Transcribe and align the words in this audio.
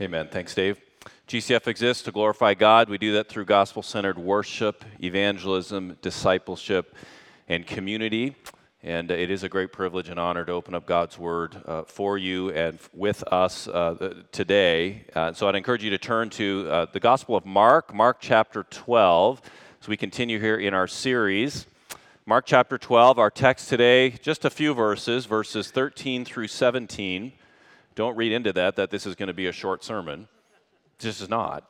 Amen. 0.00 0.28
Thanks, 0.28 0.54
Dave. 0.54 0.80
GCF 1.28 1.66
exists 1.66 2.04
to 2.04 2.10
glorify 2.10 2.54
God. 2.54 2.88
We 2.88 2.96
do 2.96 3.12
that 3.12 3.28
through 3.28 3.44
gospel 3.44 3.82
centered 3.82 4.18
worship, 4.18 4.82
evangelism, 5.04 5.98
discipleship, 6.00 6.94
and 7.48 7.66
community. 7.66 8.34
And 8.82 9.10
it 9.10 9.30
is 9.30 9.42
a 9.42 9.48
great 9.50 9.72
privilege 9.72 10.08
and 10.08 10.18
honor 10.18 10.46
to 10.46 10.52
open 10.52 10.74
up 10.74 10.86
God's 10.86 11.18
Word 11.18 11.60
uh, 11.66 11.82
for 11.82 12.16
you 12.16 12.48
and 12.48 12.78
with 12.94 13.22
us 13.30 13.68
uh, 13.68 14.22
today. 14.32 15.04
Uh, 15.14 15.34
so 15.34 15.46
I'd 15.46 15.54
encourage 15.54 15.84
you 15.84 15.90
to 15.90 15.98
turn 15.98 16.30
to 16.30 16.66
uh, 16.70 16.86
the 16.90 17.00
Gospel 17.00 17.36
of 17.36 17.44
Mark, 17.44 17.92
Mark 17.92 18.16
chapter 18.20 18.62
12. 18.62 19.42
So 19.80 19.90
we 19.90 19.98
continue 19.98 20.40
here 20.40 20.56
in 20.56 20.72
our 20.72 20.86
series. 20.86 21.66
Mark 22.24 22.46
chapter 22.46 22.78
12, 22.78 23.18
our 23.18 23.30
text 23.30 23.68
today, 23.68 24.08
just 24.08 24.46
a 24.46 24.50
few 24.50 24.72
verses, 24.72 25.26
verses 25.26 25.70
13 25.70 26.24
through 26.24 26.48
17. 26.48 27.32
Don't 27.94 28.16
read 28.16 28.32
into 28.32 28.52
that 28.52 28.76
that 28.76 28.90
this 28.90 29.06
is 29.06 29.14
going 29.14 29.28
to 29.28 29.34
be 29.34 29.46
a 29.46 29.52
short 29.52 29.82
sermon. 29.84 30.28
This 30.98 31.20
is 31.20 31.28
not. 31.28 31.64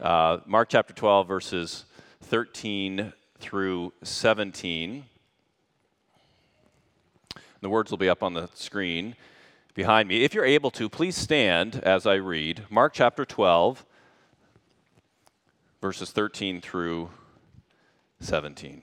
Uh, 0.00 0.38
Mark 0.46 0.68
chapter 0.68 0.92
12, 0.92 1.26
verses 1.26 1.84
13 2.22 3.12
through 3.38 3.92
17. 4.02 5.04
The 7.60 7.68
words 7.68 7.90
will 7.90 7.98
be 7.98 8.08
up 8.08 8.22
on 8.22 8.34
the 8.34 8.48
screen 8.54 9.16
behind 9.74 10.08
me. 10.08 10.24
If 10.24 10.34
you're 10.34 10.44
able 10.44 10.70
to, 10.72 10.88
please 10.88 11.16
stand 11.16 11.76
as 11.76 12.06
I 12.06 12.14
read 12.14 12.64
Mark 12.70 12.92
chapter 12.92 13.24
12, 13.24 13.84
verses 15.80 16.10
13 16.10 16.60
through 16.60 17.10
17. 18.20 18.82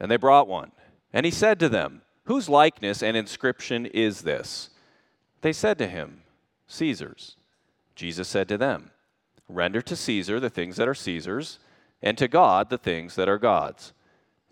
And 0.00 0.10
they 0.10 0.16
brought 0.16 0.48
one. 0.48 0.72
And 1.12 1.24
he 1.24 1.32
said 1.32 1.58
to 1.60 1.68
them, 1.68 2.02
Whose 2.24 2.48
likeness 2.48 3.02
and 3.02 3.16
inscription 3.16 3.86
is 3.86 4.22
this? 4.22 4.70
They 5.40 5.52
said 5.52 5.78
to 5.78 5.86
him, 5.86 6.22
Caesar's. 6.66 7.36
Jesus 7.94 8.28
said 8.28 8.48
to 8.48 8.58
them, 8.58 8.90
Render 9.48 9.80
to 9.82 9.96
Caesar 9.96 10.38
the 10.38 10.50
things 10.50 10.76
that 10.76 10.88
are 10.88 10.94
Caesar's, 10.94 11.58
and 12.02 12.18
to 12.18 12.28
God 12.28 12.70
the 12.70 12.78
things 12.78 13.14
that 13.14 13.28
are 13.28 13.38
God's. 13.38 13.92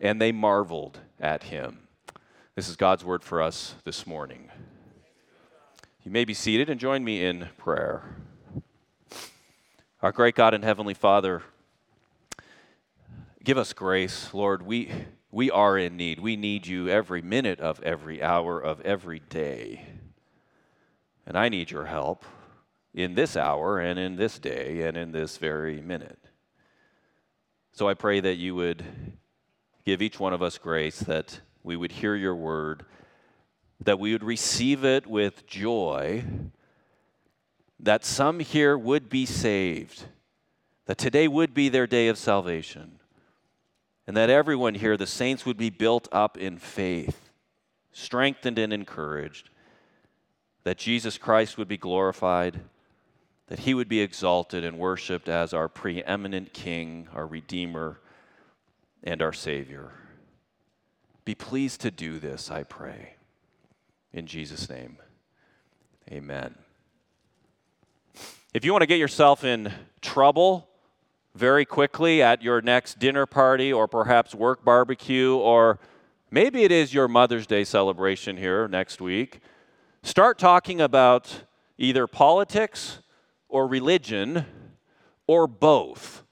And 0.01 0.21
they 0.21 0.33
marveled 0.33 1.01
at 1.21 1.45
him. 1.45 1.87
This 2.55 2.69
is 2.69 2.77
God's 2.77 3.05
word 3.05 3.23
for 3.23 3.43
us 3.43 3.75
this 3.85 4.07
morning. 4.07 4.49
You 6.03 6.11
may 6.11 6.25
be 6.25 6.35
seated 6.35 6.71
and 6.71 6.81
join 6.81 7.05
me 7.05 7.25
in 7.25 7.49
prayer. 7.59 8.17
Our 10.03 10.13
great 10.13 10.35
God 10.35 10.55
and 10.55 10.65
Heavenly 10.65 10.95
Father, 10.95 11.43
give 13.45 13.59
us 13.59 13.73
grace, 13.73 14.33
Lord. 14.33 14.63
We 14.63 14.91
we 15.31 15.51
are 15.51 15.77
in 15.77 15.97
need. 15.97 16.21
We 16.21 16.37
need 16.37 16.67
you 16.67 16.89
every 16.89 17.23
minute 17.23 17.61
of 17.61 17.83
every 17.83 18.23
hour 18.23 18.61
of 18.61 18.81
every 18.83 19.19
day. 19.19 19.85
And 21.27 21.37
I 21.37 21.49
need 21.49 21.71
your 21.71 21.87
help 21.87 22.25
in 22.95 23.15
this 23.15 23.37
hour 23.37 23.79
and 23.79 23.99
in 23.99 24.17
this 24.17 24.39
day 24.39 24.83
and 24.83 24.97
in 24.97 25.13
this 25.13 25.37
very 25.37 25.83
minute. 25.83 26.31
So 27.73 27.89
I 27.89 27.95
pray 27.95 28.21
that 28.21 28.37
you 28.37 28.55
would 28.55 28.85
give 29.85 30.01
each 30.01 30.19
one 30.19 30.33
of 30.33 30.43
us 30.43 30.57
grace, 30.59 31.01
that 31.01 31.41
we 31.63 31.77
would 31.77 31.93
hear 31.93 32.15
your 32.15 32.35
word, 32.35 32.87
that 33.81 33.99
we 33.99 34.13
would 34.13 34.25
receive 34.25 34.85
it 34.85 35.07
with 35.07 35.47
joy, 35.47 36.25
that 37.81 38.05
some 38.05 38.41
here 38.41 38.79
would 38.79 39.11
be 39.11 39.27
saved, 39.27 40.05
that 40.87 40.97
today 40.97 41.29
would 41.29 41.53
be 41.53 41.69
their 41.69 41.87
day 41.87 42.09
of 42.09 42.17
salvation 42.17 43.01
and 44.07 44.17
that 44.17 44.31
everyone 44.31 44.75
here, 44.75 44.97
the 44.97 45.07
saints, 45.07 45.45
would 45.45 45.57
be 45.57 45.71
built 45.71 46.09
up 46.13 46.37
in 46.37 46.59
faith, 46.59 47.31
strengthened 47.93 48.59
and 48.59 48.73
encouraged, 48.73 49.51
that 50.65 50.79
Jesus 50.79 51.19
Christ 51.19 51.59
would 51.59 51.69
be 51.69 51.77
glorified, 51.77 52.61
that 53.49 53.61
he 53.61 53.75
would 53.75 53.89
be 53.89 54.01
exalted 54.01 54.65
and 54.65 54.79
worshiped 54.79 55.29
as 55.29 55.53
our 55.53 55.69
preeminent 55.69 56.53
King, 56.53 57.09
our 57.15 57.27
Redeemer, 57.27 58.01
and 59.03 59.23
our 59.23 59.33
Savior. 59.33 59.93
Be 61.25 61.35
pleased 61.35 61.81
to 61.81 61.91
do 61.91 62.19
this, 62.19 62.51
I 62.51 62.63
pray. 62.63 63.15
In 64.13 64.27
Jesus' 64.27 64.69
name, 64.69 64.99
amen. 66.11 66.55
If 68.55 68.65
you 68.65 68.73
want 68.73 68.83
to 68.83 68.87
get 68.87 68.99
yourself 68.99 69.45
in 69.45 69.73
trouble, 70.01 70.69
very 71.37 71.65
quickly 71.65 72.23
at 72.23 72.43
your 72.43 72.61
next 72.63 72.99
dinner 72.99 73.27
party 73.27 73.73
or 73.73 73.87
perhaps 73.87 74.35
work 74.35 74.65
barbecue, 74.65 75.35
or 75.35 75.79
maybe 76.31 76.65
it 76.65 76.73
is 76.73 76.95
your 76.95 77.09
Mother's 77.09 77.47
Day 77.47 77.63
celebration 77.63 78.37
here 78.37 78.67
next 78.67 79.01
week. 79.01 79.41
Start 80.03 80.39
talking 80.39 80.81
about 80.81 81.43
either 81.79 82.07
politics 82.07 83.01
or 83.49 83.67
religion 83.67 84.47
or 85.27 85.47
both. 85.47 86.25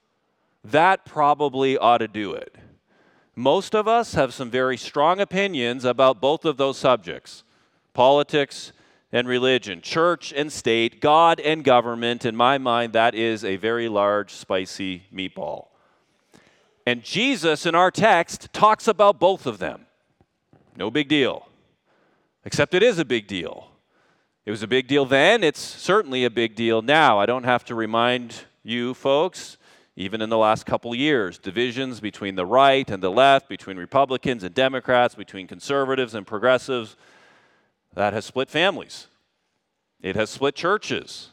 That 0.63 1.05
probably 1.05 1.77
ought 1.77 1.99
to 1.99 2.07
do 2.07 2.33
it. 2.33 2.55
Most 3.35 3.75
of 3.75 3.87
us 3.87 4.13
have 4.13 4.33
some 4.33 4.49
very 4.49 4.77
strong 4.77 5.19
opinions 5.19 5.85
about 5.85 6.21
both 6.21 6.45
of 6.45 6.57
those 6.57 6.77
subjects 6.77 7.43
politics 7.93 8.73
and 9.15 9.29
religion, 9.29 9.79
church 9.79 10.33
and 10.35 10.51
state, 10.51 10.99
God 10.99 11.39
and 11.39 11.63
government. 11.63 12.25
In 12.25 12.35
my 12.35 12.57
mind, 12.57 12.91
that 12.91 13.15
is 13.15 13.45
a 13.45 13.55
very 13.55 13.87
large, 13.87 14.33
spicy 14.33 15.03
meatball. 15.11 15.67
And 16.85 17.01
Jesus 17.01 17.65
in 17.65 17.75
our 17.75 17.91
text 17.91 18.51
talks 18.51 18.89
about 18.89 19.17
both 19.17 19.45
of 19.45 19.57
them. 19.57 19.85
No 20.75 20.91
big 20.91 21.07
deal. 21.07 21.47
Except 22.43 22.73
it 22.73 22.83
is 22.83 22.99
a 22.99 23.05
big 23.05 23.25
deal. 23.25 23.69
It 24.45 24.51
was 24.51 24.63
a 24.63 24.67
big 24.67 24.85
deal 24.85 25.05
then, 25.05 25.45
it's 25.45 25.61
certainly 25.61 26.25
a 26.25 26.29
big 26.29 26.53
deal 26.53 26.81
now. 26.81 27.17
I 27.17 27.25
don't 27.25 27.45
have 27.45 27.63
to 27.65 27.73
remind 27.73 28.43
you 28.63 28.93
folks, 28.93 29.57
even 29.95 30.21
in 30.21 30.29
the 30.29 30.37
last 30.37 30.65
couple 30.65 30.93
years, 30.93 31.39
divisions 31.39 32.01
between 32.01 32.35
the 32.35 32.45
right 32.45 32.87
and 32.91 33.01
the 33.01 33.11
left, 33.11 33.47
between 33.47 33.77
Republicans 33.77 34.43
and 34.43 34.53
Democrats, 34.53 35.15
between 35.15 35.47
conservatives 35.47 36.15
and 36.15 36.27
progressives 36.27 36.97
that 37.95 38.13
has 38.13 38.25
split 38.25 38.49
families. 38.49 39.07
It 40.01 40.15
has 40.15 40.29
split 40.29 40.55
churches. 40.55 41.29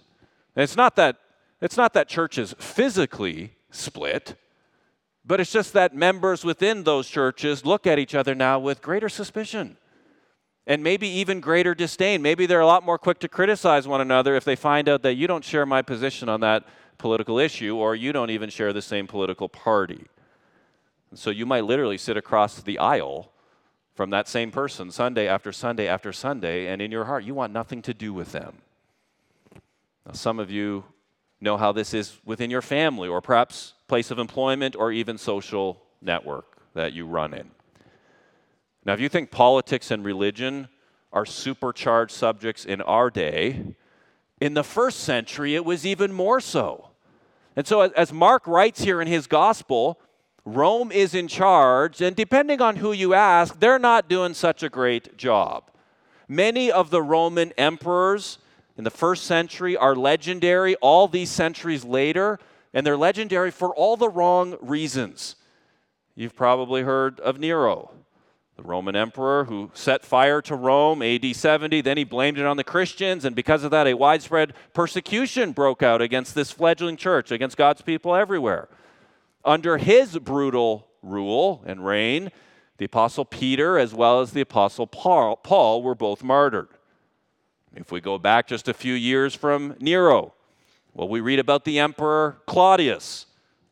And 0.56 0.62
it's 0.62 0.76
not 0.76 0.96
that 0.96 1.16
it's 1.60 1.76
not 1.76 1.92
that 1.94 2.08
churches 2.08 2.54
physically 2.58 3.52
split, 3.70 4.34
but 5.24 5.38
it's 5.38 5.52
just 5.52 5.72
that 5.74 5.94
members 5.94 6.44
within 6.44 6.82
those 6.82 7.08
churches 7.08 7.64
look 7.64 7.86
at 7.86 7.98
each 7.98 8.14
other 8.14 8.34
now 8.34 8.58
with 8.58 8.82
greater 8.82 9.08
suspicion 9.08 9.76
and 10.66 10.82
maybe 10.82 11.06
even 11.06 11.40
greater 11.40 11.74
disdain. 11.74 12.20
Maybe 12.20 12.46
they're 12.46 12.60
a 12.60 12.66
lot 12.66 12.84
more 12.84 12.98
quick 12.98 13.20
to 13.20 13.28
criticize 13.28 13.86
one 13.86 14.00
another 14.00 14.34
if 14.34 14.44
they 14.44 14.56
find 14.56 14.88
out 14.88 15.02
that 15.02 15.14
you 15.14 15.26
don't 15.26 15.44
share 15.44 15.66
my 15.66 15.82
position 15.82 16.28
on 16.28 16.40
that 16.40 16.64
political 16.98 17.38
issue 17.38 17.76
or 17.76 17.94
you 17.94 18.12
don't 18.12 18.30
even 18.30 18.50
share 18.50 18.72
the 18.72 18.82
same 18.82 19.06
political 19.06 19.48
party. 19.48 20.06
And 21.10 21.18
so 21.18 21.30
you 21.30 21.46
might 21.46 21.64
literally 21.64 21.98
sit 21.98 22.16
across 22.16 22.60
the 22.60 22.78
aisle 22.78 23.32
from 23.94 24.10
that 24.10 24.28
same 24.28 24.50
person 24.50 24.90
Sunday 24.90 25.28
after 25.28 25.52
Sunday 25.52 25.86
after 25.86 26.12
Sunday, 26.12 26.66
and 26.66 26.80
in 26.80 26.90
your 26.90 27.04
heart, 27.04 27.24
you 27.24 27.34
want 27.34 27.52
nothing 27.52 27.82
to 27.82 27.94
do 27.94 28.12
with 28.12 28.32
them. 28.32 28.58
Now, 30.06 30.12
some 30.12 30.38
of 30.38 30.50
you 30.50 30.84
know 31.40 31.56
how 31.56 31.72
this 31.72 31.92
is 31.92 32.18
within 32.24 32.50
your 32.50 32.62
family, 32.62 33.08
or 33.08 33.20
perhaps 33.20 33.74
place 33.88 34.10
of 34.10 34.18
employment, 34.18 34.76
or 34.76 34.92
even 34.92 35.18
social 35.18 35.82
network 36.00 36.56
that 36.74 36.92
you 36.92 37.06
run 37.06 37.34
in. 37.34 37.50
Now, 38.84 38.94
if 38.94 39.00
you 39.00 39.08
think 39.08 39.30
politics 39.30 39.90
and 39.90 40.04
religion 40.04 40.68
are 41.12 41.26
supercharged 41.26 42.12
subjects 42.12 42.64
in 42.64 42.80
our 42.80 43.10
day, 43.10 43.74
in 44.40 44.54
the 44.54 44.64
first 44.64 45.00
century 45.00 45.54
it 45.54 45.64
was 45.64 45.86
even 45.86 46.12
more 46.12 46.40
so. 46.40 46.88
And 47.54 47.66
so, 47.66 47.82
as 47.82 48.12
Mark 48.12 48.46
writes 48.46 48.82
here 48.82 49.02
in 49.02 49.08
his 49.08 49.26
gospel, 49.26 50.00
Rome 50.44 50.90
is 50.90 51.14
in 51.14 51.28
charge, 51.28 52.00
and 52.00 52.16
depending 52.16 52.60
on 52.60 52.76
who 52.76 52.92
you 52.92 53.14
ask, 53.14 53.60
they're 53.60 53.78
not 53.78 54.08
doing 54.08 54.34
such 54.34 54.62
a 54.62 54.68
great 54.68 55.16
job. 55.16 55.70
Many 56.28 56.70
of 56.70 56.90
the 56.90 57.02
Roman 57.02 57.52
emperors 57.56 58.38
in 58.76 58.84
the 58.84 58.90
first 58.90 59.24
century 59.24 59.76
are 59.76 59.94
legendary 59.94 60.74
all 60.76 61.06
these 61.06 61.30
centuries 61.30 61.84
later, 61.84 62.40
and 62.74 62.84
they're 62.84 62.96
legendary 62.96 63.50
for 63.50 63.74
all 63.74 63.96
the 63.96 64.08
wrong 64.08 64.56
reasons. 64.60 65.36
You've 66.16 66.34
probably 66.34 66.82
heard 66.82 67.20
of 67.20 67.38
Nero, 67.38 67.90
the 68.56 68.62
Roman 68.62 68.96
emperor 68.96 69.44
who 69.44 69.70
set 69.74 70.04
fire 70.04 70.42
to 70.42 70.56
Rome 70.56 71.02
AD 71.02 71.36
70. 71.36 71.80
Then 71.82 71.96
he 71.96 72.04
blamed 72.04 72.38
it 72.38 72.46
on 72.46 72.56
the 72.56 72.64
Christians, 72.64 73.24
and 73.24 73.36
because 73.36 73.62
of 73.62 73.70
that, 73.70 73.86
a 73.86 73.94
widespread 73.94 74.54
persecution 74.72 75.52
broke 75.52 75.82
out 75.82 76.02
against 76.02 76.34
this 76.34 76.50
fledgling 76.50 76.96
church, 76.96 77.30
against 77.30 77.56
God's 77.56 77.82
people 77.82 78.14
everywhere. 78.14 78.68
Under 79.44 79.78
his 79.78 80.18
brutal 80.18 80.88
rule 81.02 81.62
and 81.66 81.84
reign, 81.84 82.30
the 82.78 82.84
Apostle 82.84 83.24
Peter 83.24 83.78
as 83.78 83.94
well 83.94 84.20
as 84.20 84.32
the 84.32 84.40
Apostle 84.40 84.86
Paul, 84.86 85.82
were 85.82 85.94
both 85.94 86.22
martyred. 86.22 86.68
If 87.74 87.90
we 87.90 88.00
go 88.00 88.18
back 88.18 88.46
just 88.46 88.68
a 88.68 88.74
few 88.74 88.94
years 88.94 89.34
from 89.34 89.76
Nero, 89.80 90.34
well, 90.94 91.08
we 91.08 91.20
read 91.20 91.38
about 91.38 91.64
the 91.64 91.78
Emperor 91.78 92.38
Claudius. 92.46 93.26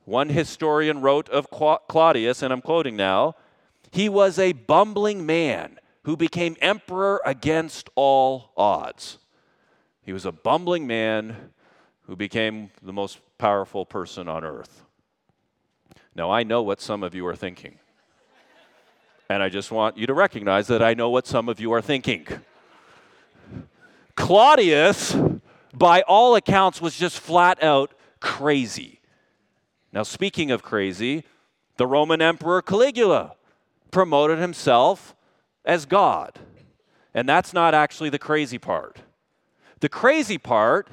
One 0.04 0.30
historian 0.30 1.02
wrote 1.02 1.28
of 1.28 1.50
Claudius, 1.50 2.42
and 2.42 2.52
I'm 2.52 2.62
quoting 2.62 2.96
now 2.96 3.36
he 3.92 4.08
was 4.08 4.38
a 4.38 4.52
bumbling 4.52 5.26
man 5.26 5.78
who 6.04 6.16
became 6.16 6.56
emperor 6.60 7.20
against 7.24 7.90
all 7.94 8.52
odds. 8.56 9.18
He 10.02 10.12
was 10.12 10.24
a 10.24 10.32
bumbling 10.32 10.86
man 10.86 11.52
who 12.02 12.16
became 12.16 12.70
the 12.82 12.92
most 12.92 13.18
powerful 13.38 13.84
person 13.84 14.28
on 14.28 14.44
earth. 14.44 14.84
Now, 16.20 16.30
I 16.30 16.42
know 16.42 16.60
what 16.60 16.82
some 16.82 17.02
of 17.02 17.14
you 17.14 17.26
are 17.28 17.34
thinking. 17.34 17.78
And 19.30 19.42
I 19.42 19.48
just 19.48 19.72
want 19.72 19.96
you 19.96 20.06
to 20.06 20.12
recognize 20.12 20.66
that 20.66 20.82
I 20.82 20.92
know 20.92 21.08
what 21.08 21.26
some 21.26 21.48
of 21.48 21.58
you 21.58 21.72
are 21.72 21.80
thinking. 21.80 22.26
Claudius, 24.16 25.16
by 25.72 26.02
all 26.02 26.36
accounts, 26.36 26.78
was 26.78 26.94
just 26.94 27.18
flat 27.18 27.62
out 27.62 27.94
crazy. 28.20 29.00
Now, 29.94 30.02
speaking 30.02 30.50
of 30.50 30.62
crazy, 30.62 31.24
the 31.78 31.86
Roman 31.86 32.20
Emperor 32.20 32.60
Caligula 32.60 33.36
promoted 33.90 34.38
himself 34.38 35.16
as 35.64 35.86
God. 35.86 36.38
And 37.14 37.26
that's 37.26 37.54
not 37.54 37.72
actually 37.72 38.10
the 38.10 38.18
crazy 38.18 38.58
part. 38.58 38.98
The 39.80 39.88
crazy 39.88 40.36
part 40.36 40.90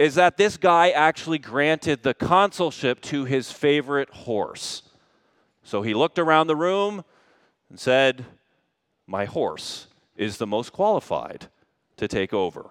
is 0.00 0.14
that 0.14 0.38
this 0.38 0.56
guy 0.56 0.88
actually 0.88 1.36
granted 1.36 2.02
the 2.02 2.14
consulship 2.14 3.02
to 3.02 3.26
his 3.26 3.52
favorite 3.52 4.08
horse. 4.08 4.82
So 5.62 5.82
he 5.82 5.92
looked 5.92 6.18
around 6.18 6.46
the 6.46 6.56
room 6.56 7.04
and 7.68 7.78
said, 7.78 8.24
My 9.06 9.26
horse 9.26 9.88
is 10.16 10.38
the 10.38 10.46
most 10.46 10.72
qualified 10.72 11.48
to 11.98 12.08
take 12.08 12.32
over. 12.32 12.70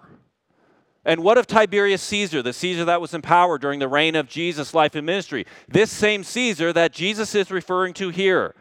And 1.04 1.22
what 1.22 1.38
of 1.38 1.46
Tiberius 1.46 2.02
Caesar, 2.02 2.42
the 2.42 2.52
Caesar 2.52 2.84
that 2.86 3.00
was 3.00 3.14
in 3.14 3.22
power 3.22 3.58
during 3.58 3.78
the 3.78 3.86
reign 3.86 4.16
of 4.16 4.28
Jesus' 4.28 4.74
life 4.74 4.96
and 4.96 5.06
ministry? 5.06 5.46
This 5.68 5.92
same 5.92 6.24
Caesar 6.24 6.72
that 6.72 6.90
Jesus 6.90 7.36
is 7.36 7.52
referring 7.52 7.94
to 7.94 8.08
here 8.08 8.56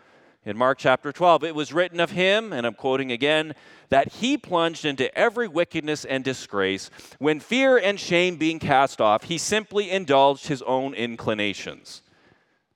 in 0.49 0.57
Mark 0.57 0.79
chapter 0.79 1.11
12. 1.11 1.43
It 1.43 1.53
was 1.53 1.71
written 1.71 1.99
of 1.99 2.11
him, 2.11 2.51
and 2.51 2.65
I'm 2.65 2.73
quoting 2.73 3.11
again, 3.11 3.53
that 3.89 4.13
he 4.13 4.35
plunged 4.35 4.83
into 4.83 5.15
every 5.15 5.47
wickedness 5.47 6.05
and 6.05 6.23
disgrace. 6.23 6.89
When 7.19 7.39
fear 7.39 7.77
and 7.77 7.99
shame 7.99 8.37
being 8.37 8.57
cast 8.57 8.99
off, 8.99 9.25
he 9.25 9.37
simply 9.37 9.91
indulged 9.91 10.47
his 10.47 10.63
own 10.63 10.95
inclinations. 10.95 12.01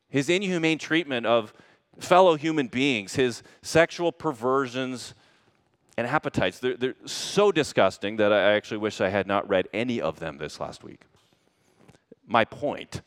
His 0.08 0.30
inhumane 0.30 0.78
treatment 0.78 1.26
of 1.26 1.52
fellow 2.00 2.36
human 2.36 2.68
beings, 2.68 3.16
his 3.16 3.42
sexual 3.64 4.12
perversions 4.12 5.16
and 5.98 6.06
appetites, 6.06 6.60
they're, 6.60 6.78
they're 6.78 6.96
so 7.06 7.52
disgusting 7.52 8.18
that 8.18 8.32
I 8.32 8.54
actually 8.54 8.78
wish 8.78 9.02
I 9.02 9.10
had 9.10 9.26
not 9.26 9.50
read 9.50 9.68
any 9.74 10.00
of 10.00 10.20
them 10.20 10.38
this 10.38 10.60
last 10.60 10.84
week. 10.84 11.02
My 12.28 12.46
point 12.46 13.02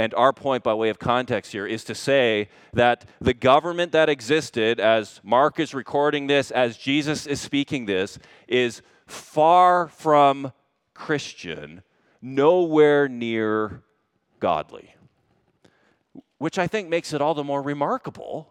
and 0.00 0.14
our 0.14 0.32
point, 0.32 0.64
by 0.64 0.72
way 0.72 0.88
of 0.88 0.98
context 0.98 1.52
here, 1.52 1.66
is 1.66 1.84
to 1.84 1.94
say 1.94 2.48
that 2.72 3.04
the 3.20 3.34
government 3.34 3.92
that 3.92 4.08
existed, 4.08 4.80
as 4.80 5.20
Mark 5.22 5.60
is 5.60 5.74
recording 5.74 6.26
this, 6.26 6.50
as 6.50 6.78
Jesus 6.78 7.26
is 7.26 7.38
speaking 7.38 7.84
this, 7.84 8.18
is 8.48 8.80
far 9.06 9.88
from 9.88 10.54
Christian, 10.94 11.82
nowhere 12.22 13.08
near 13.08 13.82
godly. 14.38 14.94
Which 16.38 16.58
I 16.58 16.66
think 16.66 16.88
makes 16.88 17.12
it 17.12 17.20
all 17.20 17.34
the 17.34 17.44
more 17.44 17.60
remarkable 17.60 18.48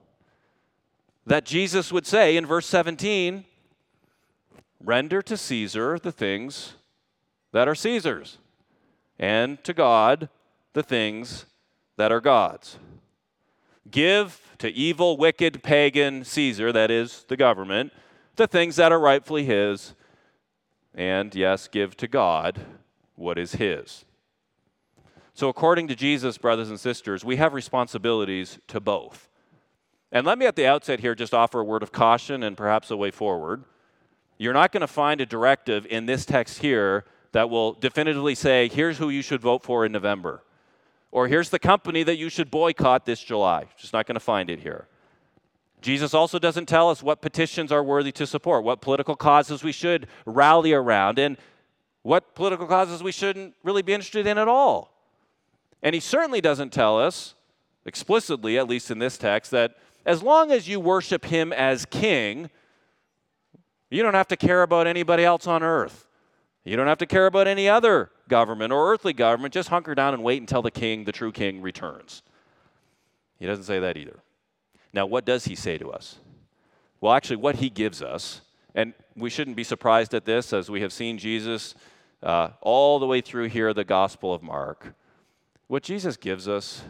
that 1.25 1.45
Jesus 1.45 1.91
would 1.91 2.05
say 2.05 2.37
in 2.37 2.45
verse 2.45 2.67
17, 2.67 3.43
Render 4.79 5.23
to 5.23 5.35
Caesar 5.35 5.97
the 5.97 6.11
things 6.11 6.73
that 7.53 7.67
are 7.67 7.73
Caesar's, 7.73 8.37
and 9.17 9.63
to 9.63 9.73
God 9.73 10.29
the 10.73 10.83
things 10.83 11.45
that 11.97 12.11
are 12.11 12.21
God's. 12.21 12.77
Give 13.89 14.39
to 14.59 14.69
evil, 14.69 15.17
wicked, 15.17 15.63
pagan 15.63 16.23
Caesar, 16.23 16.71
that 16.71 16.91
is 16.91 17.25
the 17.27 17.37
government, 17.37 17.91
the 18.35 18.47
things 18.47 18.75
that 18.75 18.91
are 18.91 18.99
rightfully 18.99 19.45
his, 19.45 19.95
and 20.93 21.33
yes, 21.33 21.67
give 21.67 21.95
to 21.97 22.07
God 22.07 22.59
what 23.15 23.37
is 23.37 23.53
his. 23.53 24.05
So, 25.33 25.47
according 25.47 25.87
to 25.87 25.95
Jesus, 25.95 26.37
brothers 26.37 26.69
and 26.69 26.79
sisters, 26.79 27.23
we 27.23 27.37
have 27.37 27.53
responsibilities 27.53 28.59
to 28.67 28.79
both. 28.79 29.29
And 30.11 30.25
let 30.25 30.37
me 30.37 30.45
at 30.45 30.55
the 30.55 30.65
outset 30.65 30.99
here 30.99 31.15
just 31.15 31.33
offer 31.33 31.61
a 31.61 31.63
word 31.63 31.83
of 31.83 31.91
caution 31.91 32.43
and 32.43 32.57
perhaps 32.57 32.91
a 32.91 32.97
way 32.97 33.11
forward. 33.11 33.63
You're 34.37 34.53
not 34.53 34.71
going 34.71 34.81
to 34.81 34.87
find 34.87 35.21
a 35.21 35.25
directive 35.25 35.85
in 35.85 36.05
this 36.05 36.25
text 36.25 36.59
here 36.59 37.05
that 37.31 37.49
will 37.49 37.73
definitively 37.73 38.35
say, 38.35 38.67
here's 38.67 38.97
who 38.97 39.09
you 39.09 39.21
should 39.21 39.41
vote 39.41 39.63
for 39.63 39.85
in 39.85 39.91
November. 39.91 40.43
Or 41.11 41.27
here's 41.27 41.49
the 41.49 41.59
company 41.59 42.03
that 42.03 42.17
you 42.17 42.29
should 42.29 42.51
boycott 42.51 43.05
this 43.05 43.21
July. 43.21 43.65
Just 43.77 43.93
not 43.93 44.05
going 44.05 44.15
to 44.15 44.19
find 44.19 44.49
it 44.49 44.59
here. 44.59 44.87
Jesus 45.81 46.13
also 46.13 46.39
doesn't 46.39 46.67
tell 46.67 46.89
us 46.89 47.01
what 47.01 47.21
petitions 47.21 47.71
are 47.71 47.83
worthy 47.83 48.11
to 48.11 48.27
support, 48.27 48.63
what 48.63 48.81
political 48.81 49.15
causes 49.15 49.63
we 49.63 49.71
should 49.71 50.07
rally 50.25 50.73
around, 50.73 51.17
and 51.17 51.37
what 52.03 52.35
political 52.35 52.67
causes 52.67 53.01
we 53.01 53.11
shouldn't 53.11 53.55
really 53.63 53.81
be 53.81 53.93
interested 53.93 54.27
in 54.27 54.37
at 54.37 54.47
all. 54.47 54.93
And 55.81 55.93
he 55.93 56.01
certainly 56.01 56.41
doesn't 56.41 56.73
tell 56.73 56.99
us, 56.99 57.35
explicitly, 57.85 58.57
at 58.57 58.67
least 58.67 58.91
in 58.91 58.99
this 58.99 59.17
text, 59.17 59.51
that 59.51 59.77
as 60.05 60.21
long 60.21 60.51
as 60.51 60.67
you 60.67 60.79
worship 60.79 61.25
him 61.25 61.53
as 61.53 61.85
king, 61.85 62.49
you 63.89 64.03
don't 64.03 64.13
have 64.13 64.27
to 64.27 64.37
care 64.37 64.63
about 64.63 64.85
anybody 64.85 65.23
else 65.23 65.47
on 65.47 65.63
earth. 65.63 66.07
You 66.65 66.75
don't 66.75 66.87
have 66.87 66.97
to 66.99 67.05
care 67.05 67.25
about 67.25 67.47
any 67.47 67.69
other 67.69 68.11
government 68.29 68.71
or 68.71 68.93
earthly 68.93 69.11
government. 69.11 69.53
Just 69.53 69.67
hunker 69.67 69.93
down 69.93 70.13
and 70.13 70.23
wait 70.23 70.39
until 70.39 70.61
the 70.61 70.71
king, 70.71 71.03
the 71.03 71.11
true 71.11 71.33
king, 71.33 71.61
returns. 71.61 72.23
He 73.37 73.45
doesn't 73.45 73.65
say 73.65 73.79
that 73.79 73.97
either. 73.97 74.19
Now, 74.93 75.05
what 75.05 75.25
does 75.25 75.45
he 75.45 75.55
say 75.55 75.77
to 75.77 75.91
us? 75.91 76.19
Well, 77.01 77.13
actually, 77.13 77.37
what 77.37 77.57
he 77.57 77.69
gives 77.69 78.01
us, 78.01 78.41
and 78.73 78.93
we 79.15 79.29
shouldn't 79.29 79.57
be 79.57 79.63
surprised 79.63 80.13
at 80.13 80.25
this 80.25 80.53
as 80.53 80.69
we 80.69 80.81
have 80.81 80.93
seen 80.93 81.17
Jesus 81.17 81.75
uh, 82.23 82.49
all 82.61 82.99
the 82.99 83.05
way 83.05 83.19
through 83.19 83.49
here, 83.49 83.73
the 83.73 83.83
Gospel 83.83 84.33
of 84.33 84.41
Mark. 84.41 84.93
What 85.67 85.83
Jesus 85.83 86.17
gives 86.17 86.47
us 86.47 86.83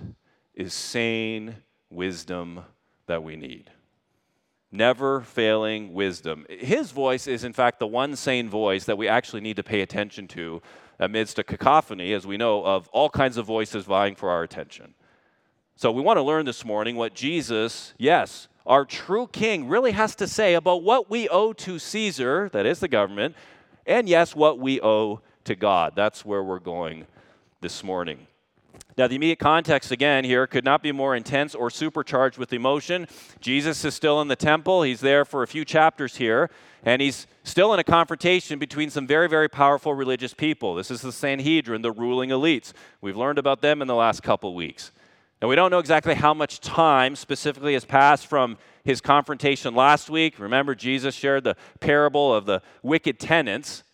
is 0.53 0.73
sane 0.73 1.55
wisdom 1.89 2.61
that 3.07 3.23
we 3.23 3.35
need 3.35 3.71
never 4.71 5.21
failing 5.21 5.93
wisdom. 5.93 6.45
His 6.49 6.91
voice 6.91 7.27
is, 7.27 7.43
in 7.43 7.53
fact, 7.53 7.79
the 7.79 7.87
one 7.87 8.15
sane 8.15 8.49
voice 8.49 8.85
that 8.85 8.97
we 8.97 9.07
actually 9.07 9.41
need 9.41 9.55
to 9.55 9.63
pay 9.63 9.81
attention 9.81 10.27
to 10.29 10.61
amidst 10.99 11.39
a 11.39 11.43
cacophony, 11.43 12.13
as 12.13 12.27
we 12.27 12.37
know, 12.37 12.63
of 12.65 12.87
all 12.89 13.09
kinds 13.09 13.37
of 13.37 13.45
voices 13.45 13.85
vying 13.85 14.15
for 14.15 14.29
our 14.29 14.43
attention. 14.43 14.93
So 15.75 15.91
we 15.91 16.01
want 16.01 16.17
to 16.17 16.23
learn 16.23 16.45
this 16.45 16.65
morning 16.65 16.97
what 16.97 17.13
Jesus, 17.13 17.93
yes, 17.97 18.49
our 18.65 18.83
true 18.83 19.27
king, 19.27 19.67
really 19.67 19.91
has 19.91 20.13
to 20.15 20.27
say 20.27 20.53
about 20.53 20.83
what 20.83 21.09
we 21.09 21.29
owe 21.29 21.53
to 21.53 21.79
Caesar, 21.79 22.49
that 22.51 22.65
is 22.65 22.79
the 22.81 22.89
government, 22.89 23.35
and 23.85 24.09
yes, 24.09 24.35
what 24.35 24.59
we 24.59 24.81
owe 24.81 25.21
to 25.45 25.55
God. 25.55 25.93
That's 25.95 26.25
where 26.25 26.43
we're 26.43 26.59
going 26.59 27.07
this 27.61 27.83
morning. 27.83 28.27
Now, 28.99 29.07
the 29.07 29.15
immediate 29.15 29.39
context 29.39 29.91
again 29.93 30.25
here 30.25 30.45
could 30.45 30.65
not 30.65 30.83
be 30.83 30.91
more 30.91 31.15
intense 31.15 31.55
or 31.55 31.69
supercharged 31.69 32.37
with 32.37 32.51
emotion. 32.51 33.07
Jesus 33.39 33.85
is 33.85 33.95
still 33.95 34.19
in 34.19 34.27
the 34.27 34.35
temple. 34.35 34.83
He's 34.83 34.99
there 34.99 35.23
for 35.23 35.41
a 35.41 35.47
few 35.47 35.63
chapters 35.63 36.17
here, 36.17 36.49
and 36.83 37.01
he's 37.01 37.25
still 37.45 37.73
in 37.73 37.79
a 37.79 37.83
confrontation 37.85 38.59
between 38.59 38.89
some 38.89 39.07
very, 39.07 39.29
very 39.29 39.47
powerful 39.47 39.93
religious 39.93 40.33
people. 40.33 40.75
This 40.75 40.91
is 40.91 40.99
the 40.99 41.13
Sanhedrin, 41.13 41.81
the 41.81 41.93
ruling 41.93 42.31
elites. 42.31 42.73
We've 42.99 43.15
learned 43.15 43.39
about 43.39 43.61
them 43.61 43.81
in 43.81 43.87
the 43.87 43.95
last 43.95 44.21
couple 44.21 44.53
weeks. 44.53 44.91
Now, 45.41 45.47
we 45.47 45.55
don't 45.55 45.71
know 45.71 45.79
exactly 45.79 46.15
how 46.15 46.33
much 46.33 46.59
time 46.59 47.15
specifically 47.15 47.75
has 47.75 47.85
passed 47.85 48.27
from 48.27 48.57
his 48.83 48.99
confrontation 48.99 49.75
last 49.75 50.09
week. 50.09 50.37
Remember, 50.39 50.75
Jesus 50.75 51.15
shared 51.15 51.45
the 51.45 51.55
parable 51.79 52.35
of 52.35 52.45
the 52.45 52.61
wicked 52.83 53.17
tenants. 53.17 53.85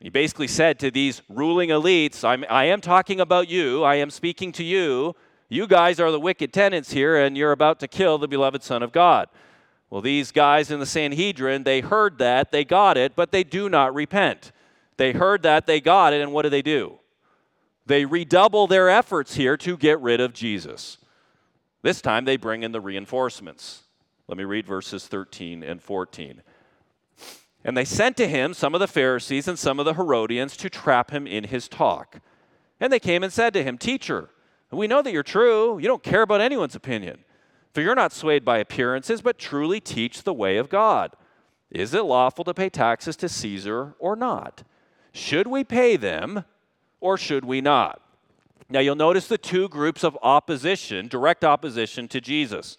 He 0.00 0.08
basically 0.08 0.48
said 0.48 0.78
to 0.78 0.90
these 0.90 1.20
ruling 1.28 1.68
elites, 1.68 2.24
I'm, 2.24 2.44
I 2.48 2.64
am 2.64 2.80
talking 2.80 3.20
about 3.20 3.48
you, 3.48 3.84
I 3.84 3.96
am 3.96 4.10
speaking 4.10 4.50
to 4.52 4.64
you. 4.64 5.14
You 5.50 5.66
guys 5.66 6.00
are 6.00 6.10
the 6.10 6.20
wicked 6.20 6.52
tenants 6.52 6.92
here, 6.92 7.16
and 7.16 7.36
you're 7.36 7.52
about 7.52 7.80
to 7.80 7.88
kill 7.88 8.16
the 8.16 8.28
beloved 8.28 8.62
Son 8.62 8.82
of 8.82 8.92
God. 8.92 9.28
Well, 9.90 10.00
these 10.00 10.30
guys 10.30 10.70
in 10.70 10.80
the 10.80 10.86
Sanhedrin, 10.86 11.64
they 11.64 11.80
heard 11.80 12.18
that, 12.18 12.52
they 12.52 12.64
got 12.64 12.96
it, 12.96 13.14
but 13.16 13.32
they 13.32 13.42
do 13.42 13.68
not 13.68 13.92
repent. 13.92 14.52
They 14.96 15.12
heard 15.12 15.42
that, 15.42 15.66
they 15.66 15.80
got 15.80 16.12
it, 16.12 16.20
and 16.22 16.32
what 16.32 16.42
do 16.42 16.48
they 16.48 16.62
do? 16.62 16.98
They 17.84 18.04
redouble 18.04 18.68
their 18.68 18.88
efforts 18.88 19.34
here 19.34 19.56
to 19.58 19.76
get 19.76 20.00
rid 20.00 20.20
of 20.20 20.32
Jesus. 20.32 20.98
This 21.82 22.00
time 22.00 22.24
they 22.24 22.36
bring 22.36 22.62
in 22.62 22.72
the 22.72 22.80
reinforcements 22.80 23.82
Let 24.28 24.38
me 24.38 24.44
read 24.44 24.66
verses 24.66 25.08
13 25.08 25.64
and 25.64 25.82
14. 25.82 26.42
And 27.64 27.76
they 27.76 27.84
sent 27.84 28.16
to 28.16 28.28
him 28.28 28.54
some 28.54 28.74
of 28.74 28.80
the 28.80 28.88
Pharisees 28.88 29.46
and 29.46 29.58
some 29.58 29.78
of 29.78 29.84
the 29.84 29.94
Herodians 29.94 30.56
to 30.58 30.70
trap 30.70 31.10
him 31.10 31.26
in 31.26 31.44
his 31.44 31.68
talk. 31.68 32.20
And 32.80 32.92
they 32.92 32.98
came 32.98 33.22
and 33.22 33.32
said 33.32 33.52
to 33.54 33.62
him, 33.62 33.76
Teacher, 33.76 34.30
we 34.70 34.86
know 34.86 35.02
that 35.02 35.12
you're 35.12 35.22
true. 35.22 35.78
You 35.78 35.86
don't 35.86 36.02
care 36.02 36.22
about 36.22 36.40
anyone's 36.40 36.74
opinion. 36.74 37.24
For 37.72 37.82
you're 37.82 37.94
not 37.94 38.12
swayed 38.12 38.44
by 38.44 38.58
appearances, 38.58 39.20
but 39.20 39.38
truly 39.38 39.80
teach 39.80 40.22
the 40.22 40.32
way 40.32 40.56
of 40.56 40.68
God. 40.68 41.14
Is 41.70 41.94
it 41.94 42.04
lawful 42.04 42.44
to 42.44 42.54
pay 42.54 42.68
taxes 42.68 43.16
to 43.16 43.28
Caesar 43.28 43.94
or 43.98 44.16
not? 44.16 44.64
Should 45.12 45.46
we 45.46 45.62
pay 45.62 45.96
them 45.96 46.44
or 47.00 47.16
should 47.16 47.44
we 47.44 47.60
not? 47.60 48.00
Now 48.68 48.80
you'll 48.80 48.96
notice 48.96 49.26
the 49.26 49.38
two 49.38 49.68
groups 49.68 50.04
of 50.04 50.16
opposition, 50.22 51.08
direct 51.08 51.44
opposition 51.44 52.08
to 52.08 52.20
Jesus. 52.20 52.78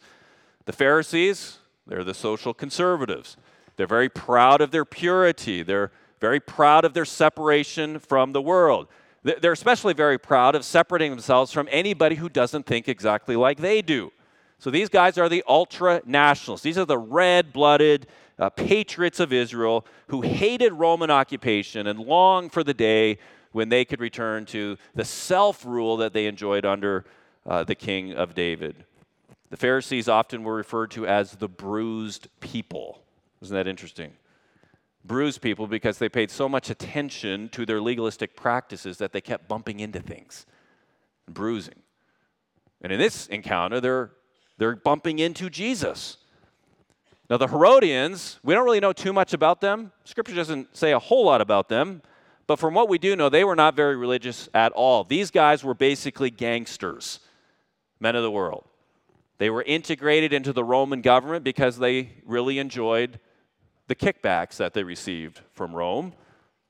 The 0.65 0.73
Pharisees, 0.73 1.59
they're 1.85 2.03
the 2.03 2.13
social 2.13 2.53
conservatives. 2.53 3.37
They're 3.75 3.87
very 3.87 4.09
proud 4.09 4.61
of 4.61 4.71
their 4.71 4.85
purity. 4.85 5.63
They're 5.63 5.91
very 6.19 6.39
proud 6.39 6.85
of 6.85 6.93
their 6.93 7.05
separation 7.05 7.99
from 7.99 8.31
the 8.31 8.41
world. 8.41 8.87
They're 9.23 9.51
especially 9.51 9.93
very 9.93 10.17
proud 10.17 10.55
of 10.55 10.65
separating 10.65 11.11
themselves 11.11 11.51
from 11.51 11.67
anybody 11.71 12.15
who 12.15 12.29
doesn't 12.29 12.65
think 12.65 12.87
exactly 12.87 13.35
like 13.35 13.59
they 13.59 13.81
do. 13.81 14.11
So 14.57 14.69
these 14.69 14.89
guys 14.89 15.17
are 15.17 15.29
the 15.29 15.43
ultra 15.47 16.01
nationalists. 16.05 16.63
These 16.63 16.77
are 16.77 16.85
the 16.85 16.97
red 16.97 17.53
blooded 17.53 18.07
uh, 18.39 18.49
patriots 18.49 19.19
of 19.19 19.31
Israel 19.31 19.85
who 20.07 20.21
hated 20.21 20.73
Roman 20.73 21.11
occupation 21.11 21.87
and 21.87 21.99
longed 21.99 22.51
for 22.51 22.63
the 22.63 22.73
day 22.73 23.17
when 23.51 23.69
they 23.69 23.85
could 23.85 23.99
return 23.99 24.45
to 24.47 24.77
the 24.95 25.05
self 25.05 25.65
rule 25.65 25.97
that 25.97 26.13
they 26.13 26.25
enjoyed 26.25 26.65
under 26.65 27.05
uh, 27.45 27.63
the 27.63 27.75
king 27.75 28.13
of 28.13 28.33
David. 28.33 28.85
The 29.49 29.57
Pharisees 29.57 30.07
often 30.07 30.43
were 30.43 30.55
referred 30.55 30.91
to 30.91 31.05
as 31.05 31.33
the 31.33 31.49
bruised 31.49 32.27
people. 32.39 33.03
Isn't 33.41 33.55
that 33.55 33.67
interesting? 33.67 34.13
Bruised 35.03 35.41
people 35.41 35.67
because 35.67 35.97
they 35.97 36.09
paid 36.09 36.29
so 36.29 36.47
much 36.47 36.69
attention 36.69 37.49
to 37.49 37.65
their 37.65 37.81
legalistic 37.81 38.35
practices 38.35 38.97
that 38.99 39.13
they 39.13 39.21
kept 39.21 39.47
bumping 39.47 39.79
into 39.79 39.99
things, 39.99 40.45
bruising. 41.27 41.81
And 42.81 42.91
in 42.91 42.99
this 42.99 43.27
encounter, 43.27 43.79
they're, 43.79 44.11
they're 44.57 44.75
bumping 44.75 45.19
into 45.19 45.49
Jesus. 45.49 46.17
Now, 47.29 47.37
the 47.37 47.47
Herodians, 47.47 48.39
we 48.43 48.53
don't 48.53 48.65
really 48.65 48.79
know 48.79 48.93
too 48.93 49.13
much 49.13 49.33
about 49.33 49.61
them. 49.61 49.91
Scripture 50.03 50.35
doesn't 50.35 50.75
say 50.75 50.91
a 50.91 50.99
whole 50.99 51.25
lot 51.25 51.41
about 51.41 51.69
them. 51.69 52.01
But 52.45 52.59
from 52.59 52.73
what 52.73 52.89
we 52.89 52.97
do 52.97 53.15
know, 53.15 53.29
they 53.29 53.45
were 53.45 53.55
not 53.55 53.75
very 53.75 53.95
religious 53.95 54.49
at 54.53 54.73
all. 54.73 55.05
These 55.05 55.31
guys 55.31 55.63
were 55.63 55.73
basically 55.73 56.29
gangsters, 56.29 57.21
men 57.99 58.15
of 58.15 58.23
the 58.23 58.31
world. 58.31 58.65
They 59.37 59.49
were 59.49 59.63
integrated 59.63 60.33
into 60.33 60.51
the 60.51 60.63
Roman 60.63 61.01
government 61.01 61.45
because 61.45 61.77
they 61.77 62.11
really 62.25 62.59
enjoyed 62.59 63.19
the 63.91 64.13
kickbacks 64.13 64.55
that 64.55 64.73
they 64.73 64.85
received 64.85 65.41
from 65.51 65.75
Rome. 65.75 66.13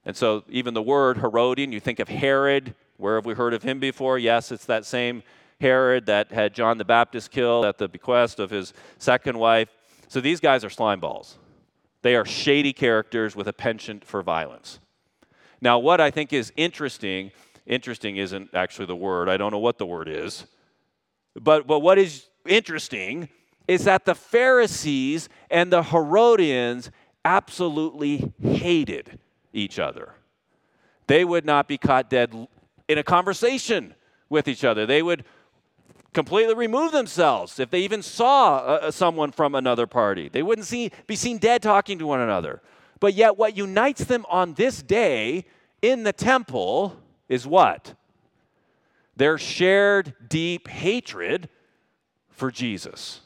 And 0.06 0.18
so, 0.18 0.44
even 0.50 0.74
the 0.74 0.82
word 0.82 1.20
Herodian, 1.20 1.72
you 1.72 1.80
think 1.80 2.00
of 2.00 2.08
Herod. 2.08 2.74
Where 2.98 3.14
have 3.14 3.28
we 3.28 3.36
heard 3.36 3.54
of 3.54 3.62
him 3.62 3.80
before? 3.80 4.18
Yes, 4.18 4.52
it's 4.52 4.66
that 4.66 4.86
same 4.86 5.22
Herod 5.60 6.08
that 6.08 6.32
had 6.32 6.56
John 6.56 6.80
the 6.80 6.84
Baptist 6.84 7.30
killed 7.30 7.66
at 7.66 7.78
the 7.78 7.88
bequest 7.88 8.40
of 8.40 8.50
his 8.50 8.74
second 8.98 9.38
wife. 9.38 9.70
So, 10.08 10.20
these 10.20 10.40
guys 10.40 10.66
are 10.66 10.70
slime 10.72 11.00
balls. 11.00 11.38
They 12.02 12.16
are 12.16 12.26
shady 12.26 12.74
characters 12.74 13.36
with 13.36 13.48
a 13.48 13.54
penchant 13.54 14.04
for 14.04 14.24
violence. 14.24 14.80
Now, 15.62 15.78
what 15.78 16.02
I 16.02 16.10
think 16.10 16.34
is 16.34 16.52
interesting, 16.56 17.30
interesting 17.68 18.18
isn't 18.18 18.50
actually 18.56 18.88
the 18.88 18.96
word, 18.96 19.30
I 19.30 19.38
don't 19.38 19.52
know 19.52 19.60
what 19.60 19.78
the 19.78 19.86
word 19.86 20.08
is, 20.08 20.48
but, 21.36 21.68
but 21.68 21.82
what 21.82 22.00
is 22.00 22.26
interesting 22.48 23.30
is 23.68 23.86
that 23.86 24.06
the 24.06 24.16
Pharisees 24.16 25.30
and 25.50 25.72
the 25.72 25.84
Herodians 25.84 26.92
absolutely 27.26 28.34
hated 28.42 29.20
each 29.54 29.80
other. 29.80 30.14
They 31.08 31.26
would 31.26 31.46
not 31.46 31.68
be 31.68 31.78
caught 31.78 32.10
dead 32.10 32.48
in 32.88 32.98
a 32.98 33.04
conversation 33.04 33.96
with 34.30 34.48
each 34.48 34.64
other. 34.64 34.86
They 34.86 35.02
would 35.02 35.26
completely 36.14 36.56
remove 36.56 36.92
themselves 36.92 37.60
if 37.60 37.70
they 37.70 37.82
even 37.82 38.02
saw 38.02 38.58
uh, 38.58 38.92
someone 38.92 39.32
from 39.32 39.56
another 39.56 39.88
party. 39.88 40.30
They 40.30 40.44
wouldn't 40.44 40.68
see, 40.68 40.92
be 41.08 41.16
seen 41.16 41.38
dead 41.38 41.62
talking 41.62 42.00
to 42.00 42.08
one 42.08 42.22
another. 42.22 42.62
But 43.00 43.14
yet, 43.14 43.38
what 43.38 43.58
unites 43.58 44.04
them 44.04 44.26
on 44.30 44.54
this 44.54 44.82
day 44.82 45.46
in 45.82 46.04
the 46.04 46.14
temple 46.14 46.98
is 47.28 47.48
what? 47.48 47.96
Their 49.16 49.38
shared 49.38 50.14
deep 50.28 50.68
hatred 50.68 51.50
for 52.30 52.52
Jesus. 52.52 53.22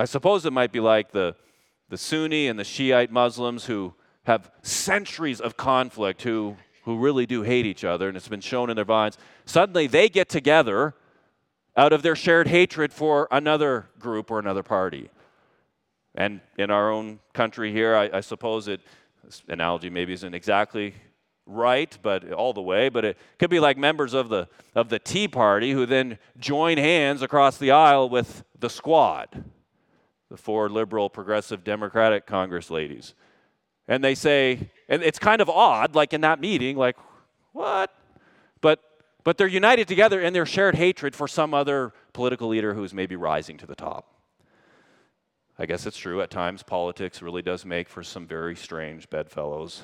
I 0.00 0.04
suppose 0.04 0.44
it 0.46 0.52
might 0.52 0.72
be 0.72 0.80
like 0.80 1.12
the, 1.12 1.34
the 1.88 1.98
Sunni 1.98 2.48
and 2.48 2.58
the 2.58 2.64
Shiite 2.64 3.10
Muslims 3.10 3.66
who 3.66 3.94
have 4.24 4.50
centuries 4.62 5.40
of 5.40 5.56
conflict, 5.56 6.22
who, 6.22 6.56
who 6.84 6.98
really 6.98 7.26
do 7.26 7.42
hate 7.42 7.66
each 7.66 7.84
other, 7.84 8.08
and 8.08 8.16
it's 8.16 8.28
been 8.28 8.40
shown 8.40 8.68
in 8.68 8.76
their 8.76 8.84
vines. 8.84 9.16
Suddenly 9.46 9.86
they 9.86 10.08
get 10.08 10.28
together 10.28 10.94
out 11.76 11.92
of 11.92 12.02
their 12.02 12.16
shared 12.16 12.48
hatred 12.48 12.92
for 12.92 13.28
another 13.30 13.88
group 13.98 14.30
or 14.30 14.38
another 14.38 14.62
party. 14.62 15.10
And 16.14 16.40
in 16.58 16.70
our 16.70 16.90
own 16.90 17.20
country 17.32 17.72
here, 17.72 17.94
I, 17.94 18.10
I 18.18 18.20
suppose 18.20 18.68
it, 18.68 18.80
this 19.24 19.42
analogy 19.48 19.88
maybe 19.88 20.12
isn't 20.12 20.34
exactly 20.34 20.94
right, 21.46 21.96
but 22.02 22.32
all 22.32 22.52
the 22.52 22.60
way, 22.60 22.88
but 22.88 23.04
it 23.04 23.16
could 23.38 23.50
be 23.50 23.60
like 23.60 23.78
members 23.78 24.12
of 24.12 24.28
the, 24.28 24.48
of 24.74 24.88
the 24.88 24.98
Tea 24.98 25.28
Party 25.28 25.72
who 25.72 25.86
then 25.86 26.18
join 26.38 26.76
hands 26.76 27.22
across 27.22 27.56
the 27.56 27.70
aisle 27.70 28.10
with 28.10 28.44
the 28.58 28.68
squad, 28.68 29.44
the 30.30 30.36
four 30.36 30.68
liberal, 30.68 31.08
progressive, 31.08 31.64
Democratic 31.64 32.26
Congress 32.26 32.70
ladies. 32.70 33.14
And 33.86 34.04
they 34.04 34.14
say, 34.14 34.70
and 34.88 35.02
it's 35.02 35.18
kind 35.18 35.40
of 35.40 35.48
odd, 35.48 35.94
like 35.94 36.12
in 36.12 36.20
that 36.20 36.40
meeting, 36.40 36.76
like, 36.76 36.96
what? 37.52 37.94
But, 38.60 38.80
but 39.24 39.38
they're 39.38 39.46
united 39.46 39.88
together 39.88 40.20
in 40.20 40.32
their 40.32 40.44
shared 40.44 40.74
hatred 40.74 41.16
for 41.16 41.26
some 41.26 41.54
other 41.54 41.94
political 42.12 42.48
leader 42.48 42.74
who's 42.74 42.92
maybe 42.92 43.16
rising 43.16 43.56
to 43.58 43.66
the 43.66 43.74
top. 43.74 44.14
I 45.58 45.66
guess 45.66 45.86
it's 45.86 45.96
true. 45.96 46.20
At 46.20 46.30
times, 46.30 46.62
politics 46.62 47.22
really 47.22 47.42
does 47.42 47.64
make 47.64 47.88
for 47.88 48.02
some 48.02 48.26
very 48.26 48.54
strange 48.54 49.10
bedfellows. 49.10 49.82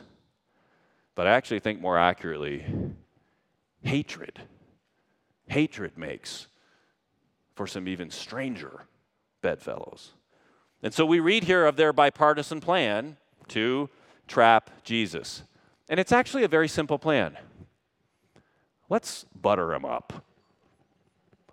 But 1.15 1.27
I 1.27 1.31
actually 1.31 1.61
think 1.61 1.81
more 1.81 1.99
accurately, 1.99 2.65
hatred. 3.83 4.41
Hatred 5.47 5.97
makes 5.97 6.49
for 7.55 7.67
some 7.67 7.89
even 7.89 8.11
stranger 8.11 8.87
bedfellows. 9.43 10.13
And 10.85 10.93
so 10.93 11.07
we 11.07 11.19
read 11.19 11.45
here 11.45 11.65
of 11.65 11.77
their 11.77 11.95
bipartisan 11.95 12.61
plan 12.61 13.17
to 13.49 13.89
trap 14.29 14.69
Jesus. 14.85 15.43
And 15.89 15.99
it's 15.99 16.13
actually 16.13 16.45
a 16.45 16.49
very 16.49 16.69
simple 16.69 16.99
plan. 16.99 17.39
Let's 18.91 19.25
butter 19.35 19.73
him 19.73 19.87
up. 19.87 20.23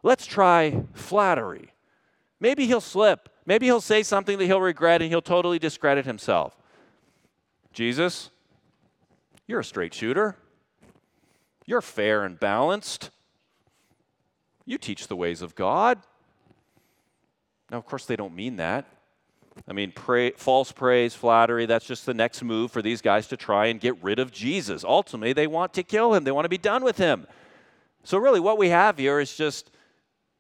Let's 0.03 0.25
try 0.25 0.83
flattery. 0.93 1.71
Maybe 2.41 2.67
he'll 2.67 2.81
slip. 2.81 3.29
Maybe 3.45 3.67
he'll 3.67 3.79
say 3.79 4.03
something 4.03 4.37
that 4.37 4.45
he'll 4.47 4.59
regret 4.59 5.01
and 5.01 5.09
he'll 5.09 5.21
totally 5.21 5.59
discredit 5.59 6.05
himself. 6.05 6.57
Jesus, 7.71 8.31
you're 9.47 9.61
a 9.61 9.63
straight 9.63 9.93
shooter. 9.93 10.35
You're 11.65 11.81
fair 11.81 12.25
and 12.25 12.37
balanced. 12.37 13.11
You 14.65 14.77
teach 14.77 15.07
the 15.07 15.15
ways 15.15 15.41
of 15.41 15.55
God. 15.55 15.99
Now, 17.69 17.77
of 17.77 17.85
course, 17.85 18.05
they 18.05 18.17
don't 18.17 18.35
mean 18.35 18.57
that. 18.57 18.85
I 19.67 19.73
mean, 19.73 19.91
pray, 19.91 20.31
false 20.31 20.71
praise, 20.71 21.13
flattery, 21.13 21.65
that's 21.65 21.85
just 21.85 22.05
the 22.05 22.13
next 22.13 22.41
move 22.43 22.71
for 22.71 22.81
these 22.81 23.01
guys 23.01 23.27
to 23.27 23.37
try 23.37 23.67
and 23.67 23.79
get 23.79 24.01
rid 24.01 24.19
of 24.19 24.31
Jesus. 24.31 24.83
Ultimately, 24.83 25.33
they 25.33 25.47
want 25.47 25.73
to 25.73 25.83
kill 25.83 26.13
him, 26.13 26.23
they 26.23 26.31
want 26.31 26.45
to 26.45 26.49
be 26.49 26.57
done 26.57 26.83
with 26.83 26.97
him. 26.97 27.27
So, 28.03 28.17
really, 28.17 28.39
what 28.39 28.57
we 28.57 28.69
have 28.69 28.97
here 28.97 29.19
is 29.19 29.35
just, 29.35 29.71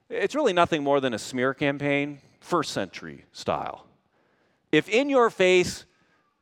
it's 0.09 0.33
really 0.33 0.53
nothing 0.53 0.83
more 0.83 0.99
than 0.99 1.13
a 1.13 1.19
smear 1.19 1.53
campaign 1.53 2.19
first 2.39 2.71
century 2.71 3.25
style. 3.31 3.85
If 4.71 4.89
in 4.89 5.09
your 5.09 5.29
face 5.29 5.85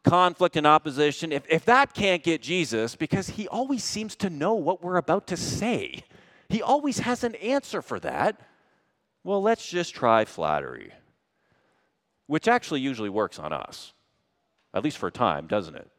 conflict 0.04 0.56
and 0.56 0.66
opposition, 0.66 1.32
if, 1.32 1.44
if 1.50 1.66
that 1.66 1.94
can't 1.94 2.24
get 2.24 2.42
Jesus, 2.42 2.96
because 2.96 3.32
he 3.32 3.48
always 3.48 3.84
seems 3.84 4.16
to 4.18 4.30
know 4.30 4.54
what 4.54 4.82
we're 4.82 4.98
about 4.98 5.28
to 5.28 5.38
say, 5.38 6.04
he 6.48 6.62
always 6.62 7.00
has 7.00 7.24
an 7.24 7.36
answer 7.36 7.82
for 7.82 8.00
that. 8.00 8.40
Well, 9.24 9.42
let's 9.42 9.68
just 9.70 9.94
try 9.94 10.26
flattery, 10.26 10.94
which 12.30 12.48
actually 12.48 12.80
usually 12.80 13.10
works 13.10 13.40
on 13.40 13.52
us, 13.52 13.92
at 14.72 14.84
least 14.84 15.00
for 15.00 15.08
a 15.08 15.12
time, 15.12 15.48
doesn't 15.48 15.74
it? 15.74 15.90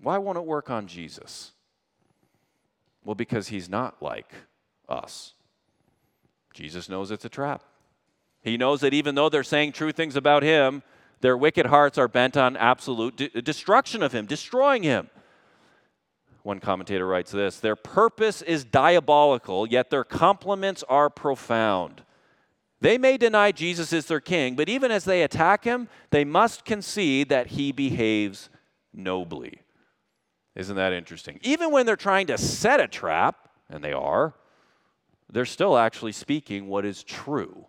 Why 0.00 0.16
won't 0.16 0.38
it 0.38 0.46
work 0.46 0.70
on 0.70 0.86
Jesus? 0.86 1.52
Well, 3.04 3.14
because 3.14 3.48
he's 3.48 3.68
not 3.68 4.02
like 4.02 4.32
us. 4.88 5.34
Jesus 6.54 6.88
knows 6.88 7.10
it's 7.10 7.26
a 7.26 7.28
trap. 7.28 7.64
He 8.40 8.56
knows 8.56 8.80
that 8.80 8.94
even 8.94 9.14
though 9.14 9.28
they're 9.28 9.42
saying 9.42 9.72
true 9.72 9.92
things 9.92 10.16
about 10.16 10.42
him, 10.42 10.82
their 11.20 11.36
wicked 11.36 11.66
hearts 11.66 11.98
are 11.98 12.08
bent 12.08 12.38
on 12.38 12.56
absolute 12.56 13.14
de- 13.14 13.42
destruction 13.42 14.02
of 14.02 14.12
him, 14.12 14.24
destroying 14.24 14.84
him. 14.84 15.10
One 16.44 16.60
commentator 16.60 17.06
writes 17.06 17.30
this 17.30 17.60
Their 17.60 17.76
purpose 17.76 18.40
is 18.40 18.64
diabolical, 18.64 19.66
yet 19.66 19.90
their 19.90 20.04
compliments 20.04 20.82
are 20.88 21.10
profound. 21.10 22.04
They 22.80 22.98
may 22.98 23.16
deny 23.16 23.52
Jesus 23.52 23.92
is 23.92 24.06
their 24.06 24.20
king, 24.20 24.54
but 24.54 24.68
even 24.68 24.90
as 24.90 25.04
they 25.04 25.22
attack 25.22 25.64
him, 25.64 25.88
they 26.10 26.24
must 26.24 26.64
concede 26.64 27.28
that 27.28 27.48
he 27.48 27.72
behaves 27.72 28.50
nobly. 28.92 29.62
Isn't 30.54 30.76
that 30.76 30.92
interesting? 30.92 31.38
Even 31.42 31.72
when 31.72 31.86
they're 31.86 31.96
trying 31.96 32.28
to 32.28 32.38
set 32.38 32.80
a 32.80 32.88
trap, 32.88 33.48
and 33.68 33.82
they 33.82 33.92
are, 33.92 34.34
they're 35.30 35.44
still 35.44 35.76
actually 35.76 36.12
speaking 36.12 36.68
what 36.68 36.84
is 36.84 37.02
true 37.02 37.66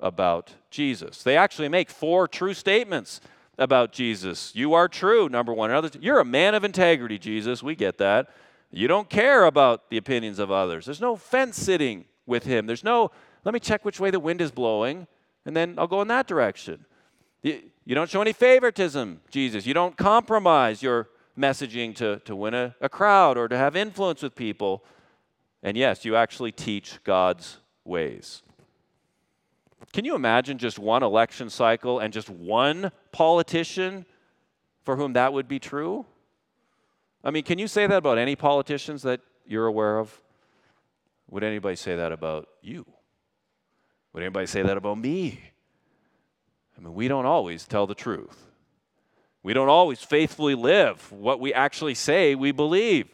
about 0.00 0.54
Jesus. 0.70 1.22
They 1.22 1.36
actually 1.36 1.68
make 1.68 1.90
four 1.90 2.28
true 2.28 2.54
statements 2.54 3.20
about 3.58 3.92
Jesus. 3.92 4.52
You 4.54 4.74
are 4.74 4.88
true, 4.88 5.28
number 5.28 5.52
one. 5.52 5.70
Another, 5.70 5.90
you're 6.00 6.20
a 6.20 6.24
man 6.24 6.54
of 6.54 6.64
integrity, 6.64 7.18
Jesus. 7.18 7.62
We 7.62 7.74
get 7.74 7.98
that. 7.98 8.28
You 8.70 8.86
don't 8.86 9.08
care 9.08 9.44
about 9.44 9.90
the 9.90 9.96
opinions 9.96 10.38
of 10.38 10.50
others. 10.50 10.84
There's 10.84 11.00
no 11.00 11.16
fence 11.16 11.56
sitting 11.56 12.04
with 12.26 12.44
him. 12.44 12.66
There's 12.66 12.84
no, 12.84 13.10
let 13.44 13.54
me 13.54 13.60
check 13.60 13.84
which 13.84 14.00
way 14.00 14.10
the 14.10 14.20
wind 14.20 14.40
is 14.40 14.50
blowing, 14.50 15.06
and 15.44 15.56
then 15.56 15.74
I'll 15.78 15.86
go 15.86 16.02
in 16.02 16.08
that 16.08 16.26
direction. 16.26 16.84
You, 17.42 17.94
don't 17.94 18.10
show 18.10 18.20
any 18.20 18.32
favoritism, 18.32 19.20
Jesus. 19.30 19.64
You 19.64 19.74
don't 19.74 19.96
compromise 19.96 20.82
your 20.82 21.08
messaging 21.38 21.94
to, 21.96 22.18
to 22.24 22.34
win 22.34 22.52
a, 22.52 22.74
a 22.80 22.88
crowd 22.88 23.38
or 23.38 23.48
to 23.48 23.56
have 23.56 23.76
influence 23.76 24.22
with 24.22 24.34
people. 24.34 24.84
And 25.62 25.76
yes, 25.76 26.04
you 26.04 26.16
actually 26.16 26.52
teach 26.52 27.02
God's 27.04 27.58
ways. 27.84 28.42
Can 29.92 30.04
you 30.04 30.14
imagine 30.14 30.58
just 30.58 30.78
one 30.78 31.02
election 31.02 31.48
cycle 31.48 31.98
and 32.00 32.12
just 32.12 32.28
one 32.28 32.90
politician 33.12 34.04
for 34.82 34.96
whom 34.96 35.14
that 35.14 35.32
would 35.32 35.48
be 35.48 35.58
true? 35.58 36.04
I 37.24 37.30
mean, 37.30 37.44
can 37.44 37.58
you 37.58 37.68
say 37.68 37.86
that 37.86 37.96
about 37.96 38.18
any 38.18 38.36
politicians 38.36 39.02
that 39.02 39.20
you're 39.46 39.66
aware 39.66 39.98
of? 39.98 40.20
Would 41.30 41.44
anybody 41.44 41.76
say 41.76 41.96
that 41.96 42.12
about 42.12 42.48
you? 42.62 42.86
Would 44.18 44.24
anybody 44.24 44.48
say 44.48 44.62
that 44.62 44.76
about 44.76 44.98
me? 44.98 45.38
I 46.76 46.80
mean, 46.80 46.92
we 46.92 47.06
don't 47.06 47.24
always 47.24 47.68
tell 47.68 47.86
the 47.86 47.94
truth. 47.94 48.48
We 49.44 49.52
don't 49.52 49.68
always 49.68 50.00
faithfully 50.00 50.56
live 50.56 51.12
what 51.12 51.38
we 51.38 51.54
actually 51.54 51.94
say 51.94 52.34
we 52.34 52.50
believe. 52.50 53.06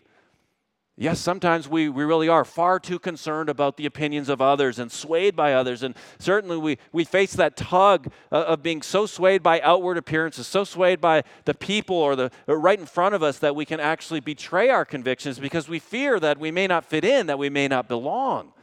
Yes, 0.97 1.21
sometimes 1.21 1.69
we, 1.69 1.91
we 1.91 2.05
really 2.05 2.31
are 2.31 2.43
far 2.43 2.81
too 2.81 2.99
concerned 2.99 3.51
about 3.51 3.77
the 3.77 3.85
opinions 3.85 4.31
of 4.31 4.41
others 4.41 4.79
and 4.79 4.91
swayed 4.91 5.37
by 5.37 5.53
others. 5.53 5.83
And 5.83 5.95
certainly 6.19 6.57
we, 6.57 6.79
we 6.91 7.05
face 7.05 7.35
that 7.35 7.55
tug 7.55 8.11
of 8.31 8.63
being 8.63 8.81
so 8.81 9.05
swayed 9.05 9.43
by 9.43 9.61
outward 9.61 9.99
appearances, 9.99 10.47
so 10.47 10.65
swayed 10.65 11.03
by 11.03 11.23
the 11.45 11.53
people 11.53 11.97
or 11.97 12.17
the 12.17 12.31
or 12.47 12.59
right 12.59 12.81
in 12.81 12.87
front 12.87 13.15
of 13.15 13.23
us 13.23 13.41
that 13.41 13.55
we 13.55 13.67
can 13.67 13.79
actually 13.79 14.21
betray 14.21 14.71
our 14.71 14.87
convictions 14.87 15.39
because 15.39 15.69
we 15.69 15.81
fear 15.81 16.19
that 16.19 16.39
we 16.39 16.51
may 16.51 16.67
not 16.67 16.83
fit 16.83 17.05
in, 17.05 17.27
that 17.27 17.39
we 17.39 17.51
may 17.51 17.69
not 17.69 17.89
belong. 17.89 18.55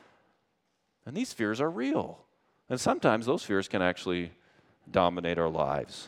And 1.05 1.15
these 1.15 1.33
fears 1.33 1.61
are 1.61 1.69
real. 1.69 2.25
And 2.71 2.79
sometimes 2.79 3.25
those 3.25 3.43
fears 3.43 3.67
can 3.67 3.81
actually 3.81 4.31
dominate 4.89 5.37
our 5.37 5.49
lives. 5.49 6.07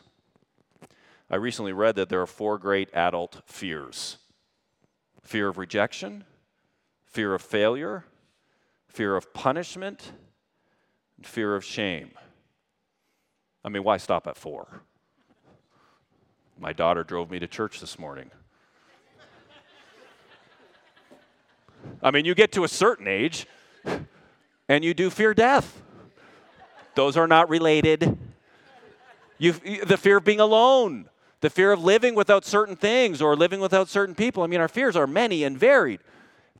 I 1.30 1.36
recently 1.36 1.74
read 1.74 1.96
that 1.96 2.08
there 2.08 2.22
are 2.22 2.26
four 2.26 2.58
great 2.58 2.90
adult 2.94 3.42
fears 3.46 4.16
fear 5.24 5.50
of 5.50 5.58
rejection, 5.58 6.24
fear 7.06 7.34
of 7.34 7.42
failure, 7.42 8.06
fear 8.88 9.18
of 9.18 9.34
punishment, 9.34 10.14
and 11.18 11.28
fear 11.28 11.54
of 11.54 11.66
shame. 11.66 12.12
I 13.66 13.68
mean, 13.68 13.84
why 13.84 13.98
stop 13.98 14.26
at 14.26 14.38
four? 14.38 14.84
My 16.58 16.72
daughter 16.72 17.04
drove 17.04 17.30
me 17.30 17.40
to 17.40 17.48
church 17.48 17.82
this 17.82 18.00
morning. 18.00 18.32
I 22.02 22.12
mean, 22.12 22.24
you 22.24 22.34
get 22.34 22.54
to 22.54 22.64
a 22.64 22.70
certain 22.70 23.10
age 23.10 23.48
and 24.70 24.86
you 24.86 24.94
do 24.94 25.10
fear 25.10 25.34
death. 25.34 25.83
Those 26.96 27.18
are 27.18 27.28
not 27.28 27.50
related. 27.50 28.18
You, 29.38 29.54
the 29.54 29.98
fear 29.98 30.18
of 30.18 30.24
being 30.24 30.40
alone, 30.40 31.10
the 31.42 31.50
fear 31.50 31.72
of 31.72 31.84
living 31.84 32.16
without 32.16 32.46
certain 32.46 32.76
things 32.76 33.22
or 33.22 33.36
living 33.36 33.60
without 33.60 33.90
certain 33.90 34.16
people. 34.16 34.44
I 34.44 34.48
mean, 34.48 34.62
our 34.62 34.68
fears 34.68 34.96
are 34.96 35.08
many 35.08 35.44
and 35.44 35.58
varied. 35.58 36.00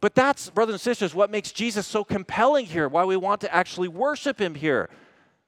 But 0.02 0.16
that's, 0.16 0.50
brothers 0.50 0.74
and 0.74 0.82
sisters, 0.82 1.16
what 1.16 1.32
makes 1.32 1.54
Jesus 1.54 1.88
so 1.88 2.04
compelling 2.04 2.66
here, 2.66 2.90
why 2.90 3.06
we 3.06 3.16
want 3.16 3.40
to 3.42 3.56
actually 3.56 3.88
worship 3.88 4.42
him 4.42 4.56
here. 4.56 4.90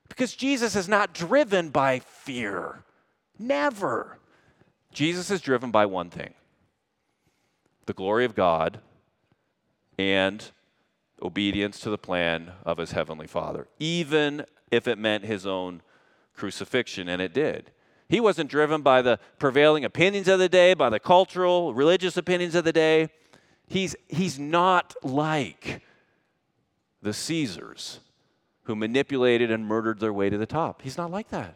Because 0.07 0.33
Jesus 0.33 0.75
is 0.75 0.88
not 0.88 1.13
driven 1.13 1.69
by 1.71 1.99
fear. 1.99 2.86
Never. 3.38 4.17
Jesus 4.93 5.29
is 5.29 5.41
driven 5.41 5.71
by 5.71 5.86
one 5.86 6.10
thing 6.10 6.33
the 7.86 7.93
glory 7.93 8.25
of 8.25 8.33
God 8.33 8.79
and 9.99 10.51
obedience 11.21 11.79
to 11.81 11.89
the 11.89 11.97
plan 11.97 12.53
of 12.65 12.77
his 12.77 12.93
heavenly 12.93 13.27
Father, 13.27 13.67
even 13.79 14.45
if 14.75 14.88
it 14.88 14.97
meant 14.97 15.25
his 15.25 15.45
own 15.45 15.81
crucifixion, 16.33 17.07
and 17.07 17.21
it 17.21 17.33
did. 17.33 17.71
He 18.07 18.19
wasn't 18.19 18.49
driven 18.49 18.81
by 18.81 19.01
the 19.01 19.19
prevailing 19.39 19.83
opinions 19.83 20.27
of 20.27 20.39
the 20.39 20.49
day, 20.49 20.73
by 20.73 20.89
the 20.89 20.99
cultural, 20.99 21.73
religious 21.73 22.17
opinions 22.17 22.53
of 22.53 22.63
the 22.63 22.73
day. 22.73 23.09
He's, 23.67 23.95
he's 24.07 24.38
not 24.38 24.93
like 25.01 25.81
the 27.01 27.13
Caesars 27.13 27.99
who 28.63 28.75
manipulated 28.75 29.49
and 29.49 29.65
murdered 29.65 29.99
their 29.99 30.13
way 30.13 30.29
to 30.29 30.38
the 30.38 30.45
top. 30.45 30.81
He's 30.81 30.97
not 30.97 31.09
like 31.09 31.29
that. 31.29 31.55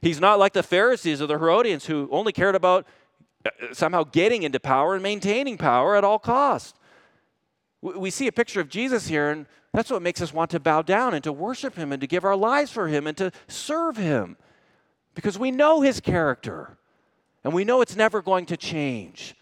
He's 0.00 0.20
not 0.20 0.38
like 0.38 0.52
the 0.52 0.62
Pharisees 0.62 1.22
or 1.22 1.26
the 1.26 1.38
Herodians 1.38 1.86
who 1.86 2.08
only 2.10 2.32
cared 2.32 2.54
about 2.54 2.86
uh, 3.46 3.50
somehow 3.72 4.04
getting 4.04 4.42
into 4.42 4.60
power 4.60 4.94
and 4.94 5.02
maintaining 5.02 5.58
power 5.58 5.96
at 5.96 6.04
all 6.04 6.18
costs. 6.18 6.78
We 7.82 8.10
see 8.10 8.26
a 8.26 8.32
picture 8.32 8.60
of 8.60 8.68
Jesus 8.68 9.08
here, 9.08 9.30
and 9.30 9.46
that's 9.74 9.90
what 9.90 10.02
makes 10.02 10.22
us 10.22 10.32
want 10.32 10.52
to 10.52 10.60
bow 10.60 10.82
down 10.82 11.14
and 11.14 11.24
to 11.24 11.32
worship 11.32 11.74
him 11.74 11.90
and 11.90 12.00
to 12.00 12.06
give 12.06 12.24
our 12.24 12.36
lives 12.36 12.70
for 12.70 12.86
him 12.86 13.08
and 13.08 13.16
to 13.16 13.32
serve 13.48 13.96
him 13.96 14.36
because 15.16 15.36
we 15.36 15.50
know 15.50 15.80
his 15.80 15.98
character 15.98 16.78
and 17.42 17.52
we 17.52 17.64
know 17.64 17.80
it's 17.80 17.96
never 17.96 18.22
going 18.22 18.46
to 18.46 18.56
change. 18.56 19.34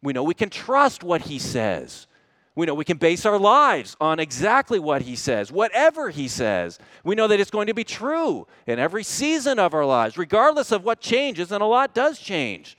We 0.00 0.12
know 0.12 0.22
we 0.22 0.34
can 0.34 0.50
trust 0.50 1.02
what 1.02 1.22
he 1.22 1.40
says. 1.40 2.06
We 2.54 2.66
know 2.66 2.74
we 2.74 2.84
can 2.84 2.96
base 2.96 3.26
our 3.26 3.40
lives 3.40 3.96
on 4.00 4.20
exactly 4.20 4.78
what 4.78 5.02
he 5.02 5.16
says, 5.16 5.50
whatever 5.50 6.10
he 6.10 6.28
says. 6.28 6.78
We 7.02 7.16
know 7.16 7.26
that 7.26 7.40
it's 7.40 7.50
going 7.50 7.66
to 7.66 7.74
be 7.74 7.82
true 7.82 8.46
in 8.68 8.78
every 8.78 9.02
season 9.02 9.58
of 9.58 9.74
our 9.74 9.86
lives, 9.86 10.16
regardless 10.16 10.70
of 10.70 10.84
what 10.84 11.00
changes, 11.00 11.50
and 11.50 11.60
a 11.60 11.66
lot 11.66 11.92
does 11.92 12.20
change. 12.20 12.78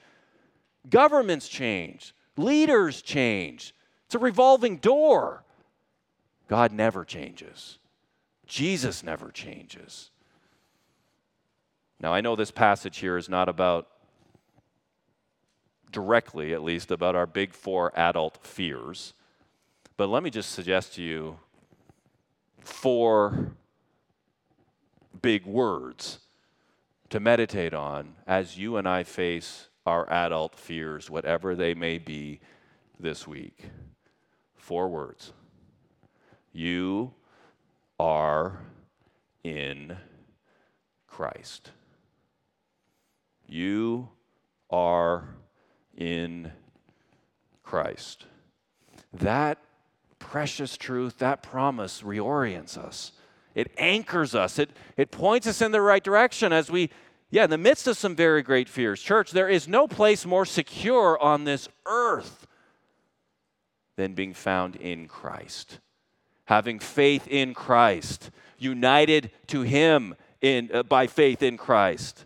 Governments 0.89 1.49
change, 1.49 2.15
leaders 2.37 3.01
change. 3.01 3.75
It's 4.05 4.15
a 4.15 4.19
revolving 4.19 4.77
door. 4.77 5.42
God 6.53 6.71
never 6.71 7.03
changes, 7.03 7.79
Jesus 8.45 9.01
never 9.01 9.31
changes. 9.31 10.11
Now, 11.99 12.13
I 12.13 12.21
know 12.21 12.35
this 12.35 12.51
passage 12.51 12.99
here 12.99 13.17
is 13.17 13.27
not 13.27 13.49
about, 13.49 13.87
directly 15.91 16.53
at 16.53 16.61
least, 16.61 16.91
about 16.91 17.15
our 17.15 17.25
big 17.25 17.53
four 17.53 17.91
adult 17.95 18.37
fears, 18.45 19.15
but 19.97 20.09
let 20.09 20.21
me 20.21 20.29
just 20.29 20.51
suggest 20.51 20.93
to 20.93 21.01
you 21.01 21.39
four 22.59 23.55
big 25.23 25.47
words 25.47 26.19
to 27.09 27.19
meditate 27.19 27.73
on 27.73 28.13
as 28.27 28.59
you 28.59 28.77
and 28.77 28.87
I 28.87 29.01
face 29.01 29.69
our 29.87 30.07
adult 30.07 30.53
fears, 30.53 31.09
whatever 31.09 31.55
they 31.55 31.73
may 31.73 31.97
be 31.97 32.41
this 32.99 33.27
week. 33.27 33.71
Four 34.55 34.89
words. 34.89 35.33
You 36.53 37.13
are 37.99 38.59
in 39.43 39.97
Christ. 41.07 41.71
You 43.47 44.09
are 44.69 45.27
in 45.97 46.51
Christ. 47.63 48.25
That 49.11 49.57
precious 50.19 50.77
truth, 50.77 51.17
that 51.17 51.43
promise 51.43 52.01
reorients 52.01 52.77
us. 52.77 53.11
It 53.55 53.71
anchors 53.77 54.33
us. 54.33 54.57
It, 54.57 54.71
it 54.97 55.11
points 55.11 55.47
us 55.47 55.61
in 55.61 55.71
the 55.71 55.81
right 55.81 56.03
direction 56.03 56.53
as 56.53 56.71
we, 56.71 56.89
yeah, 57.29 57.43
in 57.43 57.49
the 57.49 57.57
midst 57.57 57.87
of 57.87 57.97
some 57.97 58.15
very 58.15 58.41
great 58.41 58.69
fears. 58.69 59.01
Church, 59.01 59.31
there 59.31 59.49
is 59.49 59.67
no 59.67 59.87
place 59.87 60.25
more 60.25 60.45
secure 60.45 61.19
on 61.21 61.43
this 61.43 61.67
earth 61.85 62.47
than 63.95 64.13
being 64.13 64.33
found 64.33 64.75
in 64.75 65.07
Christ. 65.07 65.79
Having 66.45 66.79
faith 66.79 67.27
in 67.27 67.53
Christ, 67.53 68.31
united 68.57 69.31
to 69.47 69.61
Him 69.61 70.15
in, 70.41 70.69
uh, 70.73 70.83
by 70.83 71.07
faith 71.07 71.41
in 71.41 71.57
Christ 71.57 72.25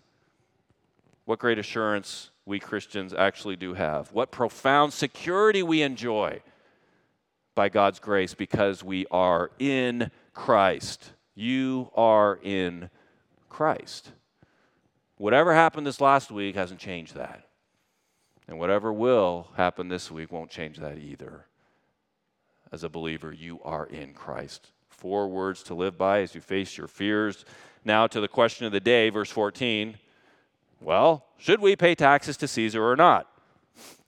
what 1.27 1.39
great 1.39 1.60
assurance 1.60 2.32
we 2.45 2.58
Christians 2.58 3.13
actually 3.13 3.58
do 3.58 3.73
have. 3.73 4.13
What 4.13 4.32
profound 4.32 4.93
security 4.93 5.62
we 5.62 5.82
enjoy 5.82 6.41
by 7.53 7.67
God's 7.67 7.99
grace 7.99 8.34
because 8.34 8.82
we 8.82 9.06
are 9.12 9.51
in 9.60 10.10
Christ. 10.34 11.12
You 11.36 11.91
are 11.95 12.39
in 12.41 12.89
Christ. 13.49 14.13
Whatever 15.17 15.53
happened 15.53 15.86
this 15.86 15.99
last 15.99 16.32
week 16.32 16.56
hasn't 16.56 16.80
changed 16.80 17.15
that. 17.15 17.49
And 18.47 18.58
whatever 18.58 18.93
will 18.93 19.49
happen 19.58 19.89
this 19.89 20.10
week 20.10 20.32
won't 20.32 20.49
change 20.49 20.77
that 20.77 20.97
either. 20.97 21.45
As 22.71 22.84
a 22.84 22.89
believer, 22.89 23.32
you 23.32 23.60
are 23.63 23.86
in 23.86 24.13
Christ 24.13 24.71
Four 24.97 25.27
words 25.27 25.62
to 25.63 25.75
live 25.75 25.95
by 25.95 26.21
as 26.21 26.34
you 26.34 26.41
face 26.41 26.75
your 26.75 26.88
fears. 26.88 27.45
Now 27.86 28.08
to 28.08 28.19
the 28.19 28.27
question 28.27 28.65
of 28.65 28.71
the 28.71 28.80
day, 28.80 29.12
verse 29.12 29.30
14. 29.30 29.95
Well, 30.82 31.23
should 31.38 31.62
we 31.62 31.75
pay 31.75 31.93
taxes 31.93 32.36
to 32.38 32.47
Caesar 32.47 32.84
or 32.84 32.95
not? 32.95 33.30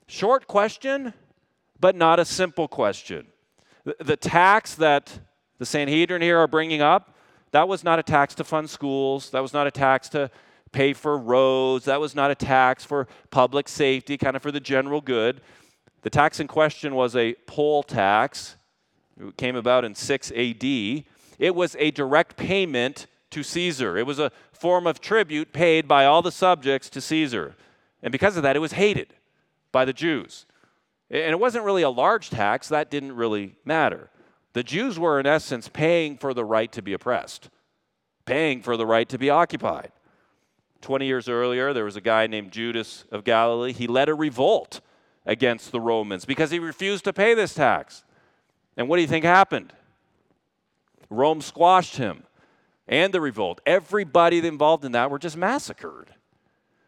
Short 0.07 0.47
question, 0.47 1.13
but 1.79 1.95
not 1.95 2.19
a 2.19 2.25
simple 2.25 2.67
question. 2.67 3.27
The, 3.99 4.17
tax 4.17 4.73
that 4.75 5.19
the 5.59 5.65
Sanhedrin 5.65 6.23
here 6.23 6.39
are 6.39 6.47
bringing 6.47 6.81
up, 6.81 7.15
that 7.51 7.67
was 7.67 7.83
not 7.83 7.99
a 7.99 8.03
tax 8.03 8.33
to 8.35 8.43
fund 8.43 8.67
schools, 8.67 9.29
that 9.29 9.41
was 9.43 9.53
not 9.53 9.67
a 9.67 9.71
tax 9.71 10.09
to 10.09 10.31
pay 10.71 10.93
for 10.93 11.19
roads, 11.19 11.85
that 11.85 12.01
was 12.01 12.15
not 12.15 12.31
a 12.31 12.35
tax 12.35 12.83
for 12.83 13.07
public 13.29 13.67
safety, 13.67 14.17
kind 14.17 14.35
of 14.35 14.41
for 14.41 14.51
the 14.51 14.59
general 14.59 15.01
good. 15.01 15.41
The 16.01 16.09
tax 16.09 16.39
in 16.39 16.47
question 16.47 16.95
was 16.95 17.15
a 17.15 17.35
poll 17.45 17.83
tax. 17.83 18.55
It 19.19 19.37
came 19.37 19.55
about 19.55 19.83
in 19.83 19.95
6 19.95 20.31
AD. 20.31 20.63
It 20.63 21.55
was 21.55 21.75
a 21.79 21.91
direct 21.91 22.37
payment 22.37 23.07
to 23.31 23.43
Caesar. 23.43 23.97
It 23.97 24.05
was 24.05 24.19
a 24.19 24.31
form 24.51 24.87
of 24.87 25.01
tribute 25.01 25.53
paid 25.53 25.87
by 25.87 26.05
all 26.05 26.21
the 26.21 26.31
subjects 26.31 26.89
to 26.91 27.01
Caesar. 27.01 27.55
And 28.01 28.11
because 28.11 28.37
of 28.37 28.43
that, 28.43 28.55
it 28.55 28.59
was 28.59 28.73
hated 28.73 29.13
by 29.71 29.85
the 29.85 29.93
Jews. 29.93 30.45
And 31.09 31.31
it 31.31 31.39
wasn't 31.39 31.65
really 31.65 31.81
a 31.81 31.89
large 31.89 32.29
tax, 32.29 32.69
that 32.69 32.91
didn't 32.91 33.15
really 33.15 33.55
matter. 33.65 34.09
The 34.53 34.63
Jews 34.63 34.97
were, 34.97 35.19
in 35.19 35.25
essence, 35.25 35.67
paying 35.67 36.17
for 36.17 36.33
the 36.33 36.45
right 36.45 36.71
to 36.71 36.81
be 36.81 36.93
oppressed, 36.93 37.49
paying 38.25 38.61
for 38.61 38.77
the 38.77 38.85
right 38.85 39.07
to 39.09 39.17
be 39.17 39.29
occupied. 39.29 39.91
20 40.81 41.05
years 41.05 41.27
earlier, 41.27 41.73
there 41.73 41.83
was 41.83 41.95
a 41.95 42.01
guy 42.01 42.27
named 42.27 42.51
Judas 42.51 43.05
of 43.11 43.23
Galilee. 43.23 43.73
He 43.73 43.87
led 43.87 44.07
a 44.07 44.13
revolt 44.13 44.81
against 45.29 45.71
the 45.71 45.79
Romans 45.79 46.25
because 46.25 46.49
he 46.49 46.57
refused 46.57 47.03
to 47.03 47.13
pay 47.13 47.35
this 47.35 47.53
tax. 47.53 48.03
And 48.75 48.89
what 48.89 48.95
do 48.95 49.03
you 49.03 49.07
think 49.07 49.23
happened? 49.23 49.71
Rome 51.09 51.41
squashed 51.41 51.97
him 51.97 52.23
and 52.87 53.13
the 53.13 53.21
revolt. 53.21 53.61
Everybody 53.65 54.45
involved 54.45 54.83
in 54.83 54.91
that 54.93 55.11
were 55.11 55.19
just 55.19 55.37
massacred. 55.37 56.09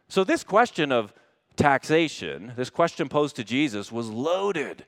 So, 0.09 0.23
this 0.23 0.43
question 0.43 0.91
of 0.91 1.13
taxation, 1.55 2.53
this 2.57 2.71
question 2.71 3.07
posed 3.07 3.35
to 3.35 3.43
Jesus, 3.43 3.91
was 3.91 4.09
loaded 4.09 4.85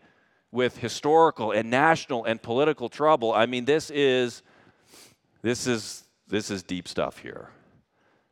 with 0.51 0.77
historical 0.77 1.51
and 1.51 1.69
national 1.69 2.25
and 2.25 2.41
political 2.41 2.89
trouble. 2.89 3.33
I 3.33 3.45
mean, 3.45 3.65
this 3.65 3.91
is 3.91 4.41
this 5.43 5.67
is 5.67 6.03
this 6.27 6.49
is 6.49 6.63
deep 6.63 6.87
stuff 6.87 7.19
here. 7.19 7.49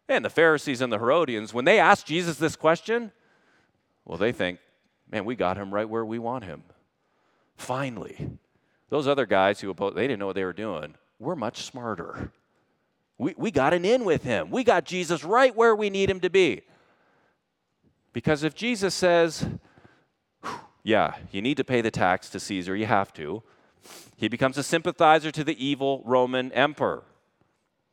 And 0.09 0.25
the 0.25 0.29
Pharisees 0.29 0.81
and 0.81 0.91
the 0.91 0.97
Herodians, 0.97 1.53
when 1.53 1.65
they 1.65 1.79
ask 1.79 2.07
Jesus 2.07 2.37
this 2.37 2.55
question, 2.55 3.11
well, 4.03 4.17
they 4.17 4.31
think, 4.31 4.59
man, 5.11 5.25
we 5.25 5.35
got 5.35 5.57
him 5.57 5.73
right 5.73 5.87
where 5.87 6.05
we 6.05 6.19
want 6.19 6.43
him. 6.43 6.63
Finally. 7.55 8.29
Those 8.89 9.07
other 9.07 9.25
guys 9.25 9.61
who 9.61 9.69
opposed, 9.69 9.95
they 9.95 10.07
didn't 10.07 10.19
know 10.19 10.27
what 10.27 10.35
they 10.35 10.43
were 10.43 10.53
doing. 10.53 10.95
We're 11.19 11.35
much 11.35 11.63
smarter. 11.63 12.31
We, 13.17 13.33
we 13.37 13.51
got 13.51 13.73
an 13.73 13.85
in 13.85 14.03
with 14.03 14.23
him. 14.23 14.49
We 14.49 14.63
got 14.63 14.85
Jesus 14.85 15.23
right 15.23 15.55
where 15.55 15.75
we 15.75 15.89
need 15.89 16.09
him 16.09 16.19
to 16.21 16.29
be. 16.29 16.61
Because 18.13 18.43
if 18.43 18.55
Jesus 18.55 18.93
says, 18.93 19.45
yeah, 20.83 21.15
you 21.31 21.41
need 21.41 21.57
to 21.57 21.63
pay 21.63 21.81
the 21.81 21.91
tax 21.91 22.29
to 22.31 22.39
Caesar, 22.39 22.75
you 22.75 22.85
have 22.85 23.13
to, 23.13 23.43
he 24.17 24.27
becomes 24.27 24.57
a 24.57 24.63
sympathizer 24.63 25.31
to 25.31 25.43
the 25.43 25.63
evil 25.63 26.03
Roman 26.05 26.51
emperor. 26.51 27.03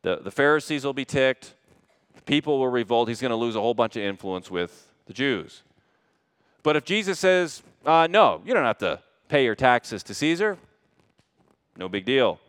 The, 0.02 0.16
the 0.16 0.30
Pharisees 0.30 0.84
will 0.84 0.94
be 0.94 1.04
ticked, 1.04 1.54
people 2.26 2.58
will 2.58 2.68
revolt, 2.68 3.08
he's 3.08 3.20
going 3.20 3.30
to 3.30 3.36
lose 3.36 3.54
a 3.54 3.60
whole 3.60 3.74
bunch 3.74 3.94
of 3.96 4.02
influence 4.02 4.50
with 4.50 4.92
the 5.06 5.12
Jews. 5.12 5.62
But 6.62 6.76
if 6.76 6.84
Jesus 6.84 7.18
says, 7.18 7.62
uh, 7.86 8.08
no, 8.10 8.42
you 8.44 8.54
don't 8.54 8.64
have 8.64 8.78
to 8.78 9.00
pay 9.28 9.44
your 9.44 9.54
taxes 9.54 10.02
to 10.04 10.14
Caesar, 10.14 10.58
no 11.76 11.88
big 11.88 12.04
deal. 12.04 12.40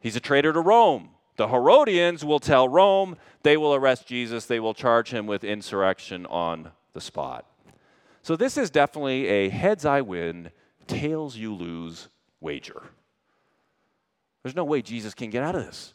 He's 0.00 0.16
a 0.16 0.20
traitor 0.20 0.52
to 0.52 0.60
Rome. 0.60 1.10
The 1.36 1.48
Herodians 1.48 2.24
will 2.24 2.38
tell 2.38 2.68
Rome, 2.68 3.16
they 3.42 3.56
will 3.56 3.74
arrest 3.74 4.06
Jesus, 4.06 4.46
they 4.46 4.60
will 4.60 4.74
charge 4.74 5.10
him 5.10 5.26
with 5.26 5.42
insurrection 5.42 6.26
on 6.26 6.70
the 6.92 7.00
spot. 7.00 7.44
So 8.22 8.36
this 8.36 8.56
is 8.56 8.70
definitely 8.70 9.26
a 9.26 9.48
heads 9.48 9.84
I 9.84 10.00
win, 10.00 10.50
tails 10.86 11.36
you 11.36 11.52
lose 11.52 12.08
wager. 12.40 12.82
There's 14.42 14.54
no 14.54 14.64
way 14.64 14.80
Jesus 14.82 15.14
can 15.14 15.30
get 15.30 15.42
out 15.42 15.54
of 15.56 15.64
this. 15.64 15.94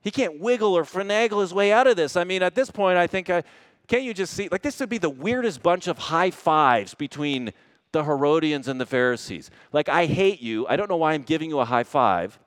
He 0.00 0.10
can't 0.10 0.38
wiggle 0.38 0.76
or 0.76 0.84
finagle 0.84 1.40
his 1.40 1.52
way 1.52 1.72
out 1.72 1.86
of 1.86 1.96
this. 1.96 2.14
I 2.14 2.24
mean, 2.24 2.42
at 2.42 2.54
this 2.54 2.70
point, 2.70 2.98
I 2.98 3.06
think, 3.06 3.30
I, 3.30 3.42
can't 3.86 4.02
you 4.02 4.14
just 4.14 4.34
see? 4.34 4.48
Like, 4.50 4.62
this 4.62 4.80
would 4.80 4.88
be 4.88 4.98
the 4.98 5.10
weirdest 5.10 5.62
bunch 5.62 5.86
of 5.86 5.98
high 5.98 6.30
fives 6.30 6.94
between 6.94 7.52
the 7.92 8.04
Herodians 8.04 8.66
and 8.66 8.80
the 8.80 8.86
Pharisees. 8.86 9.50
Like, 9.72 9.88
I 9.88 10.06
hate 10.06 10.40
you. 10.40 10.66
I 10.68 10.76
don't 10.76 10.88
know 10.88 10.96
why 10.96 11.12
I'm 11.12 11.22
giving 11.22 11.50
you 11.50 11.60
a 11.60 11.64
high 11.64 11.84
five. 11.84 12.38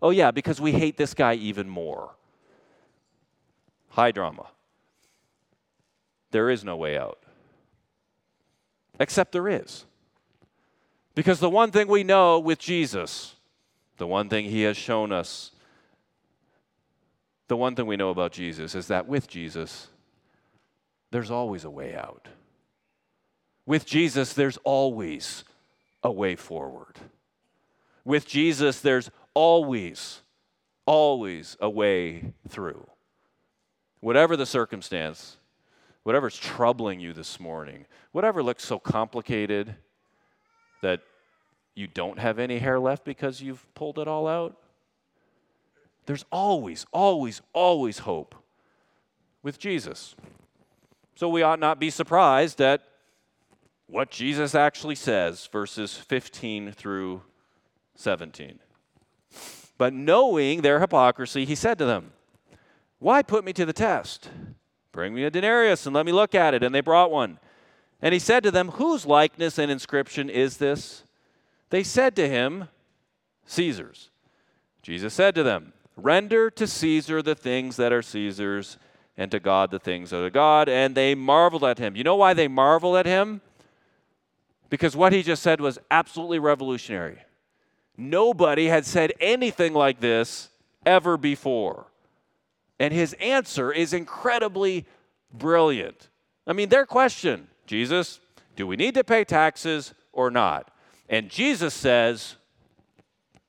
Oh, 0.00 0.10
yeah, 0.10 0.30
because 0.30 0.60
we 0.60 0.72
hate 0.72 0.96
this 0.96 1.14
guy 1.14 1.34
even 1.34 1.68
more. 1.68 2.14
High 3.90 4.12
drama. 4.12 4.46
There 6.30 6.50
is 6.50 6.64
no 6.64 6.76
way 6.76 6.96
out. 6.96 7.18
Except 8.98 9.32
there 9.32 9.48
is. 9.48 9.84
Because 11.14 11.40
the 11.40 11.50
one 11.50 11.70
thing 11.70 11.88
we 11.88 12.04
know 12.04 12.38
with 12.38 12.58
Jesus, 12.58 13.34
the 13.98 14.06
one 14.06 14.28
thing 14.28 14.46
he 14.46 14.62
has 14.62 14.76
shown 14.76 15.12
us, 15.12 15.52
the 17.48 17.56
one 17.56 17.74
thing 17.74 17.86
we 17.86 17.96
know 17.96 18.10
about 18.10 18.32
Jesus 18.32 18.74
is 18.74 18.88
that 18.88 19.06
with 19.06 19.28
Jesus, 19.28 19.88
there's 21.14 21.30
always 21.30 21.62
a 21.62 21.70
way 21.70 21.94
out. 21.94 22.26
With 23.66 23.86
Jesus, 23.86 24.32
there's 24.32 24.58
always 24.64 25.44
a 26.02 26.10
way 26.10 26.34
forward. 26.34 26.98
With 28.04 28.26
Jesus, 28.26 28.80
there's 28.80 29.12
always, 29.32 30.22
always 30.86 31.56
a 31.60 31.70
way 31.70 32.32
through. 32.48 32.88
Whatever 34.00 34.36
the 34.36 34.44
circumstance, 34.44 35.36
whatever's 36.02 36.36
troubling 36.36 36.98
you 36.98 37.12
this 37.12 37.38
morning, 37.38 37.86
whatever 38.10 38.42
looks 38.42 38.64
so 38.64 38.80
complicated 38.80 39.76
that 40.82 41.00
you 41.76 41.86
don't 41.86 42.18
have 42.18 42.40
any 42.40 42.58
hair 42.58 42.80
left 42.80 43.04
because 43.04 43.40
you've 43.40 43.64
pulled 43.74 44.00
it 44.00 44.08
all 44.08 44.26
out, 44.26 44.56
there's 46.06 46.24
always, 46.32 46.86
always, 46.90 47.40
always 47.52 48.00
hope 48.00 48.34
with 49.44 49.60
Jesus. 49.60 50.16
So 51.14 51.28
we 51.28 51.42
ought 51.42 51.60
not 51.60 51.78
be 51.78 51.90
surprised 51.90 52.60
at 52.60 52.82
what 53.86 54.10
Jesus 54.10 54.54
actually 54.54 54.94
says, 54.96 55.46
verses 55.46 55.94
15 55.94 56.72
through 56.72 57.22
17. 57.94 58.58
But 59.78 59.92
knowing 59.92 60.62
their 60.62 60.80
hypocrisy, 60.80 61.44
he 61.44 61.54
said 61.54 61.78
to 61.78 61.84
them, 61.84 62.12
Why 62.98 63.22
put 63.22 63.44
me 63.44 63.52
to 63.52 63.66
the 63.66 63.72
test? 63.72 64.30
Bring 64.92 65.14
me 65.14 65.24
a 65.24 65.30
denarius 65.30 65.86
and 65.86 65.94
let 65.94 66.06
me 66.06 66.12
look 66.12 66.34
at 66.34 66.54
it. 66.54 66.62
And 66.62 66.74
they 66.74 66.80
brought 66.80 67.10
one. 67.10 67.38
And 68.00 68.12
he 68.12 68.18
said 68.18 68.42
to 68.44 68.50
them, 68.50 68.70
Whose 68.70 69.06
likeness 69.06 69.58
and 69.58 69.70
inscription 69.70 70.30
is 70.30 70.56
this? 70.56 71.04
They 71.70 71.82
said 71.82 72.14
to 72.16 72.28
him, 72.28 72.68
Caesar's. 73.46 74.10
Jesus 74.82 75.14
said 75.14 75.34
to 75.34 75.42
them, 75.42 75.72
Render 75.96 76.50
to 76.50 76.66
Caesar 76.66 77.22
the 77.22 77.34
things 77.34 77.76
that 77.76 77.92
are 77.92 78.02
Caesar's, 78.02 78.78
and 79.16 79.30
to 79.30 79.40
God 79.40 79.70
the 79.70 79.78
things 79.78 80.10
that 80.10 80.22
are 80.22 80.30
God. 80.30 80.68
And 80.68 80.94
they 80.94 81.14
marveled 81.14 81.64
at 81.64 81.78
him. 81.78 81.96
You 81.96 82.04
know 82.04 82.16
why 82.16 82.34
they 82.34 82.48
marveled 82.48 82.96
at 82.96 83.06
him? 83.06 83.40
Because 84.70 84.96
what 84.96 85.12
he 85.12 85.22
just 85.22 85.42
said 85.42 85.60
was 85.60 85.78
absolutely 85.90 86.38
revolutionary. 86.38 87.18
Nobody 87.96 88.66
had 88.66 88.84
said 88.84 89.12
anything 89.20 89.72
like 89.72 90.00
this 90.00 90.48
ever 90.84 91.16
before. 91.16 91.86
And 92.80 92.92
his 92.92 93.12
answer 93.14 93.70
is 93.72 93.92
incredibly 93.92 94.84
brilliant. 95.32 96.08
I 96.46 96.52
mean, 96.52 96.68
their 96.68 96.86
question 96.86 97.48
Jesus, 97.66 98.20
do 98.56 98.66
we 98.66 98.76
need 98.76 98.94
to 98.94 99.04
pay 99.04 99.24
taxes 99.24 99.94
or 100.12 100.30
not? 100.30 100.70
And 101.08 101.30
Jesus 101.30 101.72
says, 101.74 102.36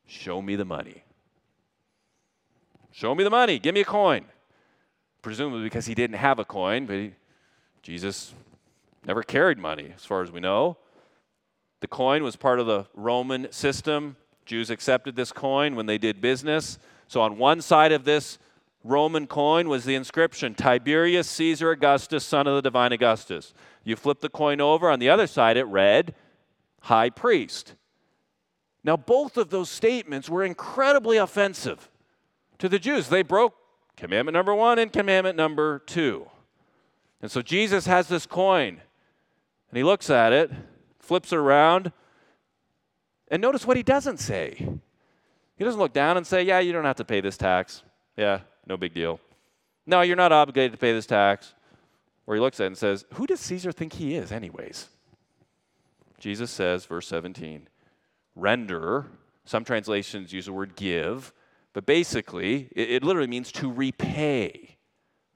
Show 0.05 0.41
me 0.41 0.55
the 0.55 0.65
money. 0.65 1.03
Show 2.91 3.15
me 3.15 3.23
the 3.23 3.29
money. 3.29 3.59
Give 3.59 3.73
me 3.73 3.81
a 3.81 3.85
coin. 3.85 4.25
Presumably 5.25 5.63
because 5.63 5.87
he 5.87 5.95
didn't 5.95 6.17
have 6.17 6.37
a 6.37 6.45
coin, 6.45 6.85
but 6.85 6.97
he, 6.97 7.11
Jesus 7.81 8.31
never 9.07 9.23
carried 9.23 9.57
money, 9.57 9.91
as 9.95 10.05
far 10.05 10.21
as 10.21 10.31
we 10.31 10.39
know. 10.39 10.77
The 11.79 11.87
coin 11.87 12.21
was 12.21 12.35
part 12.35 12.59
of 12.59 12.67
the 12.67 12.85
Roman 12.93 13.51
system. 13.51 14.17
Jews 14.45 14.69
accepted 14.69 15.15
this 15.15 15.31
coin 15.31 15.75
when 15.75 15.87
they 15.87 15.97
did 15.97 16.21
business. 16.21 16.77
So 17.07 17.21
on 17.21 17.39
one 17.39 17.61
side 17.61 17.91
of 17.91 18.05
this 18.05 18.37
Roman 18.83 19.25
coin 19.25 19.67
was 19.67 19.83
the 19.83 19.95
inscription 19.95 20.53
Tiberius 20.53 21.27
Caesar 21.27 21.71
Augustus, 21.71 22.23
son 22.23 22.45
of 22.45 22.53
the 22.53 22.61
divine 22.61 22.91
Augustus. 22.91 23.55
You 23.83 23.95
flip 23.95 24.19
the 24.19 24.29
coin 24.29 24.61
over, 24.61 24.91
on 24.91 24.99
the 24.99 25.09
other 25.09 25.25
side 25.25 25.57
it 25.57 25.63
read 25.63 26.13
High 26.81 27.09
Priest. 27.09 27.73
Now, 28.83 28.95
both 28.95 29.37
of 29.37 29.49
those 29.49 29.71
statements 29.71 30.29
were 30.29 30.43
incredibly 30.43 31.17
offensive 31.17 31.89
to 32.59 32.69
the 32.69 32.77
Jews. 32.77 33.09
They 33.09 33.23
broke 33.23 33.55
commandment 33.95 34.33
number 34.33 34.53
one 34.53 34.79
and 34.79 34.91
commandment 34.91 35.35
number 35.35 35.79
two. 35.79 36.27
And 37.21 37.31
so 37.31 37.41
Jesus 37.41 37.85
has 37.85 38.07
this 38.07 38.25
coin, 38.25 38.81
and 39.69 39.77
he 39.77 39.83
looks 39.83 40.09
at 40.09 40.33
it, 40.33 40.51
flips 40.99 41.31
it 41.31 41.37
around, 41.37 41.91
and 43.29 43.41
notice 43.41 43.65
what 43.65 43.77
he 43.77 43.83
doesn't 43.83 44.17
say. 44.17 44.67
He 45.57 45.63
doesn't 45.63 45.79
look 45.79 45.93
down 45.93 46.17
and 46.17 46.27
say, 46.27 46.43
Yeah, 46.43 46.59
you 46.59 46.73
don't 46.73 46.85
have 46.85 46.97
to 46.97 47.05
pay 47.05 47.21
this 47.21 47.37
tax. 47.37 47.83
Yeah, 48.17 48.41
no 48.67 48.77
big 48.77 48.93
deal. 48.93 49.19
No, 49.85 50.01
you're 50.01 50.15
not 50.15 50.31
obligated 50.31 50.73
to 50.73 50.77
pay 50.77 50.93
this 50.93 51.05
tax. 51.05 51.53
Or 52.27 52.35
he 52.35 52.41
looks 52.41 52.59
at 52.59 52.65
it 52.65 52.67
and 52.67 52.77
says, 52.77 53.05
Who 53.13 53.27
does 53.27 53.39
Caesar 53.39 53.71
think 53.71 53.93
he 53.93 54.15
is, 54.15 54.31
anyways? 54.31 54.89
Jesus 56.19 56.49
says, 56.49 56.85
verse 56.85 57.07
17, 57.07 57.67
render. 58.35 59.05
Some 59.43 59.63
translations 59.63 60.33
use 60.33 60.47
the 60.47 60.53
word 60.53 60.75
give, 60.75 61.33
but 61.75 61.85
basically, 61.85 62.69
it, 62.71 62.89
it 62.89 63.03
literally 63.03 63.27
means 63.27 63.51
to 63.51 63.69
repay. 63.69 64.77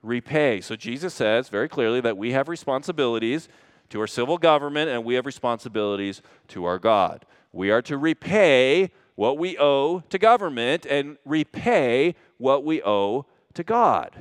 Repay. 0.01 0.61
So 0.61 0.77
Jesus 0.77 1.13
says 1.13 1.49
very 1.49 1.67
clearly 1.67 1.99
that 1.99 2.17
we 2.17 2.31
have 2.31 2.47
responsibilities 2.47 3.49
to 3.89 3.99
our 3.99 4.07
civil 4.07 4.37
government 4.37 4.89
and 4.89 5.03
we 5.03 5.15
have 5.15 5.25
responsibilities 5.25 6.21
to 6.47 6.63
our 6.63 6.79
God. 6.79 7.25
We 7.51 7.71
are 7.71 7.81
to 7.81 7.97
repay 7.97 8.91
what 9.15 9.37
we 9.37 9.57
owe 9.59 9.99
to 9.99 10.17
government 10.17 10.85
and 10.85 11.17
repay 11.25 12.15
what 12.37 12.63
we 12.63 12.81
owe 12.83 13.25
to 13.55 13.63
God. 13.65 14.15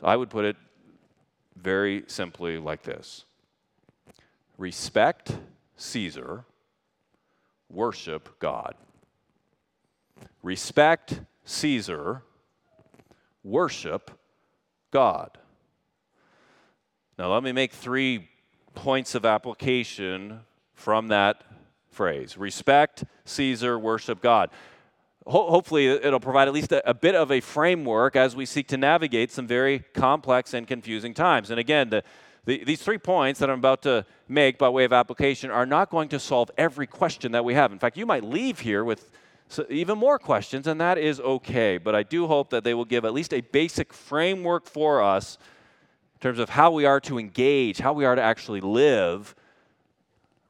So 0.00 0.06
I 0.06 0.16
would 0.16 0.30
put 0.30 0.46
it 0.46 0.56
very 1.56 2.04
simply 2.06 2.56
like 2.56 2.84
this 2.84 3.26
respect 4.56 5.36
Caesar, 5.76 6.46
worship 7.68 8.38
God. 8.38 8.76
Respect 10.42 11.20
Caesar, 11.44 12.22
worship 13.42 14.10
God. 14.90 15.38
Now, 17.18 17.32
let 17.32 17.42
me 17.42 17.52
make 17.52 17.72
three 17.72 18.28
points 18.74 19.14
of 19.14 19.26
application 19.26 20.40
from 20.74 21.08
that 21.08 21.44
phrase 21.90 22.38
respect 22.38 23.04
Caesar, 23.24 23.78
worship 23.78 24.22
God. 24.22 24.50
Ho- 25.26 25.50
hopefully, 25.50 25.88
it'll 25.88 26.20
provide 26.20 26.48
at 26.48 26.54
least 26.54 26.72
a, 26.72 26.88
a, 26.88 26.94
bit 26.94 27.14
of 27.14 27.30
a 27.30 27.40
framework 27.40 28.16
as 28.16 28.34
we 28.34 28.46
seek 28.46 28.68
to 28.68 28.76
navigate 28.76 29.30
some 29.30 29.46
very 29.46 29.80
complex 29.92 30.54
and 30.54 30.66
confusing 30.66 31.12
times. 31.12 31.50
And 31.50 31.60
again, 31.60 31.90
the, 31.90 32.02
the, 32.46 32.64
these 32.64 32.80
three 32.80 32.98
points 32.98 33.38
that 33.40 33.50
I'm 33.50 33.58
about 33.58 33.82
to 33.82 34.06
make 34.28 34.56
by 34.56 34.68
way 34.70 34.84
of 34.84 34.92
application 34.92 35.50
are 35.50 35.66
not 35.66 35.90
going 35.90 36.08
to 36.10 36.18
solve 36.18 36.50
every 36.56 36.86
question 36.86 37.32
that 37.32 37.44
we 37.44 37.54
have. 37.54 37.70
In 37.70 37.78
fact, 37.78 37.98
you 37.98 38.06
might 38.06 38.24
leave 38.24 38.60
here 38.60 38.82
with 38.82 39.10
even 39.68 39.98
more 39.98 40.18
questions, 40.18 40.66
and 40.66 40.80
that 40.80 40.98
is 40.98 41.20
okay. 41.20 41.78
But 41.78 41.94
I 41.94 42.02
do 42.02 42.26
hope 42.26 42.50
that 42.50 42.62
they 42.62 42.74
will 42.74 42.84
give 42.84 43.04
at 43.04 43.12
least 43.12 43.32
a 43.32 43.40
basic 43.40 43.92
framework 43.92 44.66
for 44.66 45.02
us 45.02 45.38
in 46.14 46.20
terms 46.20 46.38
of 46.38 46.50
how 46.50 46.70
we 46.70 46.84
are 46.84 47.00
to 47.00 47.18
engage, 47.18 47.78
how 47.78 47.92
we 47.92 48.04
are 48.04 48.14
to 48.14 48.22
actually 48.22 48.60
live 48.60 49.34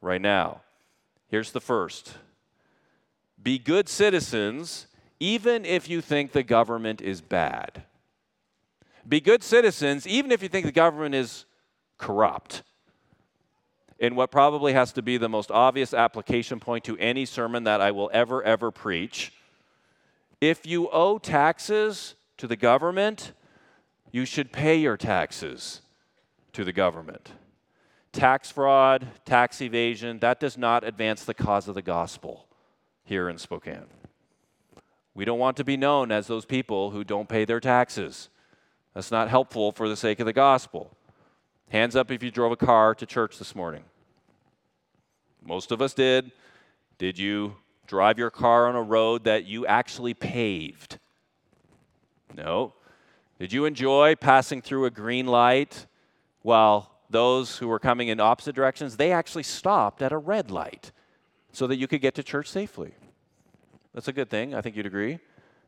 right 0.01 0.21
now. 0.21 0.61
Here's 1.29 1.51
the 1.51 1.61
first 1.61 2.17
Be 3.41 3.57
good 3.57 3.89
citizens, 3.89 4.87
even 5.19 5.65
if 5.65 5.89
you 5.89 6.01
think 6.01 6.31
the 6.31 6.43
government 6.43 7.01
is 7.01 7.21
bad. 7.21 7.83
Be 9.07 9.19
good 9.19 9.43
citizens, 9.43 10.05
even 10.05 10.31
if 10.31 10.43
you 10.43 10.49
think 10.49 10.65
the 10.65 10.71
government 10.71 11.15
is 11.15 11.45
corrupt. 11.97 12.63
In 14.01 14.15
what 14.15 14.31
probably 14.31 14.73
has 14.73 14.91
to 14.93 15.03
be 15.03 15.17
the 15.17 15.29
most 15.29 15.51
obvious 15.51 15.93
application 15.93 16.59
point 16.59 16.83
to 16.85 16.97
any 16.97 17.23
sermon 17.23 17.65
that 17.65 17.81
I 17.81 17.91
will 17.91 18.09
ever, 18.11 18.41
ever 18.41 18.71
preach. 18.71 19.31
If 20.41 20.65
you 20.65 20.89
owe 20.89 21.19
taxes 21.19 22.15
to 22.37 22.47
the 22.47 22.55
government, 22.55 23.33
you 24.11 24.25
should 24.25 24.51
pay 24.51 24.77
your 24.77 24.97
taxes 24.97 25.81
to 26.53 26.63
the 26.63 26.73
government. 26.73 27.31
Tax 28.11 28.49
fraud, 28.49 29.07
tax 29.23 29.61
evasion, 29.61 30.17
that 30.17 30.39
does 30.39 30.57
not 30.57 30.83
advance 30.83 31.23
the 31.23 31.35
cause 31.35 31.67
of 31.67 31.75
the 31.75 31.83
gospel 31.83 32.47
here 33.03 33.29
in 33.29 33.37
Spokane. 33.37 33.85
We 35.13 35.25
don't 35.25 35.37
want 35.37 35.57
to 35.57 35.63
be 35.63 35.77
known 35.77 36.11
as 36.11 36.25
those 36.25 36.45
people 36.45 36.89
who 36.89 37.03
don't 37.03 37.29
pay 37.29 37.45
their 37.45 37.59
taxes. 37.59 38.29
That's 38.95 39.11
not 39.11 39.29
helpful 39.29 39.71
for 39.71 39.87
the 39.87 39.95
sake 39.95 40.19
of 40.19 40.25
the 40.25 40.33
gospel. 40.33 40.97
Hands 41.69 41.95
up 41.95 42.09
if 42.09 42.23
you 42.23 42.31
drove 42.31 42.51
a 42.51 42.57
car 42.57 42.95
to 42.95 43.05
church 43.05 43.37
this 43.37 43.53
morning. 43.53 43.83
Most 45.43 45.71
of 45.71 45.81
us 45.81 45.93
did. 45.93 46.31
Did 46.97 47.17
you 47.17 47.55
drive 47.87 48.17
your 48.17 48.29
car 48.29 48.67
on 48.67 48.75
a 48.75 48.81
road 48.81 49.23
that 49.23 49.45
you 49.45 49.65
actually 49.65 50.13
paved? 50.13 50.99
No. 52.35 52.73
Did 53.39 53.51
you 53.51 53.65
enjoy 53.65 54.15
passing 54.15 54.61
through 54.61 54.85
a 54.85 54.91
green 54.91 55.25
light 55.25 55.87
while 56.43 56.91
those 57.09 57.57
who 57.57 57.67
were 57.67 57.79
coming 57.79 58.07
in 58.07 58.19
opposite 58.19 58.55
directions, 58.55 58.97
they 58.97 59.11
actually 59.11 59.43
stopped 59.43 60.01
at 60.01 60.11
a 60.11 60.17
red 60.17 60.49
light 60.49 60.91
so 61.51 61.67
that 61.67 61.75
you 61.75 61.87
could 61.87 62.01
get 62.01 62.15
to 62.15 62.23
church 62.23 62.47
safely? 62.47 62.93
That's 63.93 64.07
a 64.07 64.13
good 64.13 64.29
thing. 64.29 64.55
I 64.55 64.61
think 64.61 64.75
you'd 64.75 64.85
agree. 64.85 65.19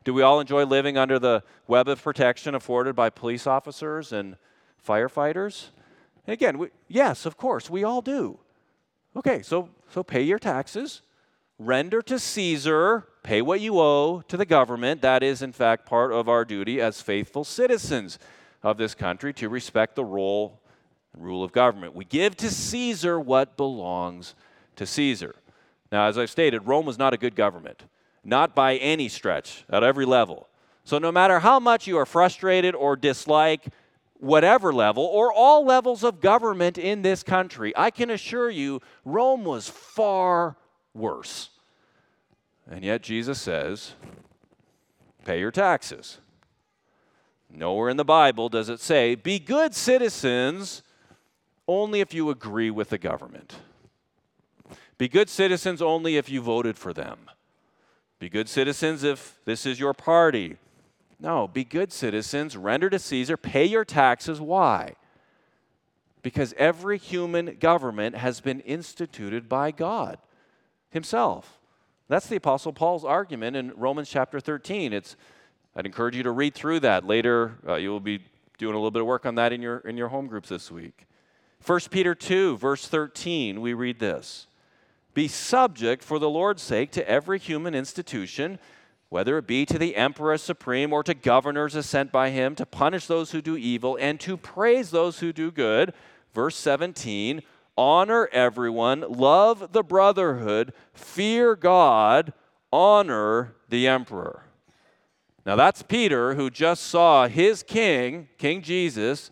Do 0.04 0.14
we 0.14 0.22
all 0.22 0.40
enjoy 0.40 0.66
living 0.66 0.98
under 0.98 1.20
the 1.20 1.44
web 1.68 1.88
of 1.88 2.02
protection 2.02 2.56
afforded 2.56 2.96
by 2.96 3.10
police 3.10 3.48
officers 3.48 4.12
and 4.12 4.38
firefighters? 4.86 5.68
And 6.26 6.34
again, 6.34 6.58
we, 6.58 6.70
yes, 6.88 7.26
of 7.26 7.38
course, 7.38 7.70
we 7.70 7.84
all 7.84 8.02
do. 8.02 8.40
Okay, 9.16 9.42
so, 9.42 9.70
so 9.92 10.04
pay 10.04 10.24
your 10.24 10.40
taxes, 10.40 11.02
render 11.60 12.02
to 12.02 12.18
Caesar, 12.18 13.06
pay 13.22 13.42
what 13.42 13.62
you 13.62 13.80
owe 13.80 14.22
to 14.28 14.38
the 14.38 14.46
government. 14.46 15.02
That 15.02 15.22
is, 15.22 15.42
in 15.42 15.52
fact, 15.52 15.86
part 15.86 16.12
of 16.12 16.28
our 16.28 16.44
duty 16.44 16.82
as 16.82 17.02
faithful 17.02 17.44
citizens 17.44 18.18
of 18.64 18.78
this 18.78 18.96
country 18.96 19.34
to 19.34 19.50
respect 19.50 19.96
the 19.96 20.04
role 20.04 20.60
and 21.14 21.24
rule 21.24 21.44
of 21.44 21.52
government. 21.52 21.96
We 21.96 22.06
give 22.06 22.36
to 22.38 22.50
Caesar 22.50 23.20
what 23.20 23.56
belongs 23.56 24.34
to 24.78 24.86
Caesar. 24.86 25.36
Now, 25.92 26.08
as 26.08 26.18
I've 26.18 26.32
stated, 26.32 26.66
Rome 26.66 26.88
was 26.88 26.98
not 26.98 27.14
a 27.14 27.18
good 27.18 27.36
government, 27.36 27.84
not 28.24 28.56
by 28.56 28.78
any 28.78 29.10
stretch, 29.10 29.64
at 29.70 29.84
every 29.84 30.06
level. 30.06 30.48
So, 30.86 30.98
no 30.98 31.12
matter 31.12 31.40
how 31.40 31.60
much 31.60 31.86
you 31.86 31.98
are 31.98 32.06
frustrated 32.06 32.74
or 32.74 32.96
dislike 32.96 33.68
whatever 34.24 34.72
level 34.72 35.04
or 35.04 35.34
all 35.34 35.66
levels 35.66 36.02
of 36.02 36.22
government 36.22 36.78
in 36.78 37.02
this 37.02 37.24
country, 37.24 37.74
I 37.76 37.92
can 37.92 38.10
assure 38.10 38.50
you 38.50 38.82
Rome 39.04 39.44
was 39.44 39.68
far 39.68 40.56
worse. 40.94 41.50
And 42.72 42.86
yet 42.86 43.02
Jesus 43.02 43.42
says, 43.42 43.96
pay 45.26 45.40
your 45.40 45.52
taxes. 45.52 46.20
Nowhere 47.50 47.90
in 47.90 47.98
the 47.98 48.06
Bible 48.06 48.48
does 48.48 48.70
it 48.70 48.80
say, 48.80 49.16
be 49.16 49.40
good 49.40 49.76
citizens 49.76 50.84
only 51.68 52.00
if 52.00 52.14
you 52.14 52.30
agree 52.30 52.72
with 52.72 52.90
the 52.90 52.98
government. 52.98 53.56
Be 54.98 55.10
good 55.10 55.30
citizens 55.30 55.82
only 55.82 56.16
if 56.16 56.30
you 56.30 56.42
voted 56.42 56.78
for 56.78 56.94
them. 56.94 57.30
Be 58.20 58.30
good 58.30 58.48
citizens 58.48 59.04
if 59.04 59.38
this 59.44 59.66
is 59.66 59.82
your 59.82 59.94
party 59.94 60.56
no, 61.24 61.48
be 61.48 61.64
good 61.64 61.94
citizens, 61.94 62.58
render 62.58 62.90
to 62.90 63.00
Caesar, 63.00 63.38
pay 63.38 63.64
your 63.64 63.86
taxes. 63.86 64.42
Why? 64.42 64.96
Because 66.22 66.54
every 66.58 66.98
human 66.98 67.56
government 67.60 68.18
has 68.18 68.42
been 68.42 68.60
instituted 68.60 69.48
by 69.48 69.72
God 69.72 70.18
Himself. 70.90 71.60
That's 72.10 72.28
the 72.28 72.36
Apostle 72.36 72.74
Paul's 72.74 73.06
argument 73.06 73.56
in 73.56 73.72
Romans 73.78 74.10
chapter 74.10 74.42
13. 74.42 74.92
It's, 74.92 75.16
I'd 75.78 75.86
encourage 75.86 76.18
you 76.18 76.24
to 76.24 76.32
read 76.32 76.56
through 76.56 76.82
that. 76.82 77.08
Later, 77.08 77.54
uh, 77.66 77.76
you 77.76 77.90
will 77.90 78.02
be 78.02 78.20
doing 78.58 78.76
a 78.76 78.78
little 78.78 78.92
bit 78.92 79.02
of 79.02 79.08
work 79.08 79.26
on 79.26 79.36
that 79.36 79.54
in 79.54 79.62
your, 79.62 79.78
in 79.80 79.96
your 79.96 80.10
home 80.10 80.28
groups 80.28 80.50
this 80.50 80.70
week. 80.70 81.08
1 81.66 81.80
Peter 81.90 82.14
2, 82.14 82.58
verse 82.58 82.86
13, 82.86 83.62
we 83.62 83.74
read 83.74 84.00
this 84.00 84.48
Be 85.14 85.30
subject 85.30 86.04
for 86.04 86.20
the 86.20 86.30
Lord's 86.30 86.62
sake 86.62 86.92
to 86.92 87.10
every 87.10 87.40
human 87.40 87.74
institution 87.74 88.60
whether 89.14 89.38
it 89.38 89.46
be 89.46 89.64
to 89.64 89.78
the 89.78 89.96
emperor 89.96 90.36
supreme 90.40 90.92
or 90.92 91.04
to 91.04 91.14
governors 91.14 91.76
as 91.76 91.86
sent 91.86 92.12
by 92.12 92.32
him, 92.32 92.56
to 92.56 92.66
punish 92.66 93.06
those 93.06 93.30
who 93.30 93.44
do 93.44 93.56
evil 93.56 93.96
and 94.02 94.20
to 94.20 94.36
praise 94.36 94.90
those 94.90 95.20
who 95.20 95.32
do 95.32 95.52
good. 95.52 95.94
Verse 96.34 96.56
17 96.56 97.44
honor 97.78 98.28
everyone, 98.32 99.02
love 99.08 99.72
the 99.72 99.84
brotherhood, 99.84 100.74
fear 100.96 101.56
God, 101.56 102.34
honor 102.72 103.56
the 103.70 103.88
emperor. 103.88 104.46
Now 105.46 105.58
that's 105.58 105.84
Peter 105.84 106.34
who 106.34 106.50
just 106.50 106.82
saw 106.82 107.28
his 107.28 107.62
king, 107.62 108.30
King 108.40 108.64
Jesus, 108.64 109.30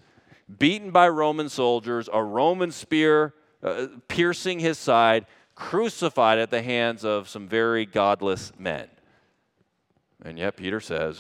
beaten 0.59 0.91
by 0.91 1.09
Roman 1.09 1.49
soldiers, 1.49 2.07
a 2.13 2.23
Roman 2.23 2.71
spear 2.71 3.33
uh, 3.63 3.87
piercing 4.07 4.59
his 4.59 4.77
side, 4.77 5.25
crucified 5.55 6.37
at 6.37 6.51
the 6.51 6.61
hands 6.61 7.03
of 7.03 7.27
some 7.27 7.47
very 7.47 7.87
godless 7.87 8.51
men. 8.59 8.87
And 10.23 10.37
yet, 10.37 10.55
Peter 10.55 10.79
says, 10.79 11.19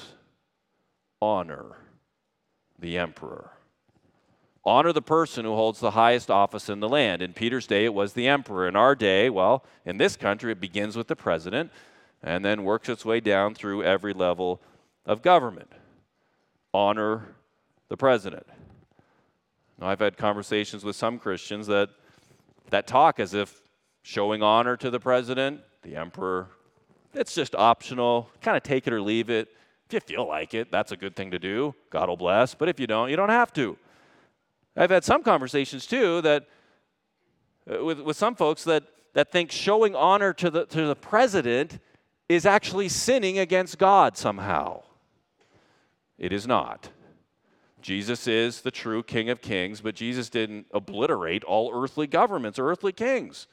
honor 1.21 1.77
the 2.77 2.97
emperor. 2.97 3.51
Honor 4.63 4.93
the 4.93 5.01
person 5.01 5.43
who 5.43 5.55
holds 5.55 5.79
the 5.79 5.91
highest 5.91 6.29
office 6.29 6.69
in 6.69 6.79
the 6.79 6.89
land. 6.89 7.21
In 7.21 7.33
Peter's 7.33 7.65
day, 7.65 7.85
it 7.85 7.93
was 7.93 8.13
the 8.13 8.27
emperor. 8.27 8.67
In 8.67 8.75
our 8.75 8.95
day, 8.95 9.29
well, 9.29 9.63
in 9.85 9.97
this 9.97 10.15
country, 10.15 10.51
it 10.51 10.59
begins 10.59 10.95
with 10.95 11.07
the 11.07 11.15
president 11.15 11.71
and 12.21 12.45
then 12.45 12.63
works 12.63 12.89
its 12.89 13.03
way 13.03 13.19
down 13.19 13.55
through 13.55 13.83
every 13.83 14.13
level 14.13 14.61
of 15.05 15.23
government. 15.23 15.71
Honor 16.73 17.35
the 17.89 17.97
president. 17.97 18.45
Now, 19.79 19.87
I've 19.87 19.99
had 19.99 20.15
conversations 20.15 20.83
with 20.83 20.95
some 20.95 21.17
Christians 21.17 21.65
that, 21.67 21.89
that 22.69 22.85
talk 22.85 23.19
as 23.19 23.33
if 23.33 23.61
showing 24.03 24.43
honor 24.43 24.77
to 24.77 24.91
the 24.91 24.99
president, 24.99 25.61
the 25.81 25.95
emperor, 25.95 26.49
It's 27.13 27.35
just 27.35 27.55
optional. 27.55 28.29
Kind 28.41 28.57
of 28.57 28.63
take 28.63 28.87
it 28.87 28.93
or 28.93 29.01
leave 29.01 29.29
it. 29.29 29.49
If 29.87 29.93
you 29.93 29.99
feel 29.99 30.27
like 30.27 30.53
it, 30.53 30.71
that's 30.71 30.91
a 30.91 30.97
good 30.97 31.15
thing 31.15 31.31
to 31.31 31.39
do. 31.39 31.75
God 31.89 32.07
will 32.07 32.17
bless. 32.17 32.55
But 32.55 32.69
if 32.69 32.79
you 32.79 32.87
don't, 32.87 33.09
you 33.09 33.15
don't 33.15 33.29
have 33.29 33.51
to. 33.53 33.77
I've 34.75 34.89
had 34.89 35.03
some 35.03 35.21
conversations 35.21 35.85
too 35.85 36.21
that 36.21 36.47
uh, 37.69 37.83
with, 37.83 37.99
with 37.99 38.17
some 38.17 38.35
folks 38.35 38.63
that, 38.63 38.83
that 39.13 39.31
think 39.31 39.51
showing 39.51 39.95
honor 39.95 40.33
to 40.33 40.49
the, 40.49 40.65
to 40.67 40.87
the 40.87 40.95
president 40.95 41.79
is 42.29 42.45
actually 42.45 42.87
sinning 42.87 43.39
against 43.39 43.77
God 43.77 44.15
somehow. 44.15 44.83
It 46.17 46.31
is 46.31 46.47
not. 46.47 46.89
Jesus 47.81 48.27
is 48.27 48.61
the 48.61 48.71
true 48.71 49.03
King 49.03 49.29
of 49.29 49.41
Kings, 49.41 49.81
but 49.81 49.95
Jesus 49.95 50.29
didn't 50.29 50.67
obliterate 50.71 51.43
all 51.43 51.71
earthly 51.73 52.07
governments 52.07 52.57
or 52.59 52.69
earthly 52.69 52.93
kings. 52.93 53.47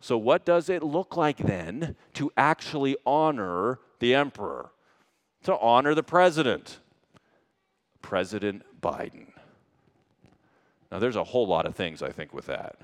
So, 0.00 0.18
what 0.18 0.44
does 0.44 0.68
it 0.68 0.82
look 0.82 1.16
like 1.16 1.38
then 1.38 1.96
to 2.14 2.30
actually 2.36 2.96
honor 3.06 3.80
the 3.98 4.14
emperor? 4.14 4.70
To 5.44 5.58
honor 5.58 5.94
the 5.94 6.02
president? 6.02 6.80
President 8.02 8.62
Biden. 8.80 9.32
Now, 10.92 10.98
there's 10.98 11.16
a 11.16 11.24
whole 11.24 11.46
lot 11.46 11.66
of 11.66 11.74
things 11.74 12.02
I 12.02 12.10
think 12.10 12.32
with 12.32 12.46
that. 12.46 12.76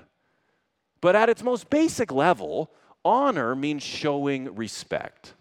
But 1.01 1.15
at 1.15 1.29
its 1.29 1.43
most 1.43 1.69
basic 1.69 2.11
level, 2.11 2.71
honor 3.05 3.55
means 3.55 3.83
showing 3.83 4.53
respect. 4.55 5.33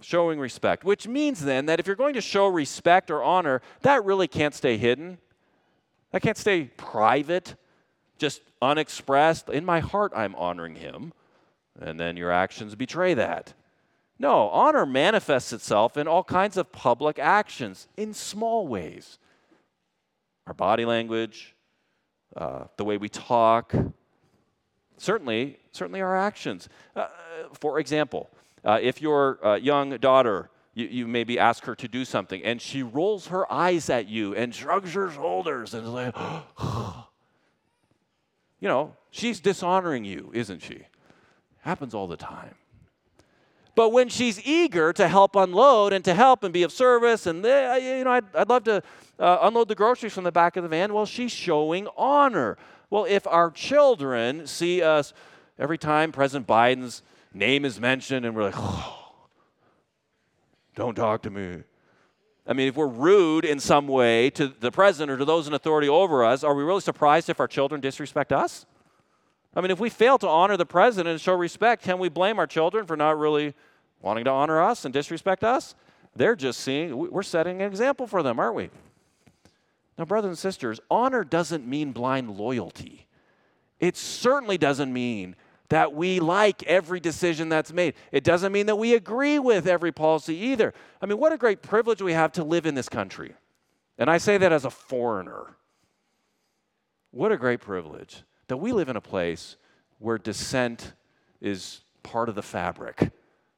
Showing 0.00 0.38
respect, 0.38 0.84
which 0.84 1.06
means 1.08 1.44
then 1.44 1.66
that 1.66 1.80
if 1.80 1.86
you're 1.86 1.96
going 1.96 2.14
to 2.14 2.20
show 2.20 2.46
respect 2.46 3.10
or 3.10 3.22
honor, 3.22 3.62
that 3.82 4.04
really 4.04 4.28
can't 4.28 4.54
stay 4.54 4.76
hidden. 4.76 5.18
That 6.12 6.22
can't 6.22 6.36
stay 6.36 6.64
private, 6.76 7.56
just 8.18 8.40
unexpressed. 8.62 9.48
In 9.48 9.64
my 9.64 9.80
heart, 9.80 10.12
I'm 10.14 10.34
honoring 10.36 10.76
him. 10.76 11.12
And 11.80 11.98
then 11.98 12.16
your 12.16 12.30
actions 12.30 12.74
betray 12.74 13.14
that. 13.14 13.54
No, 14.18 14.48
honor 14.50 14.86
manifests 14.86 15.52
itself 15.52 15.96
in 15.96 16.06
all 16.06 16.22
kinds 16.22 16.56
of 16.56 16.70
public 16.70 17.18
actions 17.18 17.88
in 17.96 18.14
small 18.14 18.66
ways 18.66 19.18
our 20.46 20.54
body 20.54 20.84
language, 20.84 21.54
uh, 22.36 22.64
the 22.76 22.84
way 22.84 22.98
we 22.98 23.08
talk, 23.08 23.74
certainly, 24.98 25.58
certainly 25.72 26.02
our 26.02 26.16
actions. 26.16 26.68
Uh, 26.94 27.06
for 27.54 27.78
example, 27.78 28.28
uh, 28.64 28.78
if 28.80 29.00
your 29.00 29.44
uh, 29.44 29.54
young 29.54 29.96
daughter, 29.98 30.50
you, 30.74 30.86
you, 30.86 31.06
maybe 31.06 31.38
ask 31.38 31.64
her 31.64 31.74
to 31.76 31.88
do 31.88 32.04
something, 32.04 32.42
and 32.44 32.60
she 32.60 32.82
rolls 32.82 33.28
her 33.28 33.50
eyes 33.50 33.88
at 33.88 34.06
you 34.06 34.34
and 34.34 34.54
shrugs 34.54 34.92
her 34.92 35.10
shoulders 35.10 35.72
and 35.72 35.86
is 35.86 35.90
like, 35.90 36.14
you 38.60 38.68
know, 38.68 38.96
she's 39.10 39.40
dishonoring 39.40 40.04
you, 40.04 40.30
isn't 40.34 40.62
she? 40.62 40.86
Happens 41.60 41.94
all 41.94 42.06
the 42.06 42.16
time. 42.16 42.54
But 43.74 43.90
when 43.90 44.08
she's 44.08 44.40
eager 44.46 44.92
to 44.92 45.08
help 45.08 45.34
unload 45.34 45.92
and 45.92 46.04
to 46.04 46.14
help 46.14 46.44
and 46.44 46.52
be 46.52 46.62
of 46.62 46.70
service, 46.70 47.26
and 47.26 47.44
eh, 47.44 47.98
you 47.98 48.04
know, 48.04 48.12
I'd, 48.12 48.36
I'd 48.36 48.48
love 48.48 48.64
to 48.64 48.82
uh, 49.18 49.38
unload 49.42 49.68
the 49.68 49.74
groceries 49.74 50.12
from 50.12 50.24
the 50.24 50.32
back 50.32 50.56
of 50.56 50.62
the 50.62 50.68
van, 50.68 50.92
well, 50.92 51.06
she's 51.06 51.32
showing 51.32 51.88
honor. 51.96 52.56
Well, 52.90 53.04
if 53.04 53.26
our 53.26 53.50
children 53.50 54.46
see 54.46 54.82
us 54.82 55.12
every 55.58 55.78
time 55.78 56.12
President 56.12 56.46
Biden's 56.46 57.02
name 57.32 57.64
is 57.64 57.80
mentioned 57.80 58.24
and 58.24 58.36
we're 58.36 58.44
like, 58.44 58.54
oh, 58.56 59.14
don't 60.76 60.94
talk 60.94 61.22
to 61.22 61.30
me. 61.30 61.64
I 62.46 62.52
mean, 62.52 62.68
if 62.68 62.76
we're 62.76 62.86
rude 62.86 63.44
in 63.44 63.58
some 63.58 63.88
way 63.88 64.28
to 64.30 64.48
the 64.48 64.70
president 64.70 65.10
or 65.10 65.16
to 65.18 65.24
those 65.24 65.48
in 65.48 65.54
authority 65.54 65.88
over 65.88 66.24
us, 66.24 66.44
are 66.44 66.54
we 66.54 66.62
really 66.62 66.80
surprised 66.80 67.30
if 67.30 67.40
our 67.40 67.48
children 67.48 67.80
disrespect 67.80 68.32
us? 68.32 68.66
I 69.56 69.60
mean, 69.60 69.70
if 69.70 69.80
we 69.80 69.88
fail 69.88 70.18
to 70.18 70.28
honor 70.28 70.56
the 70.56 70.66
president 70.66 71.12
and 71.12 71.20
show 71.20 71.34
respect, 71.34 71.82
can 71.82 71.98
we 71.98 72.08
blame 72.08 72.38
our 72.38 72.46
children 72.46 72.86
for 72.86 72.96
not 72.96 73.18
really 73.18 73.54
wanting 74.02 74.24
to 74.24 74.30
honor 74.30 74.60
us 74.60 74.84
and 74.84 74.92
disrespect 74.92 75.42
us? 75.44 75.74
They're 76.14 76.36
just 76.36 76.60
seeing, 76.60 77.10
we're 77.10 77.22
setting 77.22 77.62
an 77.62 77.68
example 77.68 78.06
for 78.06 78.22
them, 78.22 78.38
aren't 78.38 78.56
we? 78.56 78.70
Now, 79.96 80.04
brothers 80.04 80.28
and 80.28 80.38
sisters, 80.38 80.80
honor 80.90 81.24
doesn't 81.24 81.66
mean 81.66 81.92
blind 81.92 82.30
loyalty. 82.30 83.06
It 83.80 83.96
certainly 83.96 84.58
doesn't 84.58 84.92
mean 84.92 85.36
that 85.70 85.94
we 85.94 86.20
like 86.20 86.62
every 86.64 87.00
decision 87.00 87.48
that's 87.48 87.72
made. 87.72 87.94
It 88.12 88.22
doesn't 88.22 88.52
mean 88.52 88.66
that 88.66 88.76
we 88.76 88.94
agree 88.94 89.38
with 89.38 89.66
every 89.66 89.92
policy 89.92 90.36
either. 90.36 90.74
I 91.00 91.06
mean, 91.06 91.18
what 91.18 91.32
a 91.32 91.38
great 91.38 91.62
privilege 91.62 92.02
we 92.02 92.12
have 92.12 92.32
to 92.32 92.44
live 92.44 92.66
in 92.66 92.74
this 92.74 92.88
country. 92.88 93.34
And 93.98 94.10
I 94.10 94.18
say 94.18 94.38
that 94.38 94.52
as 94.52 94.64
a 94.64 94.70
foreigner. 94.70 95.56
What 97.10 97.32
a 97.32 97.36
great 97.36 97.60
privilege 97.60 98.24
that 98.48 98.56
we 98.56 98.72
live 98.72 98.88
in 98.88 98.96
a 98.96 99.00
place 99.00 99.56
where 99.98 100.18
dissent 100.18 100.92
is 101.40 101.80
part 102.02 102.28
of 102.28 102.34
the 102.34 102.42
fabric, 102.42 103.10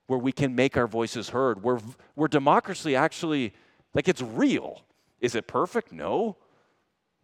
where 0.06 0.18
we 0.18 0.30
can 0.30 0.54
make 0.54 0.76
our 0.76 0.86
voices 0.86 1.30
heard, 1.30 1.62
where, 1.62 1.80
where 2.14 2.28
democracy 2.28 2.94
actually, 2.94 3.52
like 3.94 4.08
it's 4.08 4.22
real. 4.22 4.82
Is 5.20 5.34
it 5.34 5.46
perfect? 5.46 5.90
No. 5.90 6.36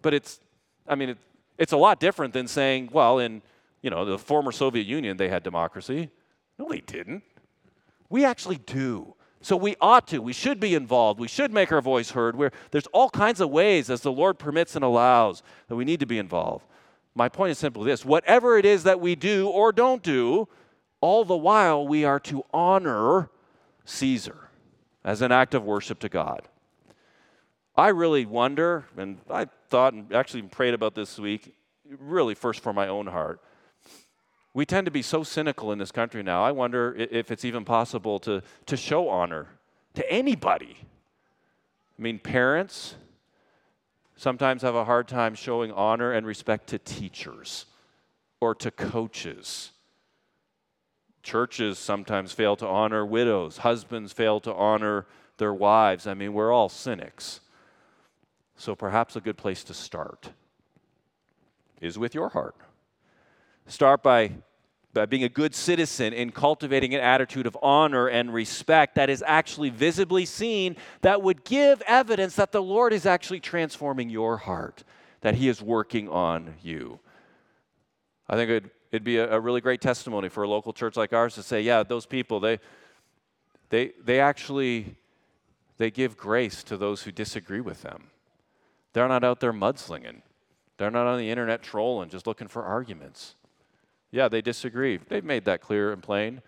But 0.00 0.14
it's, 0.14 0.40
I 0.88 0.96
mean, 0.96 1.10
it, 1.10 1.18
it's 1.58 1.72
a 1.72 1.76
lot 1.76 2.00
different 2.00 2.32
than 2.34 2.48
saying, 2.48 2.90
well, 2.92 3.18
in, 3.18 3.42
you 3.82 3.90
know, 3.90 4.04
the 4.04 4.18
former 4.18 4.52
Soviet 4.52 4.86
Union, 4.86 5.16
they 5.16 5.28
had 5.28 5.42
democracy. 5.42 6.10
No, 6.58 6.68
they 6.68 6.80
didn't. 6.80 7.22
We 8.08 8.24
actually 8.24 8.58
do. 8.58 9.14
So 9.40 9.56
we 9.56 9.74
ought 9.80 10.06
to. 10.08 10.20
We 10.20 10.32
should 10.32 10.60
be 10.60 10.74
involved. 10.74 11.18
We 11.18 11.28
should 11.28 11.52
make 11.52 11.72
our 11.72 11.80
voice 11.80 12.10
heard. 12.10 12.36
Where 12.36 12.52
there's 12.70 12.86
all 12.88 13.10
kinds 13.10 13.40
of 13.40 13.50
ways, 13.50 13.90
as 13.90 14.02
the 14.02 14.12
Lord 14.12 14.38
permits 14.38 14.76
and 14.76 14.84
allows, 14.84 15.42
that 15.66 15.74
we 15.74 15.84
need 15.84 16.00
to 16.00 16.06
be 16.06 16.18
involved. 16.18 16.64
My 17.14 17.28
point 17.28 17.50
is 17.50 17.58
simply 17.58 17.84
this 17.86 18.04
whatever 18.04 18.56
it 18.56 18.64
is 18.64 18.84
that 18.84 19.00
we 19.00 19.16
do 19.16 19.48
or 19.48 19.72
don't 19.72 20.02
do, 20.02 20.48
all 21.00 21.24
the 21.24 21.36
while 21.36 21.86
we 21.86 22.04
are 22.04 22.20
to 22.20 22.44
honor 22.52 23.30
Caesar 23.84 24.48
as 25.04 25.20
an 25.20 25.32
act 25.32 25.54
of 25.54 25.64
worship 25.64 25.98
to 26.00 26.08
God. 26.08 26.48
I 27.74 27.88
really 27.88 28.24
wonder, 28.26 28.84
and 28.96 29.18
I 29.28 29.46
thought 29.68 29.94
and 29.94 30.12
actually 30.14 30.42
prayed 30.42 30.74
about 30.74 30.94
this 30.94 31.18
week, 31.18 31.54
really 31.98 32.34
first 32.34 32.60
for 32.60 32.72
my 32.72 32.86
own 32.86 33.08
heart. 33.08 33.40
We 34.54 34.66
tend 34.66 34.84
to 34.84 34.90
be 34.90 35.02
so 35.02 35.22
cynical 35.22 35.72
in 35.72 35.78
this 35.78 35.90
country 35.92 36.22
now. 36.22 36.44
I 36.44 36.52
wonder 36.52 36.94
if 36.94 37.30
it's 37.30 37.44
even 37.44 37.64
possible 37.64 38.18
to, 38.20 38.42
to 38.66 38.76
show 38.76 39.08
honor 39.08 39.48
to 39.94 40.12
anybody. 40.12 40.76
I 41.98 42.02
mean, 42.02 42.18
parents, 42.18 42.94
sometimes 44.16 44.62
have 44.62 44.74
a 44.74 44.84
hard 44.84 45.08
time 45.08 45.34
showing 45.34 45.72
honor 45.72 46.12
and 46.12 46.26
respect 46.26 46.68
to 46.68 46.78
teachers 46.78 47.66
or 48.40 48.54
to 48.56 48.70
coaches. 48.70 49.70
Churches 51.22 51.78
sometimes 51.78 52.32
fail 52.32 52.56
to 52.56 52.66
honor 52.66 53.06
widows, 53.06 53.58
husbands 53.58 54.12
fail 54.12 54.40
to 54.40 54.52
honor 54.52 55.06
their 55.38 55.54
wives. 55.54 56.06
I 56.06 56.14
mean, 56.14 56.34
we're 56.34 56.52
all 56.52 56.68
cynics. 56.68 57.40
So 58.56 58.74
perhaps 58.74 59.16
a 59.16 59.20
good 59.20 59.36
place 59.36 59.64
to 59.64 59.74
start 59.74 60.30
is 61.80 61.98
with 61.98 62.14
your 62.14 62.28
heart. 62.28 62.54
Start 63.66 64.02
by 64.02 64.32
by 64.94 65.06
being 65.06 65.24
a 65.24 65.28
good 65.28 65.54
citizen 65.54 66.12
and 66.12 66.34
cultivating 66.34 66.94
an 66.94 67.00
attitude 67.00 67.46
of 67.46 67.56
honor 67.62 68.08
and 68.08 68.32
respect 68.32 68.96
that 68.96 69.08
is 69.08 69.24
actually 69.26 69.70
visibly 69.70 70.26
seen, 70.26 70.76
that 71.00 71.22
would 71.22 71.44
give 71.44 71.82
evidence 71.86 72.36
that 72.36 72.52
the 72.52 72.62
Lord 72.62 72.92
is 72.92 73.06
actually 73.06 73.40
transforming 73.40 74.10
your 74.10 74.36
heart, 74.36 74.84
that 75.22 75.34
He 75.36 75.48
is 75.48 75.62
working 75.62 76.08
on 76.08 76.54
you. 76.62 77.00
I 78.28 78.36
think 78.36 78.50
it'd, 78.50 78.70
it'd 78.90 79.04
be 79.04 79.16
a, 79.16 79.32
a 79.32 79.40
really 79.40 79.60
great 79.60 79.80
testimony 79.80 80.28
for 80.28 80.42
a 80.42 80.48
local 80.48 80.72
church 80.72 80.96
like 80.96 81.12
ours 81.12 81.34
to 81.36 81.42
say, 81.42 81.62
yeah, 81.62 81.82
those 81.82 82.04
people, 82.04 82.38
they, 82.38 82.60
they, 83.70 83.92
they 84.04 84.20
actually 84.20 84.96
they 85.78 85.90
give 85.90 86.16
grace 86.16 86.62
to 86.64 86.76
those 86.76 87.02
who 87.02 87.10
disagree 87.10 87.60
with 87.60 87.82
them. 87.82 88.10
They're 88.92 89.08
not 89.08 89.24
out 89.24 89.40
there 89.40 89.52
mudslinging. 89.52 90.20
They're 90.76 90.90
not 90.90 91.06
on 91.06 91.18
the 91.18 91.30
internet 91.30 91.62
trolling, 91.62 92.10
just 92.10 92.26
looking 92.26 92.46
for 92.46 92.62
arguments. 92.62 93.34
Yeah, 94.12 94.28
they 94.28 94.42
disagree. 94.42 94.98
They've 94.98 95.24
made 95.24 95.46
that 95.46 95.62
clear 95.62 95.90
and 95.92 96.02
plain. 96.02 96.42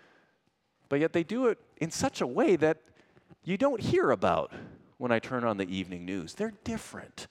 But 0.87 0.99
yet 0.99 1.13
they 1.13 1.23
do 1.23 1.47
it 1.47 1.57
in 1.77 1.89
such 1.91 2.21
a 2.21 2.27
way 2.27 2.55
that 2.57 2.77
you 3.43 3.57
don't 3.57 3.81
hear 3.81 4.11
about 4.11 4.53
when 4.97 5.11
I 5.11 5.19
turn 5.19 5.43
on 5.43 5.57
the 5.57 5.67
evening 5.75 6.05
news. 6.05 6.35
They're 6.35 6.53
different. 6.63 7.27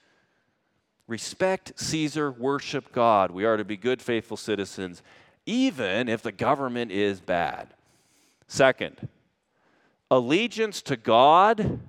Respect 1.07 1.73
Caesar, 1.77 2.33
worship 2.33 2.93
God. 2.93 3.31
We 3.31 3.45
are 3.45 3.57
to 3.57 3.65
be 3.65 3.77
good, 3.77 4.03
faithful 4.03 4.37
citizens, 4.37 5.03
even 5.47 6.09
if 6.09 6.23
the 6.23 6.33
government 6.33 6.91
is 6.91 7.21
bad. 7.21 7.69
Second, 8.49 9.09
allegiance 10.11 10.83
to 10.83 10.97
God 10.97 11.81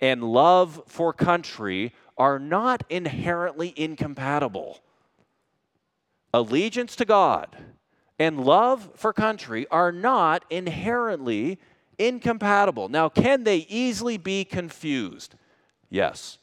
and 0.00 0.22
love 0.22 0.82
for 0.86 1.12
country 1.14 1.94
are 2.18 2.38
not 2.38 2.84
inherently 2.90 3.72
incompatible. 3.76 4.80
Allegiance 6.34 6.94
to 6.96 7.04
God 7.06 7.56
and 8.18 8.44
love 8.44 8.90
for 8.94 9.12
country 9.12 9.66
are 9.70 9.92
not 9.92 10.44
inherently 10.50 11.58
incompatible. 11.98 12.88
Now, 12.88 13.08
can 13.08 13.44
they 13.44 13.58
easily 13.68 14.16
be 14.16 14.44
confused? 14.44 15.34
Yes. 15.90 16.38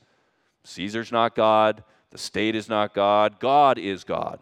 Caesar's 0.63 1.11
not 1.11 1.35
God, 1.35 1.83
the 2.11 2.17
state 2.17 2.55
is 2.55 2.69
not 2.69 2.93
God, 2.93 3.39
God 3.39 3.77
is 3.77 4.03
God. 4.03 4.39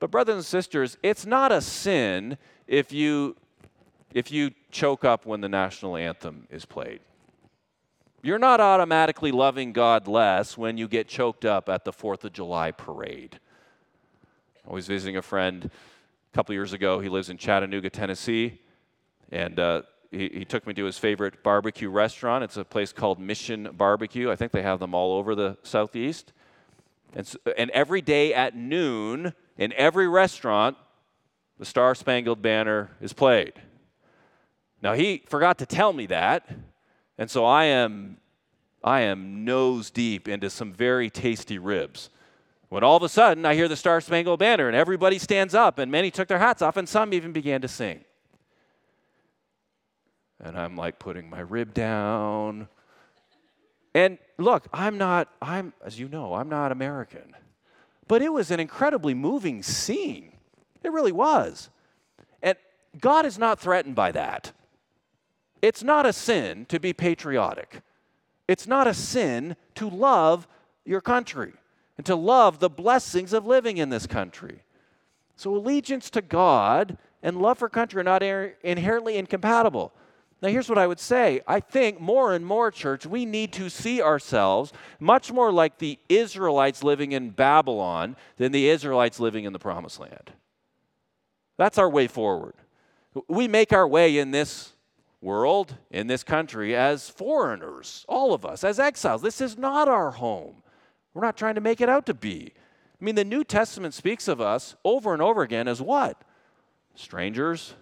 But, 0.00 0.10
brothers 0.10 0.36
and 0.36 0.44
sisters, 0.44 0.96
it's 1.02 1.26
not 1.26 1.52
a 1.52 1.60
sin 1.60 2.38
if 2.66 2.92
you 2.92 3.36
if 4.14 4.32
you 4.32 4.50
choke 4.70 5.04
up 5.04 5.26
when 5.26 5.42
the 5.42 5.48
national 5.48 5.96
anthem 5.96 6.46
is 6.50 6.64
played. 6.64 7.00
You're 8.22 8.38
not 8.38 8.60
automatically 8.60 9.30
loving 9.30 9.72
God 9.72 10.08
less 10.08 10.56
when 10.56 10.78
you 10.78 10.88
get 10.88 11.08
choked 11.08 11.44
up 11.44 11.68
at 11.68 11.84
the 11.84 11.92
4th 11.92 12.24
of 12.24 12.32
July 12.32 12.70
parade. 12.70 13.38
I 14.68 14.72
was 14.72 14.86
visiting 14.86 15.16
a 15.16 15.22
friend 15.22 15.70
a 16.32 16.36
couple 16.36 16.54
years 16.54 16.72
ago. 16.72 17.00
He 17.00 17.08
lives 17.08 17.30
in 17.30 17.38
Chattanooga, 17.38 17.90
Tennessee. 17.90 18.60
And 19.30 19.58
uh, 19.58 19.82
he, 20.10 20.28
he 20.32 20.44
took 20.44 20.66
me 20.66 20.74
to 20.74 20.84
his 20.84 20.98
favorite 20.98 21.42
barbecue 21.42 21.90
restaurant. 21.90 22.44
It's 22.44 22.56
a 22.56 22.64
place 22.64 22.92
called 22.92 23.18
Mission 23.18 23.70
Barbecue. 23.72 24.30
I 24.30 24.36
think 24.36 24.52
they 24.52 24.62
have 24.62 24.80
them 24.80 24.94
all 24.94 25.18
over 25.18 25.34
the 25.34 25.56
Southeast. 25.62 26.32
And, 27.14 27.26
so, 27.26 27.38
and 27.56 27.70
every 27.70 28.00
day 28.00 28.34
at 28.34 28.54
noon, 28.54 29.32
in 29.56 29.72
every 29.74 30.08
restaurant, 30.08 30.76
the 31.58 31.64
Star 31.64 31.94
Spangled 31.94 32.42
Banner 32.42 32.90
is 33.00 33.12
played. 33.12 33.54
Now, 34.82 34.94
he 34.94 35.24
forgot 35.26 35.58
to 35.58 35.66
tell 35.66 35.92
me 35.92 36.06
that. 36.06 36.48
And 37.16 37.30
so 37.30 37.44
I 37.44 37.64
am, 37.64 38.18
I 38.84 39.00
am 39.00 39.44
nose 39.44 39.90
deep 39.90 40.28
into 40.28 40.50
some 40.50 40.72
very 40.72 41.10
tasty 41.10 41.58
ribs. 41.58 42.10
When 42.68 42.84
all 42.84 42.96
of 42.96 43.02
a 43.02 43.08
sudden 43.08 43.46
I 43.46 43.54
hear 43.54 43.68
the 43.68 43.76
Star 43.76 44.00
Spangled 44.00 44.40
Banner 44.40 44.68
and 44.68 44.76
everybody 44.76 45.18
stands 45.18 45.54
up 45.54 45.78
and 45.78 45.90
many 45.90 46.10
took 46.10 46.28
their 46.28 46.38
hats 46.38 46.60
off 46.60 46.76
and 46.76 46.88
some 46.88 47.14
even 47.14 47.32
began 47.32 47.62
to 47.62 47.68
sing. 47.68 48.04
And 50.40 50.56
I'm 50.56 50.76
like 50.76 50.98
putting 50.98 51.30
my 51.30 51.40
rib 51.40 51.72
down. 51.72 52.68
And 53.94 54.18
look, 54.36 54.66
I'm 54.72 54.98
not, 54.98 55.28
I'm, 55.40 55.72
as 55.84 55.98
you 55.98 56.08
know, 56.08 56.34
I'm 56.34 56.48
not 56.48 56.70
American. 56.70 57.34
But 58.06 58.22
it 58.22 58.32
was 58.32 58.50
an 58.50 58.60
incredibly 58.60 59.14
moving 59.14 59.62
scene. 59.62 60.32
It 60.84 60.92
really 60.92 61.12
was. 61.12 61.70
And 62.42 62.56
God 63.00 63.26
is 63.26 63.38
not 63.38 63.58
threatened 63.58 63.96
by 63.96 64.12
that. 64.12 64.52
It's 65.60 65.82
not 65.82 66.06
a 66.06 66.12
sin 66.12 66.66
to 66.66 66.78
be 66.78 66.92
patriotic. 66.92 67.80
It's 68.46 68.66
not 68.66 68.86
a 68.86 68.94
sin 68.94 69.56
to 69.74 69.88
love 69.88 70.46
your 70.84 71.00
country 71.00 71.54
and 71.98 72.06
to 72.06 72.14
love 72.14 72.60
the 72.60 72.70
blessings 72.70 73.34
of 73.34 73.44
living 73.44 73.76
in 73.76 73.90
this 73.90 74.06
country. 74.06 74.62
So, 75.36 75.54
allegiance 75.54 76.08
to 76.10 76.22
God 76.22 76.96
and 77.22 77.42
love 77.42 77.58
for 77.58 77.68
country 77.68 78.00
are 78.00 78.04
not 78.04 78.22
inherently 78.22 79.16
incompatible. 79.16 79.92
Now, 80.40 80.48
here's 80.48 80.68
what 80.68 80.78
I 80.78 80.86
would 80.86 81.00
say 81.00 81.40
I 81.46 81.60
think 81.60 82.00
more 82.00 82.32
and 82.32 82.46
more, 82.46 82.70
church, 82.70 83.04
we 83.04 83.26
need 83.26 83.52
to 83.54 83.68
see 83.68 84.00
ourselves 84.00 84.72
much 85.00 85.32
more 85.32 85.52
like 85.52 85.78
the 85.78 85.98
Israelites 86.08 86.82
living 86.82 87.12
in 87.12 87.30
Babylon 87.30 88.16
than 88.36 88.52
the 88.52 88.68
Israelites 88.68 89.20
living 89.20 89.44
in 89.44 89.52
the 89.52 89.58
promised 89.58 89.98
land. 90.00 90.32
That's 91.56 91.78
our 91.78 91.90
way 91.90 92.06
forward. 92.06 92.54
We 93.26 93.48
make 93.48 93.72
our 93.72 93.88
way 93.88 94.18
in 94.18 94.30
this 94.30 94.74
world, 95.20 95.74
in 95.90 96.06
this 96.06 96.22
country, 96.22 96.76
as 96.76 97.10
foreigners, 97.10 98.04
all 98.08 98.32
of 98.32 98.46
us, 98.46 98.62
as 98.62 98.78
exiles. 98.78 99.22
This 99.22 99.40
is 99.40 99.58
not 99.58 99.88
our 99.88 100.12
home. 100.12 100.62
We're 101.14 101.22
not 101.22 101.36
trying 101.36 101.54
to 101.56 101.60
make 101.60 101.80
it 101.80 101.88
out 101.88 102.06
to 102.06 102.14
be. 102.14 102.52
I 103.00 103.04
mean, 103.04 103.14
the 103.14 103.24
New 103.24 103.44
Testament 103.44 103.94
speaks 103.94 104.28
of 104.28 104.40
us 104.40 104.74
over 104.84 105.12
and 105.12 105.22
over 105.22 105.42
again 105.42 105.68
as 105.68 105.80
what? 105.80 106.22
Strangers, 106.94 107.74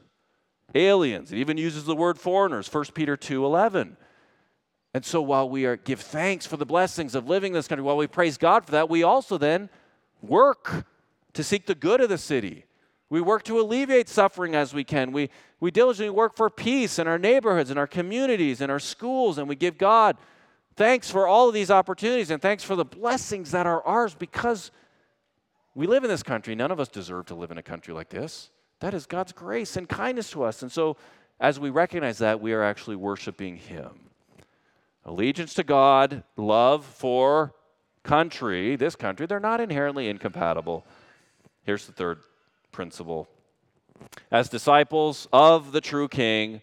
aliens. 0.74 1.32
It 1.32 1.38
even 1.38 1.56
uses 1.56 1.84
the 1.84 1.96
word 1.96 2.18
foreigners, 2.18 2.68
1 2.68 2.94
Peter 2.94 3.16
2:11. 3.16 3.96
And 4.92 5.04
so 5.04 5.20
while 5.20 5.48
we 5.48 5.66
are 5.66 5.76
give 5.76 6.00
thanks 6.00 6.46
for 6.46 6.56
the 6.56 6.66
blessings 6.66 7.14
of 7.14 7.28
living 7.28 7.52
in 7.52 7.54
this 7.54 7.68
country, 7.68 7.84
while 7.84 7.96
we 7.96 8.06
praise 8.06 8.38
God 8.38 8.64
for 8.64 8.72
that, 8.72 8.88
we 8.88 9.02
also 9.02 9.36
then 9.36 9.68
work 10.22 10.86
to 11.34 11.44
seek 11.44 11.66
the 11.66 11.74
good 11.74 12.00
of 12.00 12.08
the 12.08 12.18
city. 12.18 12.64
We 13.08 13.20
work 13.20 13.44
to 13.44 13.60
alleviate 13.60 14.08
suffering 14.08 14.54
as 14.54 14.74
we 14.74 14.84
can. 14.84 15.12
We, 15.12 15.30
we 15.60 15.70
diligently 15.70 16.10
work 16.10 16.34
for 16.34 16.50
peace 16.50 16.98
in 16.98 17.06
our 17.06 17.18
neighborhoods, 17.18 17.70
in 17.70 17.78
our 17.78 17.86
communities, 17.86 18.60
in 18.60 18.70
our 18.70 18.80
schools, 18.80 19.38
and 19.38 19.48
we 19.48 19.54
give 19.54 19.78
God 19.78 20.16
thanks 20.76 21.10
for 21.10 21.26
all 21.26 21.48
of 21.48 21.54
these 21.54 21.70
opportunities 21.70 22.30
and 22.30 22.40
thanks 22.40 22.62
for 22.62 22.76
the 22.76 22.84
blessings 22.84 23.50
that 23.50 23.66
are 23.66 23.82
ours 23.82 24.14
because 24.14 24.70
we 25.74 25.86
live 25.86 26.04
in 26.04 26.10
this 26.10 26.22
country. 26.22 26.54
None 26.54 26.70
of 26.70 26.80
us 26.80 26.88
deserve 26.88 27.26
to 27.26 27.34
live 27.34 27.50
in 27.50 27.58
a 27.58 27.62
country 27.62 27.92
like 27.92 28.08
this. 28.08 28.50
That 28.80 28.94
is 28.94 29.06
God's 29.06 29.32
grace 29.32 29.76
and 29.76 29.88
kindness 29.88 30.30
to 30.30 30.42
us. 30.42 30.62
And 30.62 30.70
so, 30.70 30.96
as 31.38 31.60
we 31.60 31.70
recognize 31.70 32.18
that, 32.18 32.40
we 32.40 32.52
are 32.52 32.62
actually 32.62 32.96
worshiping 32.96 33.56
Him. 33.56 33.90
Allegiance 35.04 35.54
to 35.54 35.62
God, 35.62 36.24
love 36.36 36.84
for 36.84 37.54
country, 38.02 38.76
this 38.76 38.96
country, 38.96 39.26
they're 39.26 39.40
not 39.40 39.60
inherently 39.60 40.08
incompatible. 40.08 40.84
Here's 41.62 41.86
the 41.86 41.92
third 41.92 42.20
principle. 42.72 43.28
As 44.30 44.48
disciples 44.48 45.28
of 45.32 45.72
the 45.72 45.80
true 45.80 46.08
King, 46.08 46.62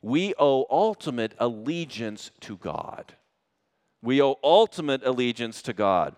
we 0.00 0.34
owe 0.38 0.66
ultimate 0.70 1.34
allegiance 1.38 2.30
to 2.40 2.56
God. 2.56 3.14
We 4.04 4.20
owe 4.20 4.38
ultimate 4.44 5.02
allegiance 5.02 5.62
to 5.62 5.72
God. 5.72 6.14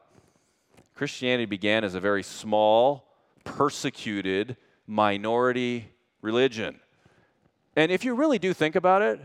Christianity 0.96 1.46
began 1.46 1.84
as 1.84 1.94
a 1.94 2.00
very 2.00 2.24
small, 2.24 3.06
persecuted, 3.44 4.56
minority 4.88 5.92
religion. 6.20 6.80
And 7.76 7.92
if 7.92 8.04
you 8.04 8.14
really 8.14 8.40
do 8.40 8.52
think 8.52 8.74
about 8.74 9.02
it, 9.02 9.20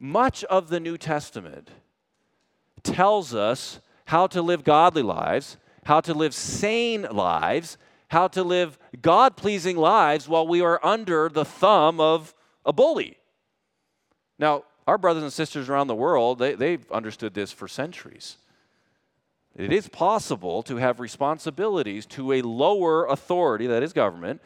much 0.00 0.44
of 0.44 0.70
the 0.70 0.80
New 0.80 0.96
Testament 0.96 1.68
tells 2.82 3.34
us 3.34 3.80
how 4.06 4.26
to 4.28 4.40
live 4.40 4.64
godly 4.64 5.02
lives, 5.02 5.58
how 5.84 6.00
to 6.00 6.14
live 6.14 6.32
sane 6.32 7.02
lives, 7.02 7.76
how 8.08 8.28
to 8.28 8.42
live 8.42 8.78
God 9.02 9.36
pleasing 9.36 9.76
lives 9.76 10.26
while 10.26 10.48
we 10.48 10.62
are 10.62 10.80
under 10.82 11.28
the 11.28 11.44
thumb 11.44 12.00
of 12.00 12.34
a 12.64 12.72
bully. 12.72 13.18
Now, 14.38 14.64
our 14.86 14.98
brothers 14.98 15.22
and 15.22 15.32
sisters 15.32 15.68
around 15.68 15.86
the 15.86 15.94
world, 15.94 16.38
they, 16.38 16.54
they've 16.54 16.90
understood 16.90 17.34
this 17.34 17.52
for 17.52 17.68
centuries. 17.68 18.36
It 19.56 19.72
is 19.72 19.88
possible 19.88 20.62
to 20.64 20.76
have 20.76 21.00
responsibilities 21.00 22.06
to 22.06 22.32
a 22.32 22.42
lower 22.42 23.06
authority, 23.06 23.66
that 23.66 23.82
is 23.82 23.92
government, 23.92 24.40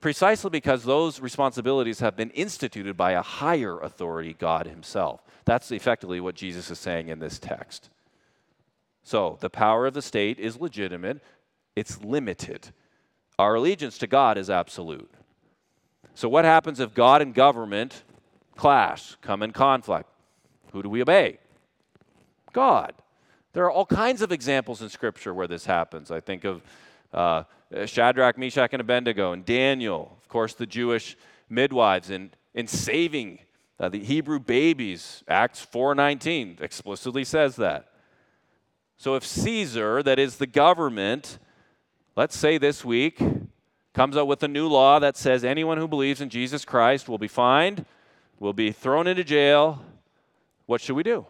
precisely 0.00 0.50
because 0.50 0.84
those 0.84 1.20
responsibilities 1.20 2.00
have 2.00 2.16
been 2.16 2.30
instituted 2.30 2.96
by 2.96 3.12
a 3.12 3.22
higher 3.22 3.78
authority, 3.80 4.34
God 4.38 4.66
Himself. 4.66 5.22
That's 5.44 5.70
effectively 5.70 6.20
what 6.20 6.34
Jesus 6.34 6.70
is 6.70 6.78
saying 6.78 7.08
in 7.08 7.18
this 7.18 7.38
text. 7.38 7.90
So, 9.02 9.38
the 9.40 9.50
power 9.50 9.86
of 9.86 9.94
the 9.94 10.02
state 10.02 10.38
is 10.38 10.60
legitimate, 10.60 11.22
it's 11.74 12.02
limited. 12.02 12.70
Our 13.38 13.56
allegiance 13.56 13.98
to 13.98 14.06
God 14.06 14.38
is 14.38 14.48
absolute. 14.48 15.10
So, 16.14 16.28
what 16.28 16.44
happens 16.44 16.80
if 16.80 16.94
God 16.94 17.20
and 17.20 17.34
government 17.34 18.02
clash, 18.56 19.16
come 19.22 19.42
in 19.42 19.52
conflict? 19.52 20.08
Who 20.72 20.82
do 20.82 20.88
we 20.88 21.02
obey? 21.02 21.38
God. 22.52 22.94
There 23.52 23.64
are 23.64 23.70
all 23.70 23.86
kinds 23.86 24.22
of 24.22 24.32
examples 24.32 24.82
in 24.82 24.88
Scripture 24.88 25.32
where 25.32 25.46
this 25.46 25.64
happens. 25.64 26.10
I 26.10 26.20
think 26.20 26.44
of 26.44 26.62
uh, 27.12 27.44
Shadrach, 27.86 28.36
Meshach, 28.36 28.72
and 28.72 28.80
Abednego, 28.80 29.32
and 29.32 29.44
Daniel, 29.44 30.16
of 30.20 30.28
course, 30.28 30.54
the 30.54 30.66
Jewish 30.66 31.16
midwives, 31.48 32.10
in, 32.10 32.30
in 32.54 32.66
saving 32.66 33.38
uh, 33.78 33.88
the 33.88 34.02
Hebrew 34.02 34.38
babies. 34.38 35.22
Acts 35.28 35.64
4:19 35.64 36.60
explicitly 36.60 37.24
says 37.24 37.56
that. 37.56 37.88
So 38.96 39.14
if 39.14 39.24
Caesar, 39.24 40.02
that 40.02 40.18
is 40.18 40.36
the 40.36 40.46
government, 40.46 41.38
let's 42.16 42.36
say 42.36 42.56
this 42.56 42.84
week, 42.84 43.20
comes 43.92 44.16
out 44.16 44.26
with 44.26 44.42
a 44.42 44.48
new 44.48 44.68
law 44.68 44.98
that 44.98 45.16
says 45.16 45.44
anyone 45.44 45.78
who 45.78 45.88
believes 45.88 46.20
in 46.20 46.30
Jesus 46.30 46.64
Christ 46.64 47.08
will 47.08 47.18
be 47.18 47.28
fined, 47.28 47.84
will 48.38 48.52
be 48.52 48.72
thrown 48.72 49.06
into 49.06 49.24
jail, 49.24 49.82
what 50.66 50.80
should 50.80 50.96
we 50.96 51.02
do? 51.02 51.26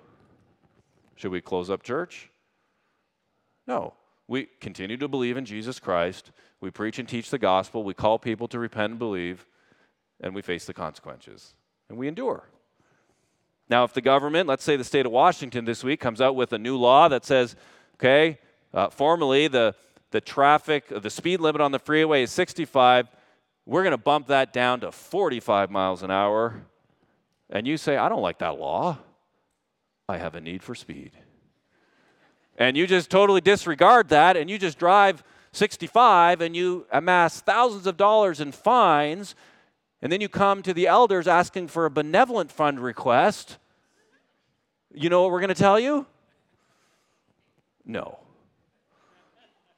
Should 1.14 1.30
we 1.30 1.40
close 1.40 1.70
up 1.70 1.82
church? 1.82 2.30
No. 3.66 3.94
We 4.28 4.48
continue 4.60 4.96
to 4.96 5.08
believe 5.08 5.36
in 5.36 5.44
Jesus 5.44 5.78
Christ. 5.78 6.32
We 6.60 6.70
preach 6.70 6.98
and 6.98 7.08
teach 7.08 7.30
the 7.30 7.38
gospel. 7.38 7.84
We 7.84 7.94
call 7.94 8.18
people 8.18 8.48
to 8.48 8.58
repent 8.58 8.90
and 8.90 8.98
believe, 8.98 9.46
and 10.20 10.34
we 10.34 10.42
face 10.42 10.66
the 10.66 10.74
consequences. 10.74 11.54
And 11.88 11.96
we 11.96 12.08
endure. 12.08 12.48
Now, 13.68 13.84
if 13.84 13.92
the 13.92 14.00
government, 14.00 14.48
let's 14.48 14.64
say 14.64 14.76
the 14.76 14.84
state 14.84 15.06
of 15.06 15.12
Washington 15.12 15.64
this 15.64 15.84
week, 15.84 16.00
comes 16.00 16.20
out 16.20 16.36
with 16.36 16.52
a 16.52 16.58
new 16.58 16.76
law 16.76 17.08
that 17.08 17.24
says, 17.24 17.56
okay, 17.94 18.38
uh, 18.72 18.90
formally 18.90 19.48
the, 19.48 19.74
the 20.10 20.20
traffic, 20.20 20.88
the 20.88 21.10
speed 21.10 21.40
limit 21.40 21.60
on 21.60 21.72
the 21.72 21.78
freeway 21.78 22.22
is 22.22 22.30
65, 22.30 23.08
we're 23.64 23.82
going 23.82 23.92
to 23.92 23.98
bump 23.98 24.28
that 24.28 24.52
down 24.52 24.80
to 24.80 24.92
45 24.92 25.70
miles 25.70 26.02
an 26.02 26.10
hour. 26.10 26.62
And 27.50 27.66
you 27.66 27.76
say, 27.76 27.96
I 27.96 28.08
don't 28.08 28.22
like 28.22 28.38
that 28.38 28.58
law. 28.58 28.98
I 30.08 30.18
have 30.18 30.34
a 30.34 30.40
need 30.40 30.62
for 30.62 30.74
speed. 30.74 31.12
And 32.58 32.76
you 32.76 32.86
just 32.86 33.10
totally 33.10 33.40
disregard 33.40 34.08
that 34.08 34.36
and 34.36 34.48
you 34.48 34.58
just 34.58 34.78
drive 34.78 35.22
65 35.52 36.40
and 36.40 36.56
you 36.56 36.86
amass 36.92 37.40
thousands 37.40 37.86
of 37.86 37.96
dollars 37.96 38.40
in 38.40 38.52
fines. 38.52 39.34
And 40.02 40.12
then 40.12 40.20
you 40.20 40.28
come 40.28 40.62
to 40.62 40.74
the 40.74 40.86
elders 40.86 41.26
asking 41.26 41.68
for 41.68 41.86
a 41.86 41.90
benevolent 41.90 42.50
fund 42.50 42.80
request. 42.80 43.58
You 44.94 45.08
know 45.08 45.22
what 45.22 45.30
we're 45.30 45.40
going 45.40 45.48
to 45.48 45.54
tell 45.54 45.78
you? 45.80 46.06
No. 47.84 48.18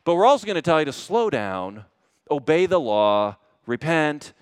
But 0.05 0.14
we're 0.14 0.27
also 0.27 0.47
going 0.47 0.57
to 0.57 0.62
tell 0.62 0.79
you 0.79 0.87
to 0.87 0.93
slow 0.93 1.31
down, 1.31 1.85
obey 2.31 2.66
the 2.66 2.81
law, 2.81 3.37
repent, 3.66 4.33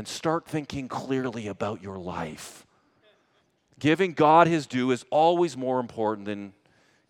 and 0.00 0.08
start 0.08 0.46
thinking 0.46 0.88
clearly 0.88 1.46
about 1.46 1.82
your 1.82 1.98
life. 1.98 2.66
Giving 3.78 4.14
God 4.14 4.46
his 4.46 4.66
due 4.66 4.92
is 4.92 5.04
always 5.10 5.58
more 5.58 5.78
important 5.78 6.24
than 6.24 6.54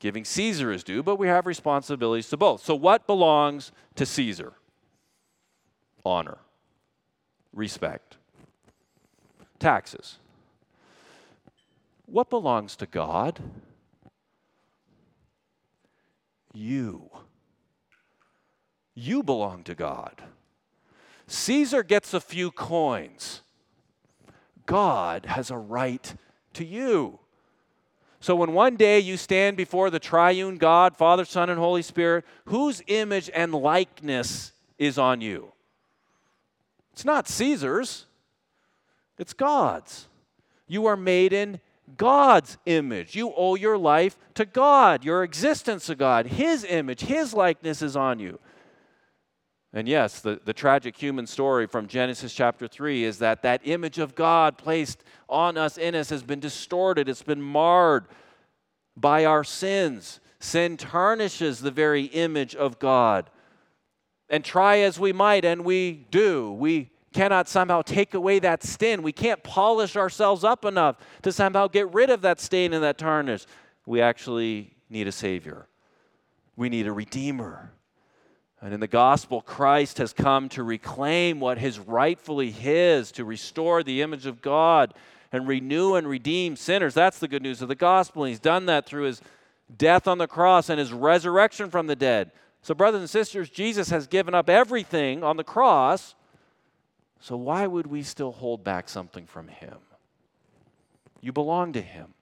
giving 0.01 0.25
Caesar 0.25 0.73
his 0.73 0.83
due, 0.83 1.01
but 1.01 1.15
we 1.15 1.29
have 1.29 1.47
responsibilities 1.47 2.29
to 2.31 2.37
both. 2.37 2.65
So, 2.65 2.75
what 2.75 3.07
belongs 3.07 3.71
to 3.95 4.05
Caesar? 4.05 4.55
Honor, 6.05 6.39
respect, 7.53 8.17
taxes. 9.61 10.19
What 12.07 12.29
belongs 12.29 12.75
to 12.75 12.87
God? 12.87 13.39
You. 16.53 17.09
You 18.97 19.23
belong 19.23 19.63
to 19.63 19.77
God. 19.77 20.21
Caesar 21.31 21.85
gets 21.85 22.13
a 22.13 22.21
few 22.21 22.51
coins. 22.51 23.43
God 24.67 25.27
has 25.27 25.49
a 25.53 25.57
right 25.57 26.13
to 26.55 26.65
you. 26.65 27.21
So 28.19 28.35
when 28.35 28.53
one 28.53 28.75
day 28.75 28.99
you 28.99 29.17
stand 29.17 29.57
before 29.57 29.91
the 29.91 30.01
triune 30.01 30.59
God, 30.59 30.97
Father, 30.97 31.25
Son, 31.25 31.49
and 31.49 31.59
Holy 31.59 31.83
Spirit, 31.83 32.25
whose 32.47 32.83
image 32.89 33.31
and 33.33 33.55
likeness 33.55 34.51
is 34.77 34.99
on 34.99 35.21
you? 35.21 35.53
It's 36.93 37.05
not 37.05 37.29
Caesar's, 37.29 38.07
it's 39.17 39.33
God's. 39.33 40.09
You 40.67 40.87
are 40.87 40.97
made 40.97 41.33
in 41.33 41.61
God's 41.97 42.59
image. 42.67 43.15
You 43.15 43.33
owe 43.37 43.55
your 43.55 43.79
life 43.79 44.19
to 44.35 44.45
God, 44.45 45.05
your 45.05 45.23
existence 45.23 45.87
to 45.87 45.95
God. 45.95 46.27
His 46.27 46.65
image, 46.65 47.03
His 47.03 47.33
likeness 47.33 47.83
is 47.83 47.95
on 47.95 48.19
you. 48.19 48.41
And 49.73 49.89
yes, 49.89 50.21
the, 50.21 50.41
the 50.45 50.53
tragic 50.53 50.97
human 50.97 51.27
story 51.27 51.67
from 51.67 51.87
Genesis 51.87 52.35
chapter 52.35 52.67
3 52.67 53.05
is 53.05 53.19
that 53.19 53.43
that 53.43 53.61
image 53.65 53.99
of 53.99 54.17
God 54.17 54.59
placed 54.59 55.05
on 55.29 55.57
us, 55.57 55.79
in 55.79 55.95
us, 55.95 56.11
has 56.11 56.25
been 56.25 56.41
distorted. 56.41 57.09
It's 57.09 57.23
been 57.23 57.43
marred 57.43 58.07
by 58.97 59.25
our 59.25 59.45
sins. 59.45 60.19
Sin 60.41 60.77
tarnishes 60.77 61.61
the 61.61 61.71
very 61.71 62.05
image 62.07 62.57
of 62.57 62.81
God. 62.81 63.31
And 64.29 64.45
try 64.45 64.79
as 64.79 64.99
we 64.99 65.13
might, 65.13 65.45
and 65.45 65.65
we 65.65 66.07
do, 66.11 66.53
we 66.53 66.91
cannot 67.13 67.49
somehow 67.49 67.83
take 67.83 68.15
away 68.15 68.39
that 68.41 68.63
stain. 68.63 69.03
We 69.03 69.13
can't 69.13 69.43
polish 69.43 69.97
ourselves 69.97 70.45
up 70.45 70.65
enough 70.65 70.97
to 71.23 71.33
somehow 71.33 71.69
get 71.69 71.93
rid 71.93 72.11
of 72.11 72.23
that 72.23 72.41
stain 72.41 72.73
and 72.73 72.83
that 72.83 72.99
tarnish. 72.99 73.47
We 73.87 74.01
actually 74.01 74.75
need 74.89 75.07
a 75.07 75.13
Savior, 75.13 75.69
we 76.57 76.69
need 76.69 76.89
a 76.89 76.93
Redeemer. 76.93 77.73
And 78.63 78.75
in 78.75 78.81
the 78.81 78.87
gospel, 78.87 79.41
Christ 79.41 79.99
has 79.99 80.13
come 80.13 80.49
to 80.51 80.63
reclaim 80.63 81.41
what 81.41 81.63
is 81.63 81.79
rightfully 81.79 82.51
His, 82.51 83.11
to 83.13 83.25
restore 83.25 83.83
the 83.83 84.03
image 84.03 84.27
of 84.27 84.43
God 84.43 84.93
and 85.33 85.49
renew 85.49 85.95
and 85.95 86.07
redeem 86.07 86.57
sinners. 86.57 86.93
That's 86.93 87.19
the 87.19 87.29
good 87.29 87.43
news 87.43 87.63
of 87.63 87.69
the 87.69 87.75
gospel. 87.75 88.25
And 88.25 88.31
He's 88.31 88.41
done 88.41 88.67
that 88.67 88.85
through 88.85 89.05
His 89.05 89.23
death 89.77 90.07
on 90.07 90.19
the 90.19 90.27
cross 90.27 90.69
and 90.69 90.79
His 90.79 90.93
resurrection 90.93 91.71
from 91.71 91.87
the 91.87 91.97
dead. 91.97 92.33
So, 92.63 92.75
brothers 92.75 93.01
and 93.01 93.09
sisters, 93.09 93.49
Jesus 93.49 93.89
has 93.89 94.07
given 94.07 94.35
up 94.35 94.51
everything 94.51 95.25
on 95.25 95.39
the 95.39 95.45
cross. 95.45 96.15
So, 97.19 97.37
why 97.37 97.67
would 97.67 97.87
we 97.87 98.03
still 98.03 98.33
hold 98.33 98.63
back 98.63 98.91
something 98.91 99.27
from 99.27 99.49
Him? 99.49 99.79
You 101.23 101.33
belong 101.33 101.73
to 101.73 101.81
Him. 101.81 102.13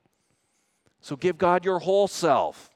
So, 1.00 1.16
give 1.16 1.36
God 1.36 1.64
your 1.64 1.80
whole 1.80 2.06
self. 2.06 2.70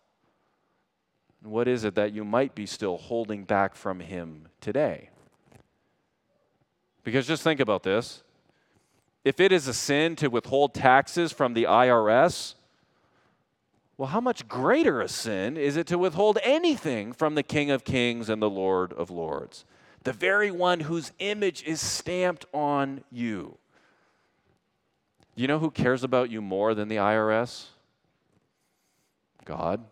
What 1.43 1.67
is 1.67 1.85
it 1.85 1.95
that 1.97 2.13
you 2.13 2.25
might 2.25 2.55
be 2.55 2.67
still 2.67 2.97
holding 2.97 3.45
back 3.45 3.75
from 3.75 4.01
Him 4.01 4.49
today? 4.61 5.11
Because 7.05 7.27
just 7.27 7.43
think 7.43 7.61
about 7.61 7.83
this. 7.83 8.23
If 9.25 9.41
it 9.41 9.53
is 9.53 9.69
a 9.69 9.75
sin 9.75 10.17
to 10.17 10.29
withhold 10.29 10.75
taxes 10.75 11.33
from 11.33 11.55
the 11.55 11.65
IRS, 11.65 12.55
well, 13.97 14.09
how 14.09 14.21
much 14.21 14.49
greater 14.49 15.01
a 15.01 15.09
sin 15.09 15.57
is 15.57 15.77
it 15.77 15.87
to 15.89 15.99
withhold 15.99 16.39
anything 16.43 17.13
from 17.13 17.35
the 17.35 17.43
King 17.43 17.71
of 17.71 17.85
Kings 17.85 18.29
and 18.29 18.43
the 18.43 18.51
Lord 18.51 18.93
of 18.93 19.11
Lords? 19.11 19.65
The 20.03 20.13
very 20.13 20.51
one 20.51 20.81
whose 20.81 21.13
image 21.21 21.63
is 21.65 21.81
stamped 21.81 22.45
on 22.53 23.05
you. 23.11 23.59
You 25.35 25.47
know 25.47 25.61
who 25.61 25.71
cares 25.71 26.03
about 26.03 26.31
you 26.31 26.43
more 26.43 26.75
than 26.75 26.89
the 26.89 26.97
IRS? 26.97 27.67
God. 29.45 29.85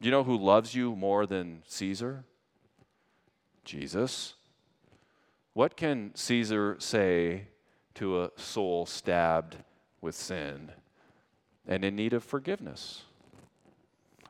Do 0.00 0.06
you 0.06 0.12
know 0.12 0.24
who 0.24 0.36
loves 0.36 0.74
you 0.74 0.94
more 0.94 1.26
than 1.26 1.62
Caesar? 1.66 2.24
Jesus. 3.64 4.34
What 5.54 5.76
can 5.76 6.12
Caesar 6.14 6.76
say 6.78 7.48
to 7.94 8.22
a 8.22 8.30
soul 8.36 8.86
stabbed 8.86 9.56
with 10.00 10.14
sin 10.14 10.70
and 11.66 11.84
in 11.84 11.96
need 11.96 12.12
of 12.12 12.22
forgiveness? 12.22 13.02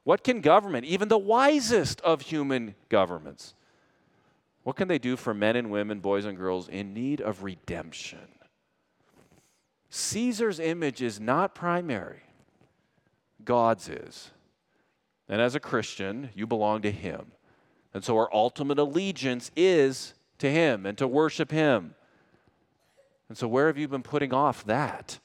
What 0.05 0.25
can 0.25 0.41
government, 0.41 0.87
even 0.87 1.09
the 1.09 1.19
wisest 1.19 2.01
of 2.01 2.23
human 2.23 2.75
governments, 2.89 3.53
what 4.63 4.77
can 4.77 4.89
they 4.89 4.99
do 4.99 5.17
for 5.17 5.35
men 5.35 5.55
and 5.55 5.71
women, 5.71 6.01
boys 6.01 6.25
and 6.25 6.37
girls 6.37 6.69
in 6.69 6.95
need 6.95 7.21
of 7.21 7.43
redemption? 7.43 8.27
Caesar's 9.91 10.61
image 10.61 11.03
is 11.03 11.21
not 11.21 11.55
primary, 11.55 12.23
God's 13.45 13.89
is. 13.89 14.31
And 15.29 15.41
as 15.41 15.55
a 15.55 15.61
Christian, 15.61 16.31
you 16.35 16.47
belong 16.47 16.83
to 16.83 16.91
Him. 16.91 17.33
And 17.93 18.05
so 18.05 18.17
our 18.17 18.33
ultimate 18.33 18.79
allegiance 18.79 19.51
is 19.57 20.15
to 20.39 20.51
Him 20.51 20.87
and 20.87 20.97
to 20.99 21.07
worship 21.07 21.51
Him. 21.51 21.95
And 23.29 23.37
so, 23.37 23.47
where 23.47 23.67
have 23.67 23.77
you 23.77 23.89
been 23.89 24.03
putting 24.03 24.33
off 24.33 24.65
that? 24.65 25.19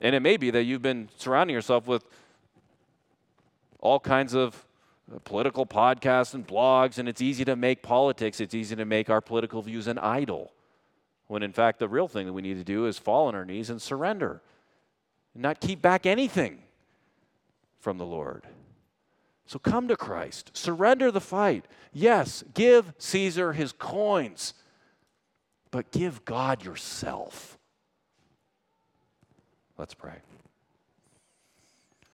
And 0.00 0.14
it 0.14 0.20
may 0.20 0.36
be 0.36 0.50
that 0.50 0.64
you've 0.64 0.82
been 0.82 1.08
surrounding 1.16 1.54
yourself 1.54 1.86
with 1.86 2.04
all 3.80 3.98
kinds 3.98 4.34
of 4.34 4.64
political 5.24 5.66
podcasts 5.66 6.34
and 6.34 6.46
blogs, 6.46 6.98
and 6.98 7.08
it's 7.08 7.20
easy 7.20 7.44
to 7.44 7.56
make 7.56 7.82
politics, 7.82 8.40
it's 8.40 8.54
easy 8.54 8.76
to 8.76 8.84
make 8.84 9.10
our 9.10 9.20
political 9.20 9.60
views 9.62 9.86
an 9.86 9.98
idol. 9.98 10.52
When 11.26 11.42
in 11.42 11.52
fact, 11.52 11.78
the 11.78 11.88
real 11.88 12.08
thing 12.08 12.26
that 12.26 12.32
we 12.32 12.42
need 12.42 12.58
to 12.58 12.64
do 12.64 12.86
is 12.86 12.98
fall 12.98 13.26
on 13.26 13.34
our 13.34 13.44
knees 13.44 13.70
and 13.70 13.80
surrender 13.80 14.40
and 15.34 15.42
not 15.42 15.60
keep 15.60 15.82
back 15.82 16.06
anything 16.06 16.62
from 17.80 17.98
the 17.98 18.06
Lord. 18.06 18.46
So 19.46 19.58
come 19.58 19.88
to 19.88 19.96
Christ, 19.96 20.50
surrender 20.54 21.10
the 21.10 21.20
fight. 21.20 21.66
Yes, 21.92 22.42
give 22.54 22.92
Caesar 22.98 23.52
his 23.52 23.72
coins, 23.72 24.54
but 25.70 25.90
give 25.90 26.24
God 26.24 26.64
yourself. 26.64 27.58
Let's 29.76 29.94
pray. 29.94 30.14